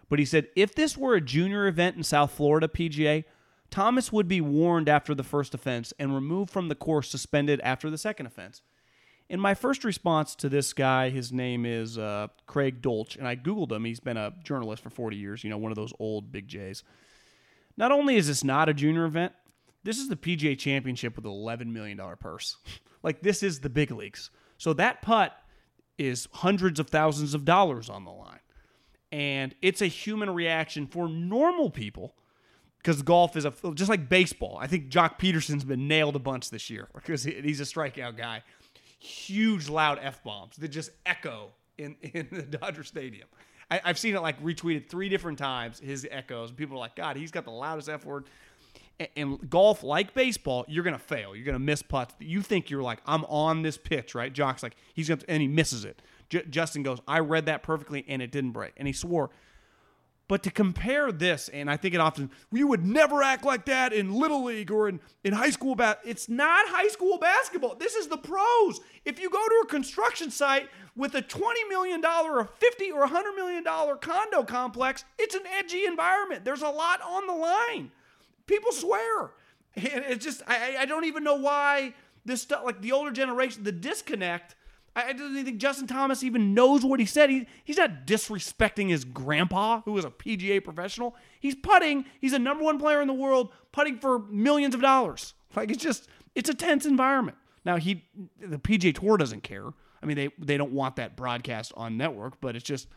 [0.09, 3.23] But he said, if this were a junior event in South Florida PGA,
[3.72, 7.89] Thomas would be warned after the first offense and removed from the course, suspended after
[7.89, 8.61] the second offense.
[9.30, 13.35] And my first response to this guy, his name is uh, Craig Dolch, and I
[13.35, 13.84] Googled him.
[13.85, 16.84] He's been a journalist for 40 years, you know, one of those old big J's.
[17.76, 19.34] Not only is this not a junior event,
[19.84, 22.57] this is the PGA Championship with an $11 million purse.
[23.03, 24.30] like, this is the big leagues.
[24.57, 25.35] So that putt
[25.97, 28.39] is hundreds of thousands of dollars on the line.
[29.11, 32.15] And it's a human reaction for normal people
[32.80, 34.57] because golf is a just like baseball.
[34.60, 38.43] I think Joc Pederson's been nailed a bunch this year because he's a strikeout guy.
[39.06, 43.27] Huge loud f bombs that just echo in in the Dodger Stadium.
[43.69, 45.80] I, I've seen it like retweeted three different times.
[45.80, 46.52] His echoes.
[46.52, 48.26] People are like, God, he's got the loudest f word.
[48.99, 51.36] And, and golf, like baseball, you're gonna fail.
[51.36, 52.15] You're gonna miss putts.
[52.19, 54.34] You think you're like, I'm on this pitch, right?
[54.34, 56.02] Joc's like, he's gonna, and he misses it.
[56.30, 58.73] J- Justin goes, I read that perfectly, and it didn't break.
[58.77, 59.30] And he swore
[60.27, 63.93] But to compare this, and I think it often, we would never act like that
[63.93, 65.76] in Little League or in, in high school.
[65.76, 67.76] Ba- it's not high school basketball.
[67.76, 68.80] This is the pros.
[69.06, 73.35] If you go to a construction site with a $20 million or 50 or $100
[73.35, 76.43] million condo complex, it's an edgy environment.
[76.43, 77.91] There's a lot on the line.
[78.47, 79.31] People swear.
[79.76, 81.93] And it's just, I, I don't even know why
[82.23, 84.56] this stuff, like the older generation, the disconnect
[84.95, 87.30] I, I don't even think Justin Thomas even knows what he said.
[87.30, 91.15] He, he's not disrespecting his grandpa, who is a PGA professional.
[91.39, 92.05] He's putting.
[92.22, 95.34] He's a number one player in the world, putting for millions of dollars.
[95.55, 97.38] Like it's just, it's a tense environment.
[97.65, 98.05] Now he,
[98.39, 99.65] the PGA Tour doesn't care.
[100.01, 102.88] I mean, they they don't want that broadcast on network, but it's just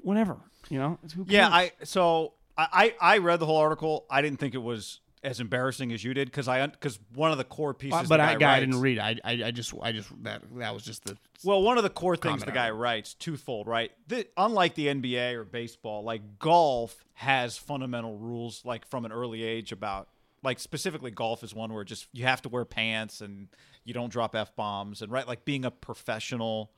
[0.00, 0.38] whatever,
[0.70, 0.98] you know.
[1.26, 4.06] yeah, I so I I read the whole article.
[4.08, 7.38] I didn't think it was as embarrassing as you did because I because one of
[7.38, 8.00] the core pieces.
[8.00, 8.98] Uh, but I, guy writes, didn't read.
[8.98, 11.16] I, I I just I just that that was just the.
[11.44, 13.92] Well, one of the core things the guy writes twofold, right?
[14.08, 19.42] The, unlike the NBA or baseball, like golf has fundamental rules, like from an early
[19.42, 20.08] age about
[20.42, 23.48] like specifically golf is one where just you have to wear pants and
[23.84, 26.70] you don't drop f bombs and right like being a professional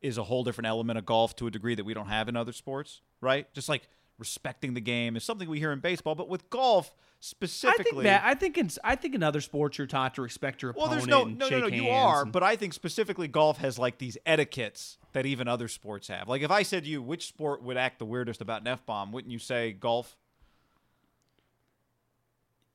[0.00, 2.36] is a whole different element of golf to a degree that we don't have in
[2.36, 3.52] other sports, right?
[3.52, 3.88] Just like
[4.18, 8.02] respecting the game is something we hear in baseball, but with golf specifically, I think
[8.02, 10.90] that I think in I think in other sports you're taught to respect your opponent.
[10.90, 11.74] Well, there's no no no no.
[11.74, 15.68] You are, and, but I think specifically golf has like these etiquettes that even other
[15.68, 16.28] sports have.
[16.28, 18.84] Like if I said to you which sport would act the weirdest about an f
[18.84, 20.16] bomb, wouldn't you say golf?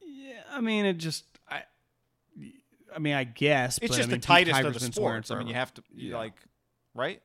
[0.02, 1.64] Yeah, I mean it just I.
[2.96, 5.32] I mean, I guess it's just I mean, the tightest of the sports.
[5.32, 6.16] I mean, you have to yeah.
[6.16, 6.36] like,
[6.94, 7.24] right?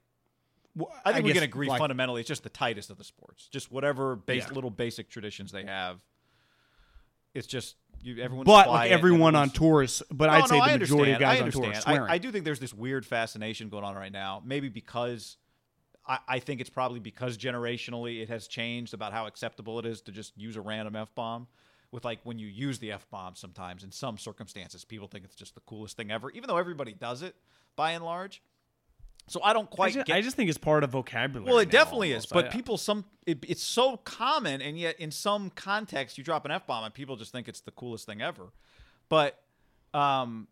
[0.79, 2.21] Well, I think I we can agree like, fundamentally.
[2.21, 3.49] It's just the tightest of the sports.
[3.49, 4.55] Just whatever base, yeah.
[4.55, 5.99] little basic traditions they have.
[7.35, 8.45] It's just you, everyone.
[8.45, 10.03] But like everyone on tour is.
[10.11, 12.61] But no, I'd say the majority of guys on tour I, I, do think there's
[12.61, 14.41] this weird fascination going on right now.
[14.45, 15.37] Maybe because
[16.07, 20.01] I, I think it's probably because generationally it has changed about how acceptable it is
[20.03, 21.47] to just use a random f bomb
[21.91, 25.35] with like when you use the f bomb sometimes in some circumstances people think it's
[25.35, 27.35] just the coolest thing ever even though everybody does it
[27.77, 28.43] by and large
[29.29, 29.89] so I don't quite.
[29.89, 31.51] I just, get, I just think it's part of vocabulary.
[31.51, 32.27] Well, it definitely almost.
[32.27, 32.33] is.
[32.33, 36.45] But I, people, some it, it's so common, and yet in some context, you drop
[36.45, 38.53] an f bomb, and people just think it's the coolest thing ever.
[39.09, 39.39] But,
[39.95, 40.49] um,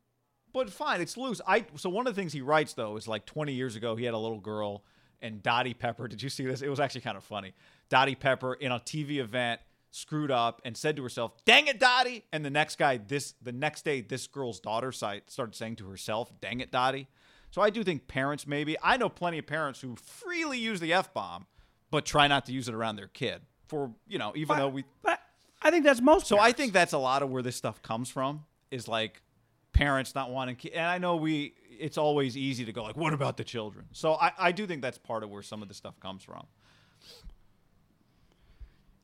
[0.53, 1.41] but fine, it's loose.
[1.47, 4.05] I so one of the things he writes though is like 20 years ago, he
[4.05, 4.85] had a little girl,
[5.21, 6.07] and Dottie Pepper.
[6.09, 6.63] Did you see this?
[6.63, 7.55] It was actually kind of funny.
[7.89, 12.25] Dottie Pepper in a TV event screwed up and said to herself, "Dang it, Dottie!"
[12.33, 15.89] And the next guy, this the next day, this girl's daughter site started saying to
[15.89, 17.09] herself, "Dang it, Dottie."
[17.51, 18.77] So I do think parents maybe.
[18.83, 21.47] I know plenty of parents who freely use the F bomb,
[21.91, 23.43] but try not to use it around their kid.
[23.69, 24.85] For, you know, even but, though we.
[25.03, 25.21] But
[25.63, 26.27] I think that's most.
[26.27, 26.55] So parents.
[26.55, 29.23] I think that's a lot of where this stuff comes from is like
[29.73, 30.57] parents not wanting.
[30.75, 31.55] And I know we.
[31.79, 33.87] It's always easy to go like, what about the children?
[33.93, 36.47] So I, I do think that's part of where some of this stuff comes from.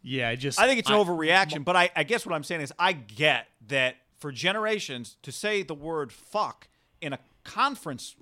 [0.02, 2.42] Yeah, I just I think it's an I, overreaction, but I, I guess what I'm
[2.42, 6.68] saying is I get that for generations to say the word fuck
[7.00, 8.16] in a conference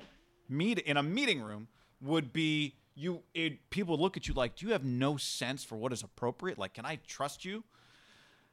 [0.48, 1.68] meet in a meeting room
[2.01, 5.76] would be you it, people look at you like do you have no sense for
[5.76, 7.62] what is appropriate like can i trust you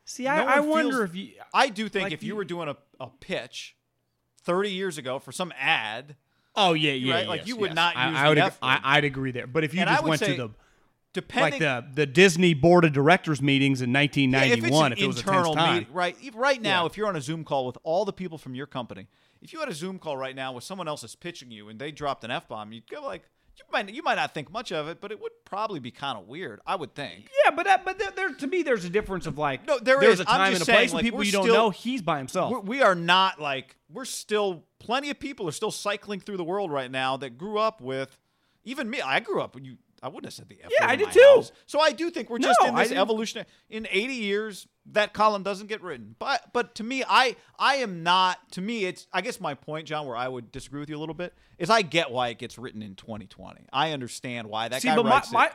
[0.06, 2.46] see no i, I wonder if you i do think like if you, you, were
[2.46, 3.76] doing a, a pitch
[4.44, 6.16] 30 years ago for some ad
[6.56, 7.28] oh yeah yeah right?
[7.28, 7.76] like yes, you would yes.
[7.76, 10.04] not use I, I would F I, would agree there but if you and just
[10.04, 10.50] went to the
[11.14, 15.08] depending like the the Disney board of directors meetings in 1991 yeah, if, if, it
[15.08, 15.78] was internal a tense time.
[15.80, 16.86] Meet, right right now yeah.
[16.88, 19.08] if you're on a Zoom call with all the people from your company
[19.42, 21.80] if you had a Zoom call right now with someone else is pitching you and
[21.80, 23.24] they dropped an f bomb, you'd go like,
[23.58, 26.18] you might you might not think much of it, but it would probably be kind
[26.18, 26.60] of weird.
[26.66, 27.30] I would think.
[27.44, 30.00] Yeah, but that, but there, there, to me, there's a difference of like no, there
[30.00, 30.20] there's is.
[30.20, 32.64] a time and a saying, place, like, people you still, don't know he's by himself.
[32.64, 36.72] We are not like we're still plenty of people are still cycling through the world
[36.72, 38.20] right now that grew up with
[38.64, 39.02] even me.
[39.02, 39.78] I grew up you
[40.08, 41.22] I wouldn't have said the F Yeah, I did too.
[41.36, 41.52] House.
[41.66, 43.46] So I do think we're just no, in this evolution.
[43.70, 46.16] In 80 years, that column doesn't get written.
[46.18, 48.52] But but to me, I I am not.
[48.54, 49.06] To me, it's.
[49.12, 51.70] I guess my point, John, where I would disagree with you a little bit, is
[51.70, 53.68] I get why it gets written in 2020.
[53.74, 55.52] I understand why that See, guy but writes my, it.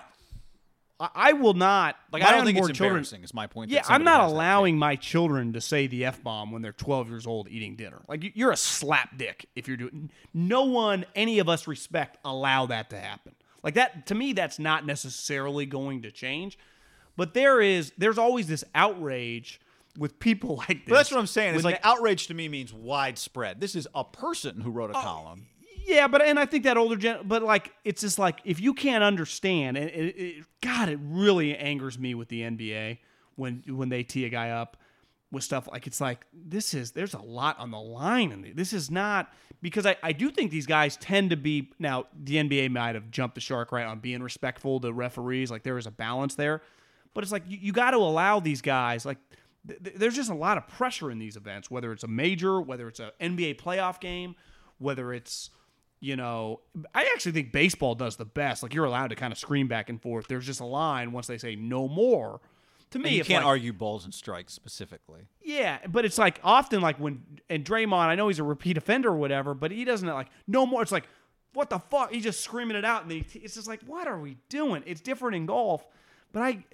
[1.01, 1.97] My, I will not.
[2.13, 3.25] Like I don't think it's children, embarrassing.
[3.25, 3.71] Is my point.
[3.71, 7.27] Yeah, I'm not allowing my children to say the f bomb when they're 12 years
[7.27, 8.03] old eating dinner.
[8.07, 10.11] Like you're a slap dick if you're doing.
[10.33, 13.35] No one, any of us respect, allow that to happen.
[13.63, 16.59] Like that to me, that's not necessarily going to change.
[17.17, 19.61] But there is there's always this outrage
[19.99, 20.89] with people like this.
[20.89, 21.55] But that's what I'm saying.
[21.55, 23.61] It's like that, outrage to me means widespread.
[23.61, 25.47] This is a person who wrote a uh, column.
[25.85, 28.73] Yeah, but and I think that older gen, but like it's just like if you
[28.75, 32.99] can't understand, and it, it, God, it really angers me with the NBA
[33.37, 34.77] when when they tee a guy up
[35.33, 38.73] with stuff like it's like this is there's a lot on the line and this
[38.73, 39.33] is not
[39.63, 43.11] because I, I do think these guys tend to be now the NBA might have
[43.11, 46.61] jumped the shark right on being respectful to referees like there is a balance there
[47.15, 49.19] But it's like you, you got to allow these guys like
[49.67, 52.61] th- th- there's just a lot of pressure in these events, whether it's a major,
[52.61, 54.35] whether it's an NBA playoff game,
[54.79, 55.51] whether it's
[56.01, 56.59] you know,
[56.95, 58.65] I actually think baseball does the best.
[58.65, 60.27] Like you're allowed to kind of scream back and forth.
[60.27, 62.41] There's just a line once they say no more.
[62.93, 65.23] To me, And you can't like- argue balls and strikes specifically.
[65.43, 69.09] yeah, but it's like often like when and Draymond, I know he's a repeat offender
[69.11, 70.81] or whatever, but he doesn't like no more.
[70.83, 71.09] It's like
[71.55, 72.11] what the fuck?
[72.13, 74.83] He's just screaming it out, and then he, it's just like what are we doing?
[74.87, 75.85] It's different in golf,
[76.33, 76.65] but I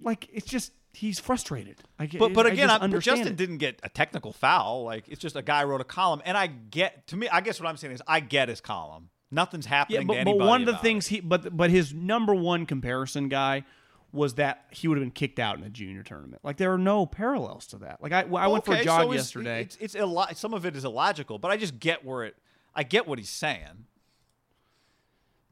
[0.00, 1.76] like it's just he's frustrated.
[1.98, 3.36] I, get- But but again, I, but Justin it.
[3.36, 4.84] didn't get a technical foul.
[4.84, 7.28] Like it's just a guy wrote a column, and I get to me.
[7.28, 9.10] I guess what I'm saying is I get his column.
[9.32, 10.00] Nothing's happening.
[10.02, 11.10] Yeah, but, to but one of the things it.
[11.10, 13.64] he but but his number one comparison guy
[14.12, 16.40] was that he would have been kicked out in a junior tournament.
[16.44, 18.02] Like there are no parallels to that.
[18.02, 19.62] Like I I went for a jog so it's- yesterday.
[19.62, 22.36] It's, it's illo- some of it is illogical, but I just get where it.
[22.74, 23.86] I get what he's saying.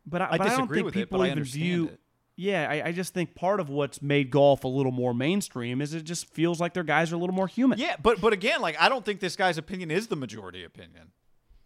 [0.07, 1.87] But I, I but I don't disagree think with it, people but I even view.
[1.89, 2.01] it.
[2.37, 5.93] Yeah, I, I just think part of what's made golf a little more mainstream is
[5.93, 7.79] it just feels like their guys are a little more human.
[7.79, 11.11] Yeah, but but again, like I don't think this guy's opinion is the majority opinion.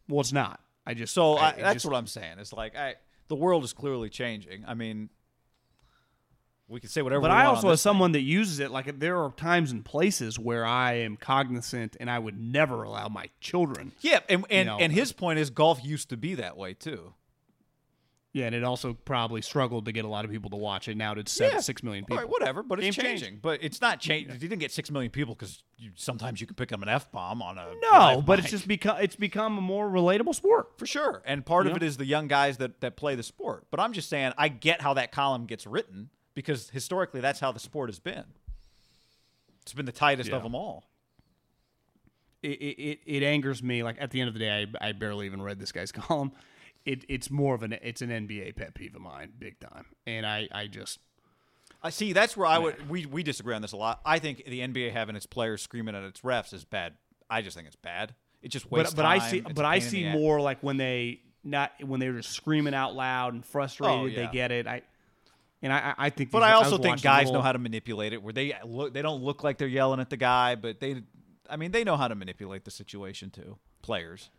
[0.09, 0.61] Well, it's not.
[0.87, 2.39] I just So I, I, that's just, what I'm saying.
[2.39, 2.95] It's like I
[3.29, 4.65] the world is clearly changing.
[4.67, 5.11] I mean,
[6.73, 7.21] we can say whatever.
[7.23, 10.65] But I also, as someone that uses it, like there are times and places where
[10.65, 13.93] I am cognizant, and I would never allow my children.
[14.01, 16.75] yeah, and and, know, and his uh, point is golf used to be that way
[16.75, 17.15] too.
[18.35, 20.97] Yeah, and it also probably struggled to get a lot of people to watch it.
[20.97, 21.59] Now it's Yeah.
[21.61, 22.17] six million people.
[22.17, 23.29] right, whatever, but it's Game changing.
[23.29, 23.43] changed.
[23.43, 24.33] But it's not changing.
[24.33, 25.63] You didn't get six million people because
[25.97, 28.97] sometimes you can pick up an f bomb on a No, but it's just become
[29.03, 30.79] it's become a more relatable sport.
[30.79, 31.23] for sure.
[31.27, 33.67] And part of it is the young guys that that play the sport.
[33.71, 37.53] But I'm just saying, I get how that column gets written because historically that's how
[37.53, 38.25] the sport has been.
[39.63, 40.37] It's been the tightest Yeah.
[40.37, 40.85] of them all.
[42.43, 43.83] it, it, it- it angers me.
[43.83, 46.33] Like at the end of the day, I, I barely even read this guy's column.
[46.85, 49.87] It, it's more of an it's an NBA pet peeve of mine, big time.
[50.07, 50.99] And I, I just
[51.81, 52.13] I see.
[52.13, 52.89] That's where I would.
[52.89, 54.01] We we disagree on this a lot.
[54.05, 56.95] I think the NBA having its players screaming at its refs is bad.
[57.31, 58.15] I just think it's bad.
[58.43, 61.21] It just wastes but but I see It's but I see more like when they
[61.45, 63.97] not when they're just screaming out loud and frustrated.
[64.01, 64.27] Oh, yeah.
[64.27, 64.67] They get it.
[64.67, 64.83] I
[65.63, 66.31] and I I I think.
[66.31, 68.23] But I was also think guys little- know how to manipulate it.
[68.23, 71.03] Where they look, they don't look like they're yelling at the guy, but they.
[71.51, 73.59] I mean, they know how to manipulate the situation too.
[73.83, 74.31] Players.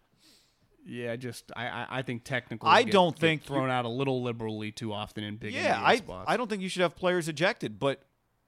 [0.85, 2.69] Yeah, just I I, I think technically.
[2.69, 5.75] I get- don't get think thrown out a little liberally too often in big Yeah,
[5.77, 6.25] NBA I spots.
[6.27, 8.01] I don't think you should have players ejected, but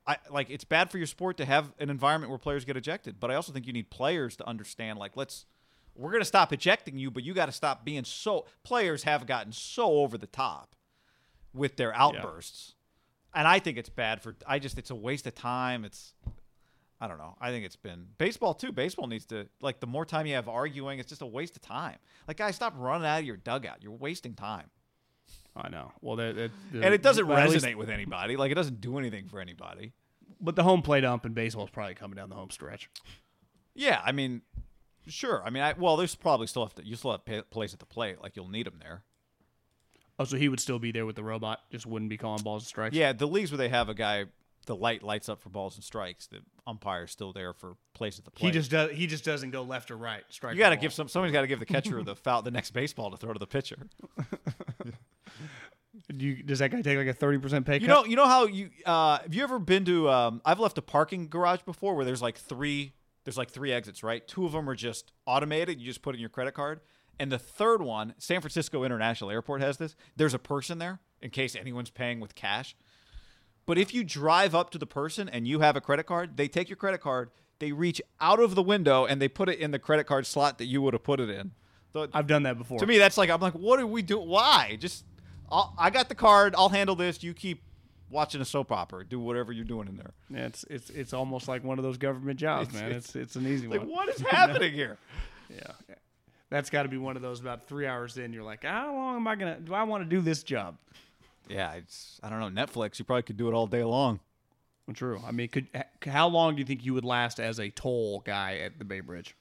[0.06, 3.20] I like it's bad for your sport to have an environment where players get ejected.
[3.20, 5.46] But I also think you need players to understand like let's
[5.96, 8.46] we're gonna stop ejecting you, but you got to stop being so.
[8.64, 10.76] Players have gotten so over the top
[11.56, 12.74] with their outbursts,
[13.34, 14.36] and I think it's bad for.
[14.48, 15.86] I just it's a waste of time.
[15.86, 16.14] It's
[17.00, 17.36] I don't know.
[17.42, 18.72] I think it's been baseball too.
[18.72, 21.62] Baseball needs to like the more time you have arguing, it's just a waste of
[21.62, 21.98] time.
[22.28, 23.82] Like guys, stop running out of your dugout.
[23.82, 24.70] You're wasting time.
[25.56, 25.92] I know.
[26.02, 28.36] Well, that, that, And it doesn't resonate least- with anybody.
[28.36, 29.94] Like it doesn't do anything for anybody.
[30.42, 32.90] But the home plate ump in baseball is probably coming down the home stretch.
[33.74, 34.42] Yeah, I mean,
[35.08, 35.42] sure.
[35.46, 36.86] I mean, I, well, there's probably still have to.
[36.86, 38.22] You still have place at the plate.
[38.22, 39.04] Like you'll need them there.
[40.18, 42.64] Oh, so he would still be there with the robot, just wouldn't be calling balls
[42.64, 42.96] and strikes.
[42.96, 44.26] Yeah, the leagues where they have a guy,
[44.66, 46.28] the light lights up for balls and strikes.
[46.28, 48.54] The umpire's still there for place at the plate.
[48.54, 48.92] he just does.
[48.92, 50.24] He just doesn't go left or right.
[50.30, 50.54] Strike.
[50.54, 51.10] you got to give some.
[51.10, 53.48] Somebody's got to give the catcher the foul, the next baseball to throw to the
[53.48, 53.88] pitcher.
[56.12, 57.82] Do you, does that guy take like a thirty percent pay cut?
[57.82, 60.10] You know, you know how you uh, have you ever been to?
[60.10, 62.94] Um, I've left a parking garage before where there's like three.
[63.24, 64.26] There's like three exits, right?
[64.28, 65.80] Two of them are just automated.
[65.80, 66.82] You just put in your credit card,
[67.20, 69.96] and the third one, San Francisco International Airport has this.
[70.16, 72.76] There's a person there in case anyone's paying with cash.
[73.66, 76.48] But if you drive up to the person and you have a credit card, they
[76.48, 79.72] take your credit card, they reach out of the window and they put it in
[79.72, 81.52] the credit card slot that you would have put it in.
[81.94, 82.78] So I've done that before.
[82.80, 84.28] to me, that's like I'm like, what are we doing?
[84.28, 84.78] Why?
[84.80, 85.06] Just
[85.50, 86.54] I'll, I got the card.
[86.58, 87.24] I'll handle this.
[87.24, 87.64] You keep
[88.10, 89.06] watching a soap opera.
[89.06, 90.12] Do whatever you're doing in there.
[90.30, 92.92] Yeah, it's it's it's almost like one of those government jobs, man.
[92.92, 93.90] It's it's an easy Like, one.
[93.90, 94.98] what is happening here?
[95.50, 95.72] Yeah,
[96.56, 97.42] that's got to be one of those.
[97.42, 99.60] About three hours in, you're like, how long am I gonna?
[99.60, 100.78] Do I want to do this job?
[101.50, 102.66] Yeah, it's I don't know.
[102.66, 104.20] Netflix, you probably could do it all day long.
[104.94, 105.20] True.
[105.26, 105.68] I mean, could
[106.06, 109.00] how long do you think you would last as a toll guy at the Bay
[109.02, 109.36] Bridge?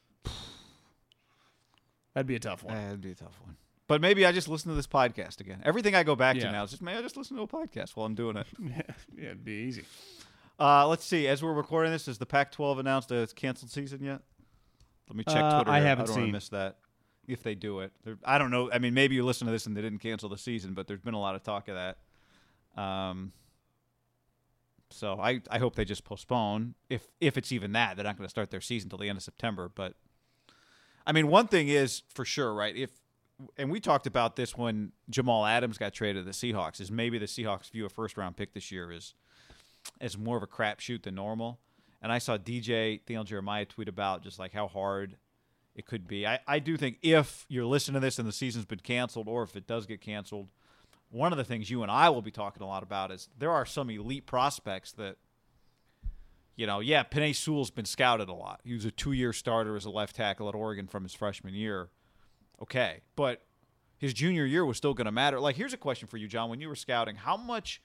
[2.15, 2.75] That'd be a tough one.
[2.75, 3.57] That'd be a tough one.
[3.87, 5.61] But maybe I just listen to this podcast again.
[5.65, 7.91] Everything I go back to now is just, man, I just listen to a podcast
[7.97, 8.47] while I'm doing it.
[8.63, 8.83] yeah,
[9.27, 9.85] it'd be easy.
[10.59, 11.27] Uh, let's see.
[11.29, 14.21] As we're recording this, has the Pac-12 announced a canceled season yet?
[15.09, 15.71] Let me check Uh, Twitter.
[15.71, 16.33] I haven't I seen.
[16.33, 16.77] miss that.
[17.27, 18.71] If they do it, There- I don't know.
[18.71, 21.01] I mean, maybe you listen to this and they didn't cancel the season, but there's
[21.01, 22.81] been a lot of talk of that.
[22.81, 23.33] Um,
[24.91, 26.75] so I, I hope they just postpone.
[26.89, 29.17] If if it's even that, they're not going to start their season till the end
[29.17, 29.71] of September.
[29.75, 29.95] But
[31.07, 32.77] I mean, one thing is for sure, right?
[32.77, 32.91] If
[33.57, 37.19] and we talked about this when Jamal Adams got traded to the Seahawks, is maybe
[37.19, 39.15] the Seahawks view a first round pick this year is
[40.01, 41.59] as more of a crapshoot than normal.
[42.01, 45.17] And I saw DJ Daniel Jeremiah tweet about just like how hard
[45.75, 46.27] it could be.
[46.27, 49.43] I, I do think if you're listening to this and the season's been canceled, or
[49.43, 50.49] if it does get canceled,
[51.11, 53.51] one of the things you and I will be talking a lot about is there
[53.51, 55.17] are some elite prospects that,
[56.57, 58.61] you know, yeah, Penei Sewell's been scouted a lot.
[58.65, 61.55] He was a two year starter as a left tackle at Oregon from his freshman
[61.55, 61.89] year.
[62.63, 63.01] Okay.
[63.17, 63.43] But
[63.99, 65.41] his junior year was still going to matter.
[65.41, 66.51] Like, here's a question for you, John.
[66.51, 67.81] When you were scouting, how much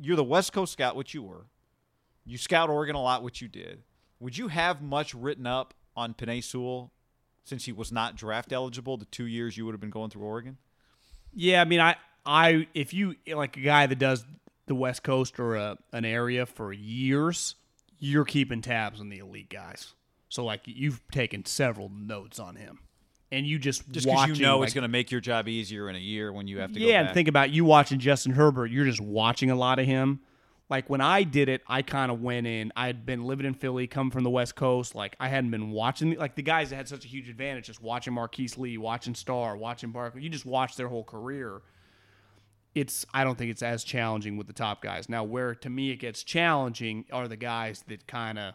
[0.00, 1.46] you're the West Coast scout, which you were,
[2.24, 3.82] you scout Oregon a lot, which you did.
[4.20, 6.92] Would you have much written up on Penei Sewell
[7.44, 10.22] since he was not draft eligible the two years you would have been going through
[10.22, 10.58] Oregon?
[11.34, 14.24] Yeah, I mean, I, I, if you like a guy that does
[14.66, 17.56] the West Coast or a, an area for years,
[17.98, 19.94] you're keeping tabs on the elite guys.
[20.28, 22.78] So like you've taken several notes on him,
[23.30, 25.90] and you just Just because you know like, it's going to make your job easier
[25.90, 28.32] in a year when you have to go yeah, and think about you watching Justin
[28.32, 28.70] Herbert.
[28.70, 30.20] You're just watching a lot of him.
[30.72, 32.72] Like when I did it, I kind of went in.
[32.74, 34.94] I had been living in Philly, come from the West Coast.
[34.94, 37.82] Like I hadn't been watching like the guys that had such a huge advantage, just
[37.82, 40.22] watching Marquise Lee, watching Star, watching Barkley.
[40.22, 41.60] You just watch their whole career.
[42.74, 45.10] It's I don't think it's as challenging with the top guys.
[45.10, 48.54] Now, where to me it gets challenging are the guys that kind of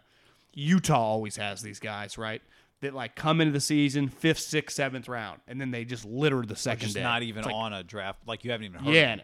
[0.56, 2.42] Utah always has these guys, right?
[2.82, 6.42] That like come into the season fifth, sixth, seventh round, and then they just litter
[6.42, 7.04] the second just day.
[7.04, 8.22] not even It's like, on a draft.
[8.26, 8.94] Like you haven't even heard.
[8.96, 9.18] yeah.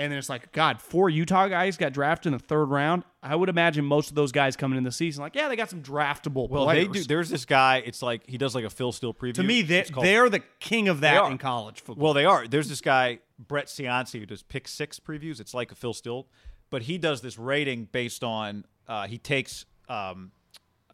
[0.00, 3.04] And, then it's like, God, four Utah guys got drafted in the third round.
[3.22, 5.68] I would imagine most of those guys coming in the season, like, yeah, they got
[5.68, 6.86] some draftable Well, players.
[6.88, 7.04] they do.
[7.04, 7.82] There's this guy.
[7.84, 9.34] It's like he does like a Phil Steele preview.
[9.34, 12.04] to me, they, they're the king of that in college football.
[12.04, 12.48] Well, they are.
[12.48, 15.40] There's this guy Brett Cianci who does pick six previews.
[15.40, 16.26] It's like a Phil Steele,
[16.70, 20.32] but he does this rating based on uh, he takes um,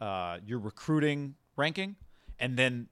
[0.01, 1.95] uh, your recruiting ranking
[2.39, 2.87] and then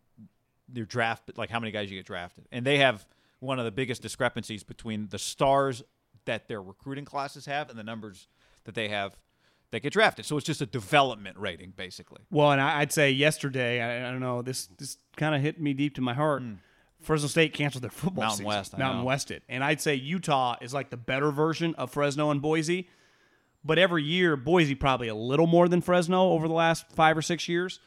[0.74, 3.06] your draft, like how many guys you get drafted, and they have
[3.40, 5.84] one of the biggest discrepancies between the stars
[6.26, 8.28] that their recruiting classes have and the numbers
[8.66, 9.18] that they have
[9.72, 10.26] that get drafted.
[10.26, 12.22] So it's just a development rating, basically.
[12.32, 15.74] Well, and I'd say yesterday, I, I don't know, this this kind of hit me
[15.74, 16.42] deep to my heart.
[16.42, 16.54] Hmm.
[17.02, 18.24] Fresno State canceled their football.
[18.24, 18.48] Mountain season.
[18.48, 19.06] West, I Mountain know.
[19.06, 19.44] West did.
[19.48, 22.90] And I'd say Utah is like the better version of Fresno and Boise.
[23.64, 27.22] But every year, Boise probably a little more than Fresno over the last five or
[27.22, 27.80] six years.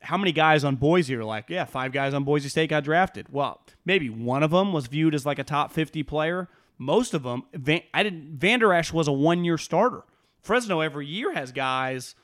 [0.00, 3.28] How many guys on Boise are like, yeah, five guys on Boise State got drafted?
[3.30, 6.48] Well, maybe one of them was viewed as like a top 50 player.
[6.78, 10.02] Most of them, Van, I didn't, Vander Esch was a one year starter.
[10.40, 12.14] Fresno every year has guys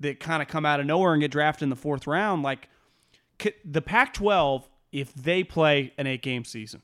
[0.00, 2.42] that kind of come out of nowhere and get drafted in the fourth round.
[2.42, 2.68] Like
[3.64, 6.82] the Pac-12, if they play an eight-game season,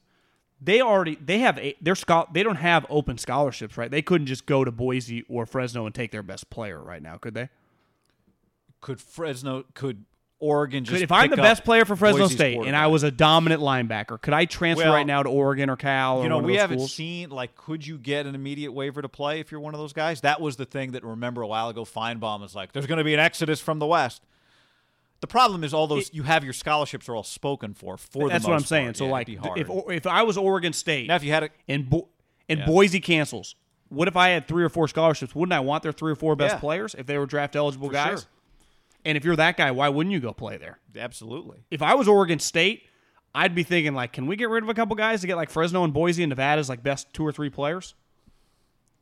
[0.61, 3.91] they already they have eight, their schol- they don't have open scholarships, right?
[3.91, 7.17] They couldn't just go to Boise or Fresno and take their best player right now,
[7.17, 7.49] could they?
[8.81, 9.65] Could Fresno?
[9.75, 10.05] Could
[10.43, 10.95] Oregon just?
[10.97, 13.11] Could, if I'm the pick best player for Fresno Boise's State and I was a
[13.11, 16.19] dominant linebacker, could I transfer Well, right now to Oregon or Cal?
[16.19, 16.93] Or you know, one of we those haven't schools?
[16.95, 19.93] seen like, could you get an immediate waiver to play if you're one of those
[19.93, 20.21] guys?
[20.23, 21.85] That was the thing that remember a while ago.
[21.85, 24.23] Finebaum was like, "There's going to be an exodus from the West."
[25.21, 27.97] The problem is all those you have your scholarships are all spoken for.
[27.97, 28.87] For That's the what I'm most saying.
[28.87, 28.97] part.
[28.97, 29.59] So Yeah, like, be hard.
[29.59, 32.09] if if I was Oregon State now if you had a and Bo-
[32.49, 32.67] and Yeah.
[32.67, 33.55] Boise cancels,
[33.89, 35.33] what if I had three or four scholarships?
[35.33, 36.61] Wouldn't I want their three or four best Yeah.
[36.61, 38.21] players if they were draft eligible For guys?
[38.23, 38.29] sure.
[39.05, 40.79] And if you're that guy, why wouldn't you go play there?
[40.97, 42.85] absolutely, If I was Oregon State,
[43.35, 45.51] I'd be thinking like, can we get rid of a couple guys to get like
[45.51, 47.95] Fresno and Boise and Nevada's like best two or three players?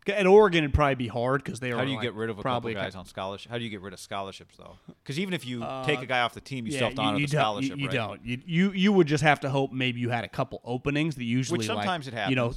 [0.06, 1.76] At Oregon, it'd probably be hard because they are.
[1.76, 3.50] how do you like, get rid of a probably couple guys on scholarship?
[3.50, 4.76] How do you get rid of scholarships though?
[5.02, 6.96] Because even if you take a guy off the team, you Uh, Yeah, still have
[6.96, 7.76] to honor you, the scholarship.
[7.76, 7.94] You, you right?
[7.94, 8.24] don't.
[8.24, 11.24] You, you you would just have to hope maybe you had a couple openings that
[11.24, 12.54] usually Which sometimes like, it You know,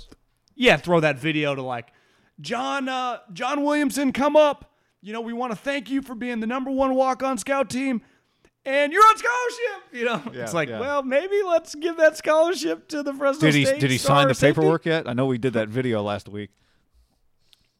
[0.55, 1.91] yeah, throw that video to like
[2.39, 4.72] John uh, John Williamson, come up.
[5.03, 7.69] You know, we want to thank you for being the number one walk on scout
[7.69, 8.01] team.
[8.65, 10.21] And you're on scholarship, you know.
[10.33, 10.79] Yeah, it's like, yeah.
[10.79, 14.29] well, maybe let's give that scholarship to the Fresno Did he State did he sign
[14.29, 14.61] the safety.
[14.61, 15.05] paperwork yet?
[15.05, 16.51] I know we did that video last week.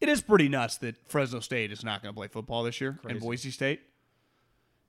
[0.01, 2.99] It is pretty nuts that Fresno State is not going to play football this year
[3.07, 3.79] and Boise State.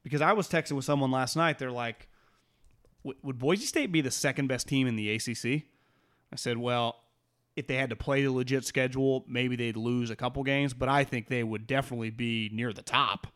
[0.02, 1.60] Because I was texting with someone last night.
[1.60, 2.08] They're like,
[3.04, 5.62] "Would- would Boise State be the second best team in the ACC?
[6.32, 6.96] I said, well,
[7.56, 10.88] if they had to play the legit schedule, maybe they'd lose a couple games, but
[10.88, 13.28] I think they would definitely be near the top.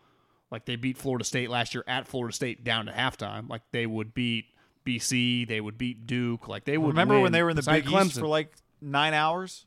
[0.51, 3.49] Like they beat Florida State last year at Florida State down to halftime.
[3.49, 4.47] Like they would beat
[4.87, 6.49] BC, they would beat Duke.
[6.49, 6.89] Like they would.
[6.89, 9.67] Remember win when they were in the Big East for like nine hours?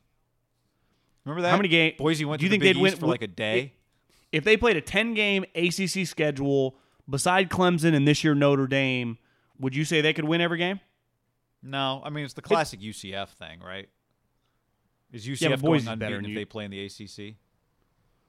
[1.24, 1.50] Remember that?
[1.50, 1.94] How many games?
[1.98, 3.74] Boise went do you to think the Big they'd win- for like a day.
[4.32, 6.74] if they played a 10 game ACC schedule
[7.08, 9.18] beside Clemson and this year Notre Dame,
[9.60, 10.80] would you say they could win every game?
[11.62, 13.88] No, I mean it's the classic UCF thing, right?
[15.12, 16.34] Is UCF but going Boise's unbeaten than if you.
[16.34, 17.36] they play in the ACC?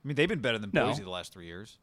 [0.04, 0.88] I mean, they've been better than No.
[0.88, 1.78] Boise the last three years.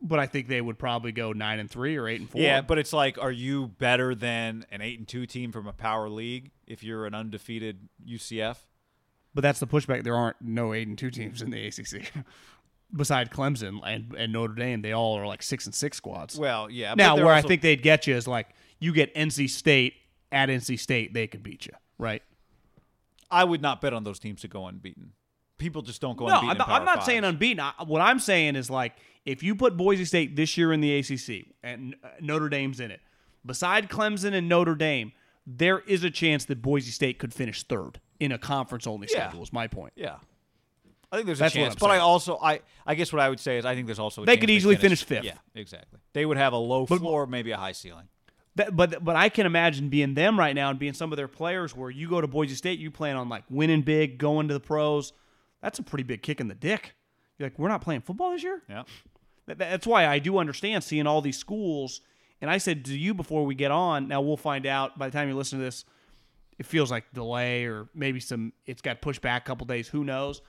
[0.00, 2.40] But I think they would probably go 9 and 3 or 8 and 4.
[2.40, 5.72] Yeah, but it's like, are you better than an eight and two team from a
[5.72, 8.58] power league if you're an undefeated UCF?
[9.34, 10.04] But that's the pushback.
[10.04, 12.12] There aren't no eight and two teams in the ACC.
[12.94, 16.38] Beside Clemson and, and Notre Dame, they all are like six and six squads.
[16.38, 16.94] Well, yeah.
[16.94, 18.48] now, where I think they'd get you is like
[18.78, 19.94] you get NC State
[20.32, 22.22] at NC State, they could beat you, right?
[23.30, 25.12] I would not bet on those teams to go unbeaten.
[25.58, 26.48] People just don't go No, unbeaten.
[26.50, 27.06] I'm in not, Power I'm not Fives.
[27.06, 27.60] saying unbeaten.
[27.60, 28.94] I, what I'm saying is like
[29.24, 32.90] if you put Boise State this year in the ACC and uh, Notre Dame's in
[32.90, 33.00] it,
[33.44, 35.12] beside Clemson and Notre Dame,
[35.46, 39.26] there is a chance that Boise State could finish third in a conference only Yeah.
[39.28, 39.42] schedule.
[39.42, 39.92] Is my point.
[39.96, 40.16] Yeah.
[41.10, 43.40] I think there's a That's chance, but I also I I guess what I would
[43.40, 44.36] say is I think there's also a chance.
[44.36, 45.24] They could easily finish fifth.
[45.24, 45.98] Yeah, exactly.
[46.12, 48.08] They would have a low floor, maybe a high ceiling.
[48.58, 51.28] That, but but I can imagine being them right now and being some of their
[51.28, 54.54] players where you go to Boise State, you plan on like winning big, going to
[54.54, 55.12] the pros.
[55.62, 56.94] That's a pretty big kick in the dick.
[57.38, 58.62] You're like, we're not playing football this year.
[58.68, 58.82] Yeah.
[59.46, 62.00] That- That's why I do understand seeing all these schools.
[62.40, 65.12] And I said to you before we get on, now we'll find out by the
[65.16, 65.84] time you listen to this,
[66.58, 69.88] it feels like delay or maybe some, it's got pushed back a couple days.
[69.88, 70.42] Who knows?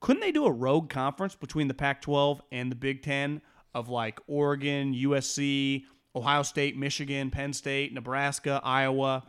[0.00, 3.40] Couldn't they do a rogue conference between the Pac 12 and the Big Ten
[3.74, 5.84] of like Oregon, USC,
[6.14, 9.24] Ohio State, Michigan, Penn State, Nebraska, Iowa,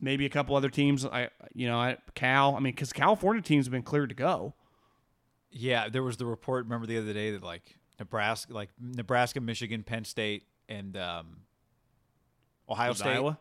[0.00, 1.04] maybe a couple other teams?
[1.04, 2.56] I, you know, I, Cal.
[2.56, 4.54] I mean, because California teams have been cleared to go.
[5.50, 6.64] Yeah, there was the report.
[6.64, 11.38] Remember the other day that like Nebraska, like Nebraska, Michigan, Penn State, and um,
[12.68, 13.10] Ohio Was State.
[13.10, 13.38] Iowa?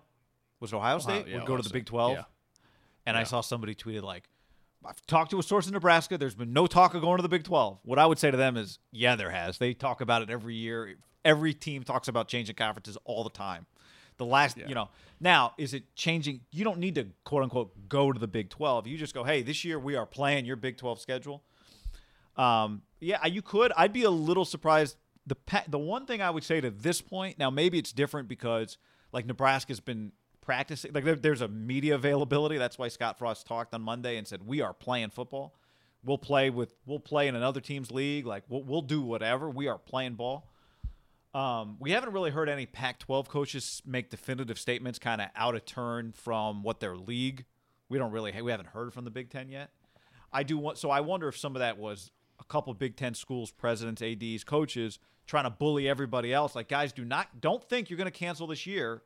[0.60, 1.28] Was it Ohio State?
[1.28, 1.80] yeah, would go to the State.
[1.80, 2.14] Big Twelve.
[2.14, 2.24] Yeah.
[3.06, 4.30] And I saw somebody tweeted like,
[4.84, 6.18] "I've talked to a source in Nebraska.
[6.18, 8.38] There's been no talk of going to the Big 12." What I would say to
[8.38, 9.60] them is, "Yeah, there has.
[9.60, 10.96] They talk about it every year.
[11.26, 13.66] Every team talks about changing conferences all the time.
[14.18, 14.90] The last, you know,
[15.20, 16.40] now is it changing?
[16.52, 18.88] You don't need to quote unquote go to the Big 12.
[18.88, 21.44] You just go, hey, this year we are playing your Big 12 schedule.
[22.38, 23.74] Um, yeah, you could.
[23.76, 24.96] I'd be a little surprised.
[25.28, 28.28] The pa- the one thing I would say to this point, now maybe it's different
[28.28, 28.78] because
[29.12, 30.12] like Nebraska's been
[30.42, 30.94] practicing.
[30.94, 32.58] Like there, there's a media availability.
[32.58, 35.56] That's why Scott Frost talked on Monday and said we are playing football.
[36.04, 38.26] We'll play with we'll play in another team's league.
[38.26, 39.50] Like we'll, we'll do whatever.
[39.50, 40.48] We are playing ball.
[41.36, 45.66] Um, we haven't really heard any Pac-12 coaches make definitive statements, kind of out of
[45.66, 47.44] turn from what their league.
[47.90, 49.70] We don't really we haven't heard from the Big Ten yet.
[50.32, 52.10] I do want so I wonder if some of that was
[52.40, 54.98] a couple Big Ten schools, presidents, ads, coaches
[55.28, 56.56] trying to bully everybody else.
[56.56, 59.04] Like guys, do not don't think you're going to cancel this year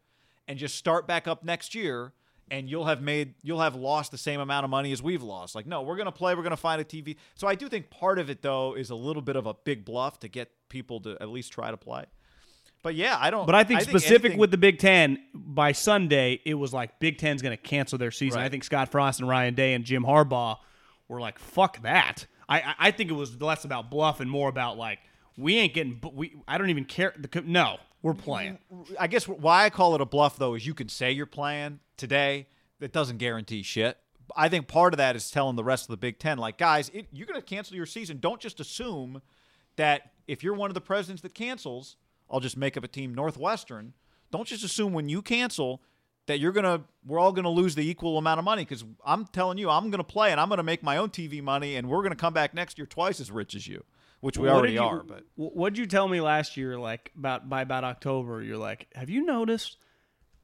[0.47, 2.13] and just start back up next year
[2.51, 5.55] and you'll have made you'll have lost the same amount of money as we've lost.
[5.55, 7.15] Like no, we're going to play, we're going to find a TV.
[7.33, 9.83] So I do think part of it though is a little bit of a big
[9.83, 12.05] bluff to get people to at least try to play.
[12.81, 16.39] But yeah, I don't But I think specific anything- with the Big Ten, by Sunday,
[16.45, 18.39] it was like Big Ten's going to cancel their season.
[18.39, 18.45] Right.
[18.45, 20.57] I think Scott Frost and Ryan Day and Jim Harbaugh
[21.07, 24.47] were like, "Fuck that." I I- I think it was less about bluff and more
[24.49, 24.99] about like
[25.37, 25.99] we ain't getting.
[26.13, 27.13] We I don't even care.
[27.17, 28.59] The, no, we're playing.
[28.97, 31.79] I guess why I call it a bluff though is you can say you're playing
[31.97, 32.47] today.
[32.79, 33.97] That doesn't guarantee shit.
[34.37, 36.87] I think part of that is telling the rest of the Big Ten, like, guys,
[36.93, 38.19] it, you're going to cancel your season.
[38.19, 39.21] Don't just assume
[39.75, 41.97] that if you're one of the presidents that cancels,
[42.29, 43.93] I'll just make up a team Northwestern.
[44.31, 45.81] Don't just assume when you cancel
[46.27, 49.57] that you're gonna we're all gonna lose the equal amount of money because I'm telling
[49.57, 52.15] you I'm gonna play and I'm gonna make my own TV money and we're gonna
[52.15, 53.83] come back next year twice as rich as you,
[54.19, 55.01] which we What already you- are.
[55.03, 56.77] But what'd you tell me last year?
[56.77, 59.77] Like about by about October, you're like, have you noticed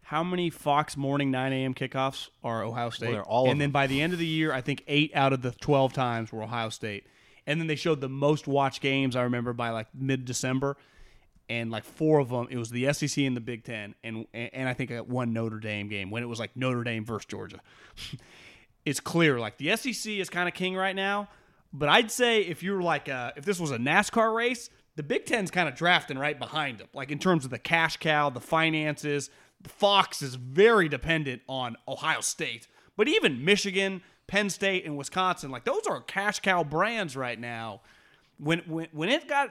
[0.01, 1.73] how many Fox morning 9 a.m.
[1.75, 3.11] kickoffs are Ohio State?
[3.11, 3.71] they're all and then them.
[3.71, 6.41] by the end of the year, I think eight out of the 12 times were
[6.43, 7.05] Ohio State.
[7.47, 10.77] And then they showed the most watched games I remember by like mid December,
[11.49, 14.67] and like four of them it was the SEC and the Big Ten, and and
[14.67, 17.59] I think one Notre Dame game when it was like Notre Dame versus Georgia.
[18.85, 21.29] it's clear like the SEC is kind of king right now,
[21.73, 25.25] but I'd say if you're like uh if this was a NASCAR race, the Big
[25.25, 28.41] Ten's kind of drafting right behind them, like in terms of the cash cow, the
[28.41, 29.29] finances.
[29.67, 35.63] Fox is very dependent on Ohio State, but even Michigan, Penn State, and Wisconsin, like
[35.63, 37.81] those are cash cow brands right now.
[38.37, 39.49] When when when it got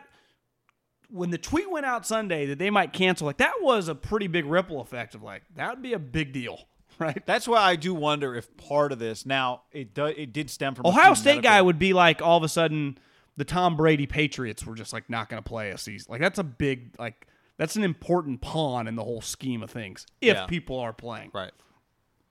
[1.14, 4.26] when the tweet went out Sunday that they might cancel, like that was a pretty
[4.26, 6.58] big ripple effect of like that would be a big deal,
[6.98, 7.24] right?
[7.24, 10.74] That's why I do wonder if part of this now it do, it did stem
[10.74, 12.98] from Ohio State medical- guy would be like all of a sudden
[13.36, 16.10] the Tom Brady Patriots were just like not going to play a season.
[16.10, 17.26] Like that's a big like
[17.56, 20.06] that's an important pawn in the whole scheme of things.
[20.20, 20.46] If Yeah.
[20.46, 21.52] people are playing, right,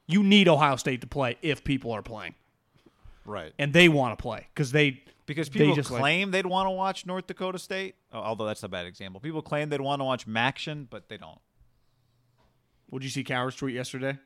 [0.07, 2.35] you need Ohio State to play if people are playing,
[3.25, 6.67] right, and they want to play because they because they people like- claim they'd want
[6.67, 7.95] to watch North Dakota State.
[8.11, 9.19] Although that's a bad example.
[9.21, 11.39] People claim they'd want to watch MACtion, but they don't.
[12.87, 14.19] What did you see Cowherd's tweet yesterday?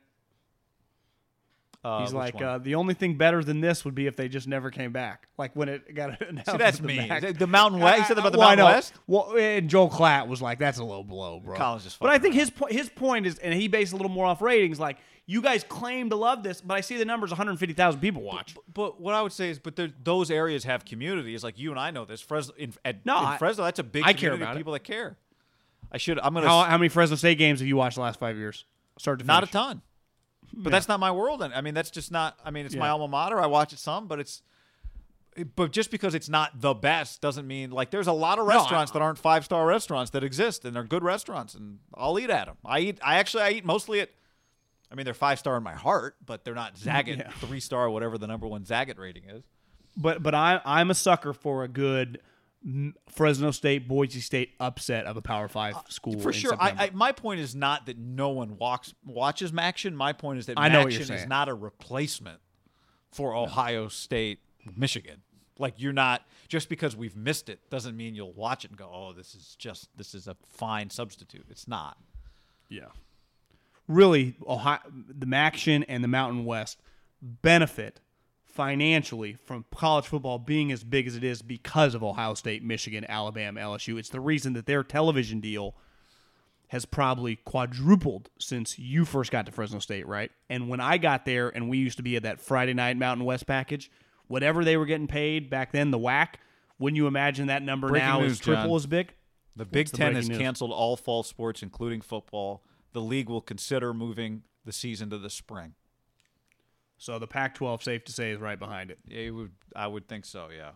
[1.84, 4.48] Uh, He's like, uh, the only thing better than this would be if they just
[4.48, 5.28] never came back.
[5.38, 6.50] Like when it got announced.
[6.50, 7.06] See, that's me.
[7.08, 7.38] back.
[7.38, 7.98] The- Mountain West.
[8.00, 8.66] You said about the Well, Mountain.
[8.66, 8.92] West?
[9.06, 12.18] Well, and Joel Klatt was like, "That's a low blow, bro." Colin's just but I
[12.18, 14.80] think his point, his point is, and he based a little more off ratings.
[14.80, 14.98] Like,
[15.30, 18.56] you guys claim to love this, but I see the numbers: 150,000 people watch.
[18.72, 21.44] But what I would say is, but there, those areas have communities.
[21.44, 22.20] Like you and I know this.
[22.22, 24.56] Fresno, in, at, No, in I- Fresno, that's a big I care community about of
[24.56, 24.60] it.
[24.60, 25.18] people that care.
[25.92, 26.18] I should.
[26.18, 26.48] I'm gonna.
[26.48, 28.64] How, s- how many Fresno State games have you watched the last five years?
[28.98, 29.82] Start to not a ton.
[30.52, 31.42] But that's not my world.
[31.42, 32.38] And I mean, that's just not.
[32.42, 33.38] I mean, it's my alma mater.
[33.38, 34.42] I watch it some, but it's.
[35.54, 38.52] But just because it's not the best doesn't mean like there's a lot of No,
[38.52, 42.18] I- restaurants that aren't five star restaurants that exist and they're good restaurants and I'll
[42.18, 42.56] eat at them.
[42.64, 42.98] I eat.
[43.02, 44.10] I actually I eat mostly at.
[44.90, 47.30] I mean, they're five star in my heart, but they're not Zagat Yeah.
[47.40, 49.44] three star, whatever the number one Zagat rating is.
[49.96, 52.20] But but I I'm a sucker for a good
[53.10, 56.56] Fresno State Boise State upset of a Power Five school Uh, For sure.
[56.58, 59.94] I, I, my point is not that no one walks, watches MACtion.
[59.94, 62.40] My point is that I MACtion is not a replacement
[63.12, 64.40] for Ohio State,
[64.76, 65.22] Michigan.
[65.58, 68.90] Like you're not just because we've missed it doesn't mean you'll watch it and go,
[68.92, 71.96] "Oh, this is just this is a fine substitute." It's not.
[72.68, 72.86] Yeah.
[73.88, 76.78] Really, Ohio, the MACtion and the Mountain West
[77.20, 78.00] benefit
[78.44, 83.06] financially from college football being as big as it is because of Ohio State, Michigan,
[83.08, 83.98] Alabama, LSU.
[83.98, 85.74] It's the reason that their television deal
[86.68, 90.30] has probably quadrupled since you first got to Fresno State, right?
[90.50, 93.24] And when I got there and we used to be at that Friday night Mountain
[93.24, 93.90] West package,
[94.26, 96.40] whatever they were getting paid back then, the whack,
[96.78, 98.76] wouldn't you imagine that number Breaking now news, is triple John.
[98.76, 99.14] as big?
[99.56, 100.38] The Big the Ten breaking has news?
[100.38, 102.62] canceled all fall sports, including football.
[102.92, 105.74] The league will consider moving the season to the spring.
[106.96, 108.98] So the Pac 12, safe to say, is right behind it.
[109.06, 110.48] Yeah, it would, I would think so.
[110.54, 110.70] Yeah.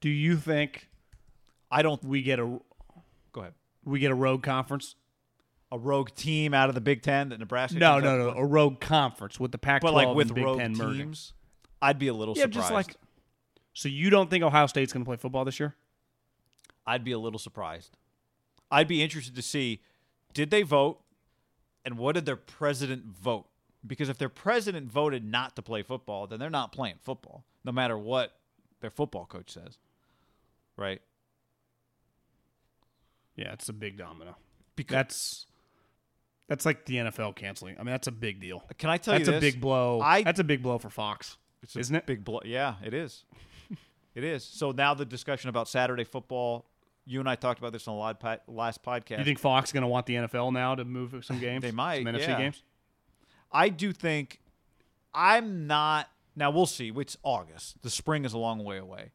[0.00, 0.88] Do you think
[1.70, 2.02] I don't.
[2.04, 2.58] we get a
[3.32, 3.54] Go ahead.
[3.84, 4.96] we get a rogue conference?
[5.72, 7.78] A rogue team out of the Big Ten that Nebraska.
[7.78, 10.58] No, no, no, a rogue conference with the Pac-12 But like with and Big rogue
[10.58, 10.98] Ten merging.
[11.06, 11.32] teams,
[11.82, 12.54] I'd be a little Yeah, surprised.
[12.54, 12.96] just like.
[13.72, 15.74] So you don't think Ohio State's going to play football this year?
[16.86, 17.96] I'd be a little surprised.
[18.70, 19.80] I'd be interested to see
[20.34, 21.00] did they vote
[21.86, 23.46] and what did their president vote?
[23.86, 27.70] Because if their president voted not to play football, then they're not playing football, no
[27.70, 28.32] matter what
[28.80, 29.78] their football coach says.
[30.76, 31.00] Right?
[33.36, 34.36] Yeah, it's a big domino.
[34.74, 35.46] Because That's
[36.48, 37.76] that's like the NFL canceling.
[37.78, 38.62] I mean, that's a big deal.
[38.78, 40.00] can I tell That's you That's a big blow.
[40.00, 42.06] I- that's a big blow for Fox, It's isn't it?
[42.06, 42.40] Big blow.
[42.44, 43.24] Yeah, it is.
[44.14, 44.44] it is.
[44.44, 46.66] So now the discussion about Saturday football.
[47.06, 49.18] You and I talked about this on the last pod- last podcast.
[49.18, 51.62] You think Fox is going to want the NFL now to move some games?
[51.62, 52.38] They might, Some NFC yeah.
[52.38, 52.62] games.
[53.52, 54.40] I do think
[55.14, 56.92] I'm not now we'll see.
[56.94, 57.82] It's August.
[57.82, 59.12] The spring is a long way away.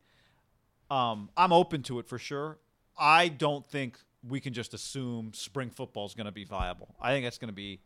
[0.90, 2.58] Um, I'm open to it for sure.
[2.98, 6.96] I don't think we can just assume spring football is going to be viable.
[7.00, 7.82] I think that's going to be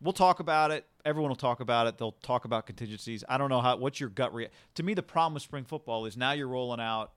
[0.00, 0.86] we'll talk about it.
[1.04, 1.98] Everyone will talk about it.
[1.98, 3.24] They'll talk about contingencies.
[3.28, 4.56] I don't know how what's your gut reaction.
[4.74, 7.12] To me the problem with spring football is now you're rolling out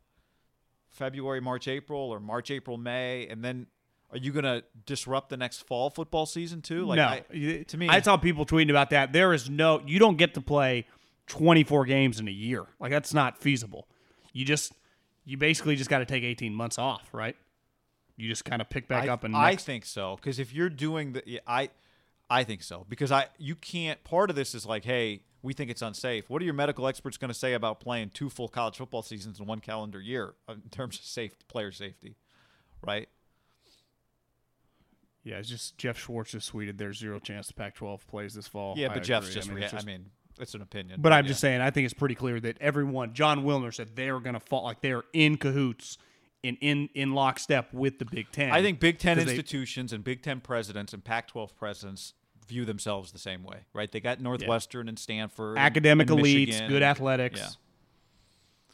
[0.91, 3.67] February, March, April or March, April, May and then
[4.11, 6.85] are you going to disrupt the next fall football season too?
[6.85, 9.13] Like no, I, to me I saw people tweeting about that.
[9.13, 10.85] There is no, you don't get to play
[11.27, 12.65] 24 games in a year.
[12.79, 13.87] Like that's not feasible.
[14.33, 14.73] You just,
[15.23, 17.37] you basically just got to take 18 months off, right?
[18.17, 20.69] You just kind of pick back I, up and I think so because if you're
[20.69, 21.69] doing the, I,
[22.29, 24.01] I think so because I you can't.
[24.03, 26.29] Part of this is like, hey, we think it's unsafe.
[26.29, 29.39] What are your medical experts going to say about playing two full college football seasons
[29.39, 32.15] in one calendar year uh, in terms of safe player safety,
[32.85, 33.09] right?
[35.23, 38.73] yeah, it's just Jeff Schwartz just tweeted there's zero chance the Pac-12 plays this fall.
[38.77, 39.35] Yeah, I but Jeff's agree.
[39.35, 40.05] just, I mean, rea- just- I mean,
[40.39, 40.99] it's an opinion.
[41.01, 41.29] But I'm yeah.
[41.29, 44.39] just saying, I think it's pretty clear that everyone, Jon Wilner said they're going to
[44.39, 45.97] fall, like they're in cahoots
[46.43, 48.51] and in in lockstep with the Big Ten.
[48.51, 52.13] I think Big Ten 'Cause they- institutions and Big Ten presidents and Pac-12 presidents
[52.51, 53.89] view themselves the same way, right?
[53.89, 57.39] They got Northwestern and Stanford, academic and elites, Michigan good athletics.
[57.39, 57.47] Yeah.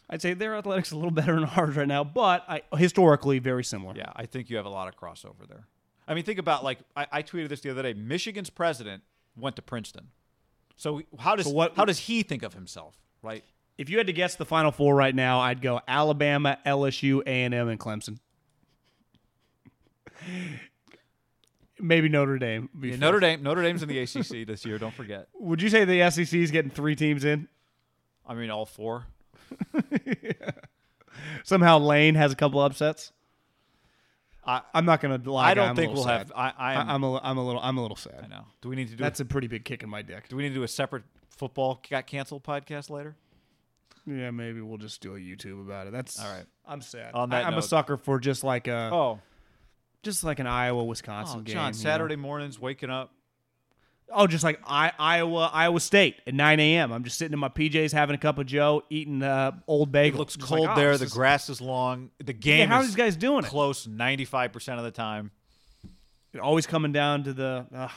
[0.09, 3.37] I'd say their athletics is a little better than ours right now, but I, historically
[3.39, 3.93] very similar.
[3.95, 5.67] Yeah, I think you have a lot of crossover there.
[6.07, 7.93] I mean, think about like I, I tweeted this the other day.
[7.93, 9.03] Michigan's president
[9.37, 10.07] went to Princeton.
[10.75, 13.43] So how does So what- how does he think of himself, right?
[13.77, 17.43] If you had to guess the final four right now, I'd go Alabama, LSU, A
[17.43, 18.17] and M, and Clemson.
[21.79, 22.69] Maybe Notre Dame.
[22.81, 22.95] Yeah.
[22.95, 24.77] Notre Dame Notre Dame's in the ACC this year.
[24.77, 25.27] Don't forget.
[25.39, 27.47] Would you say the SEC is getting three teams in?
[28.27, 29.05] I mean, all four.
[31.43, 33.11] Somehow Lane has a couple upsets.
[34.45, 35.51] I I'm not going to lie.
[35.51, 36.19] I don't I'm think we'll sad.
[36.19, 36.31] have.
[36.35, 38.21] I I, am, I'm a, I'm a little I'm a little sad.
[38.23, 38.45] I know.
[38.61, 39.03] Do we need to do?
[39.03, 40.29] That's a pretty big kick in my dick.
[40.29, 43.15] do we need to do a separate football got canceled podcast later?
[44.05, 45.93] Yeah, maybe we'll just do a YouTube about it.
[45.93, 46.45] That's All right.
[46.65, 47.13] I'm sad.
[47.13, 49.19] On that I, am a sucker for just like a Oh,
[50.03, 51.53] just like an Iowa Wisconsin oh game.
[51.53, 51.65] John.
[51.73, 51.83] you know?
[51.83, 53.11] Saturday mornings, waking up.
[54.09, 56.93] Oh, just like I, Iowa, Iowa State at 9 a.m.
[56.93, 60.17] I'm just sitting in my PJs having a cup of Joe, eating uh, old bagel.
[60.17, 60.97] It looks Just cold like, oh, there.
[60.97, 62.11] The is- grass is long.
[62.23, 63.47] The game Yeah, how are these guys doing it?
[63.49, 65.31] close 95% of the time.
[66.41, 67.65] Always coming down to the.
[67.75, 67.91] ugh.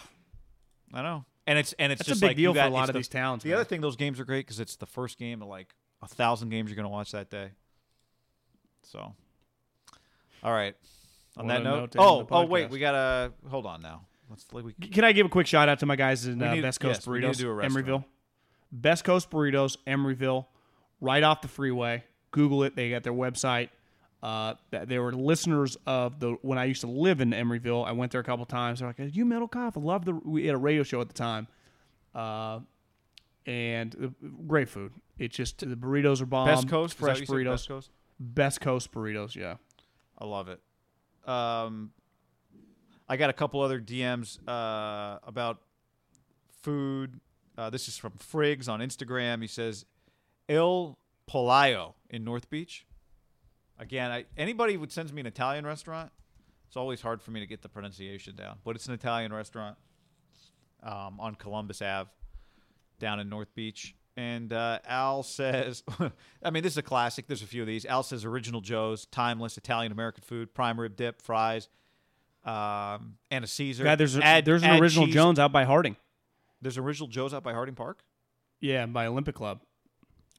[0.92, 1.24] I know.
[1.46, 2.98] And it's and it's That's a big like deal you for a lot of the-
[2.98, 3.56] these towns, The man.
[3.58, 6.48] other thing, those games are great because it's the first game of like a thousand
[6.48, 7.50] games you're going to watch that day.
[8.84, 9.14] So,
[10.42, 10.74] all right.
[11.40, 14.02] On that note, oh, oh, wait, we gotta hold on now.
[14.28, 16.62] Let's we, Can I give a quick shout out to my guys in uh, need-
[16.62, 17.86] Best Coast yes, we need to Burritos, do a restaurant.
[17.86, 18.04] Emeryville?
[18.70, 20.46] Best Coast Burritos, Emeryville,
[21.00, 22.04] right off the freeway.
[22.30, 22.76] Google it.
[22.76, 23.70] They got their website.
[24.22, 27.84] Uh, th- they were listeners of the when I used to live in Emeryville.
[27.86, 28.78] I went there a couple times.
[28.78, 30.12] They're like, "Are you Middlekauff?" I love the.
[30.12, 31.48] We had a radio show at the time,
[32.14, 32.60] uh,
[33.46, 34.92] and uh, great food.
[35.18, 36.46] It's just the burritos are bomb.
[36.46, 37.50] Best Coast, Is that fresh what you said, burritos.
[37.52, 37.90] Best Coast.
[38.20, 39.34] Best Coast burritos.
[39.34, 39.56] Yeah.
[40.18, 40.60] I love it.
[41.26, 41.92] Um,
[43.08, 45.58] I got a couple other DMs uh, about
[46.62, 47.20] food.
[47.58, 49.42] Uh, this is from Friggs on Instagram.
[49.42, 49.84] He says,
[50.48, 50.98] Il
[51.28, 52.86] Pollaio in North Beach.
[53.78, 56.12] Again, I, anybody who sends me an Italian restaurant,
[56.68, 58.58] it's always hard for me to get the pronunciation down.
[58.64, 59.76] But it's an Italian restaurant
[60.82, 62.10] um, on Columbus Ave
[62.98, 63.94] down in North Beach.
[64.20, 65.82] And uh, Al says,
[66.42, 67.26] I mean, this is a classic.
[67.26, 67.86] There's a few of these.
[67.86, 71.70] Al says Original Joe's, timeless Italian American food, prime rib dip, fries,
[72.44, 73.82] um, and a Caesar.
[73.82, 75.96] God, there's a, Add- there's an original cheese- Jones out by Harding.
[76.60, 78.04] There's Original Joe's out by Harding Park.
[78.60, 79.62] Yeah, by Olympic Club.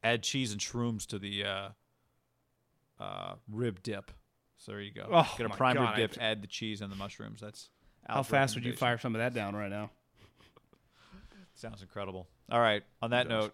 [0.03, 1.69] Add cheese and shrooms to the uh,
[2.99, 4.11] uh, rib dip.
[4.57, 5.07] So there you go.
[5.11, 7.41] Oh, Get a prime God, rib dip, I- add the cheese and the mushrooms.
[7.41, 7.69] That's
[8.07, 9.89] How fast would you fire some of that down right now?
[11.55, 12.27] Sounds incredible.
[12.51, 12.83] All right.
[13.01, 13.53] On that note,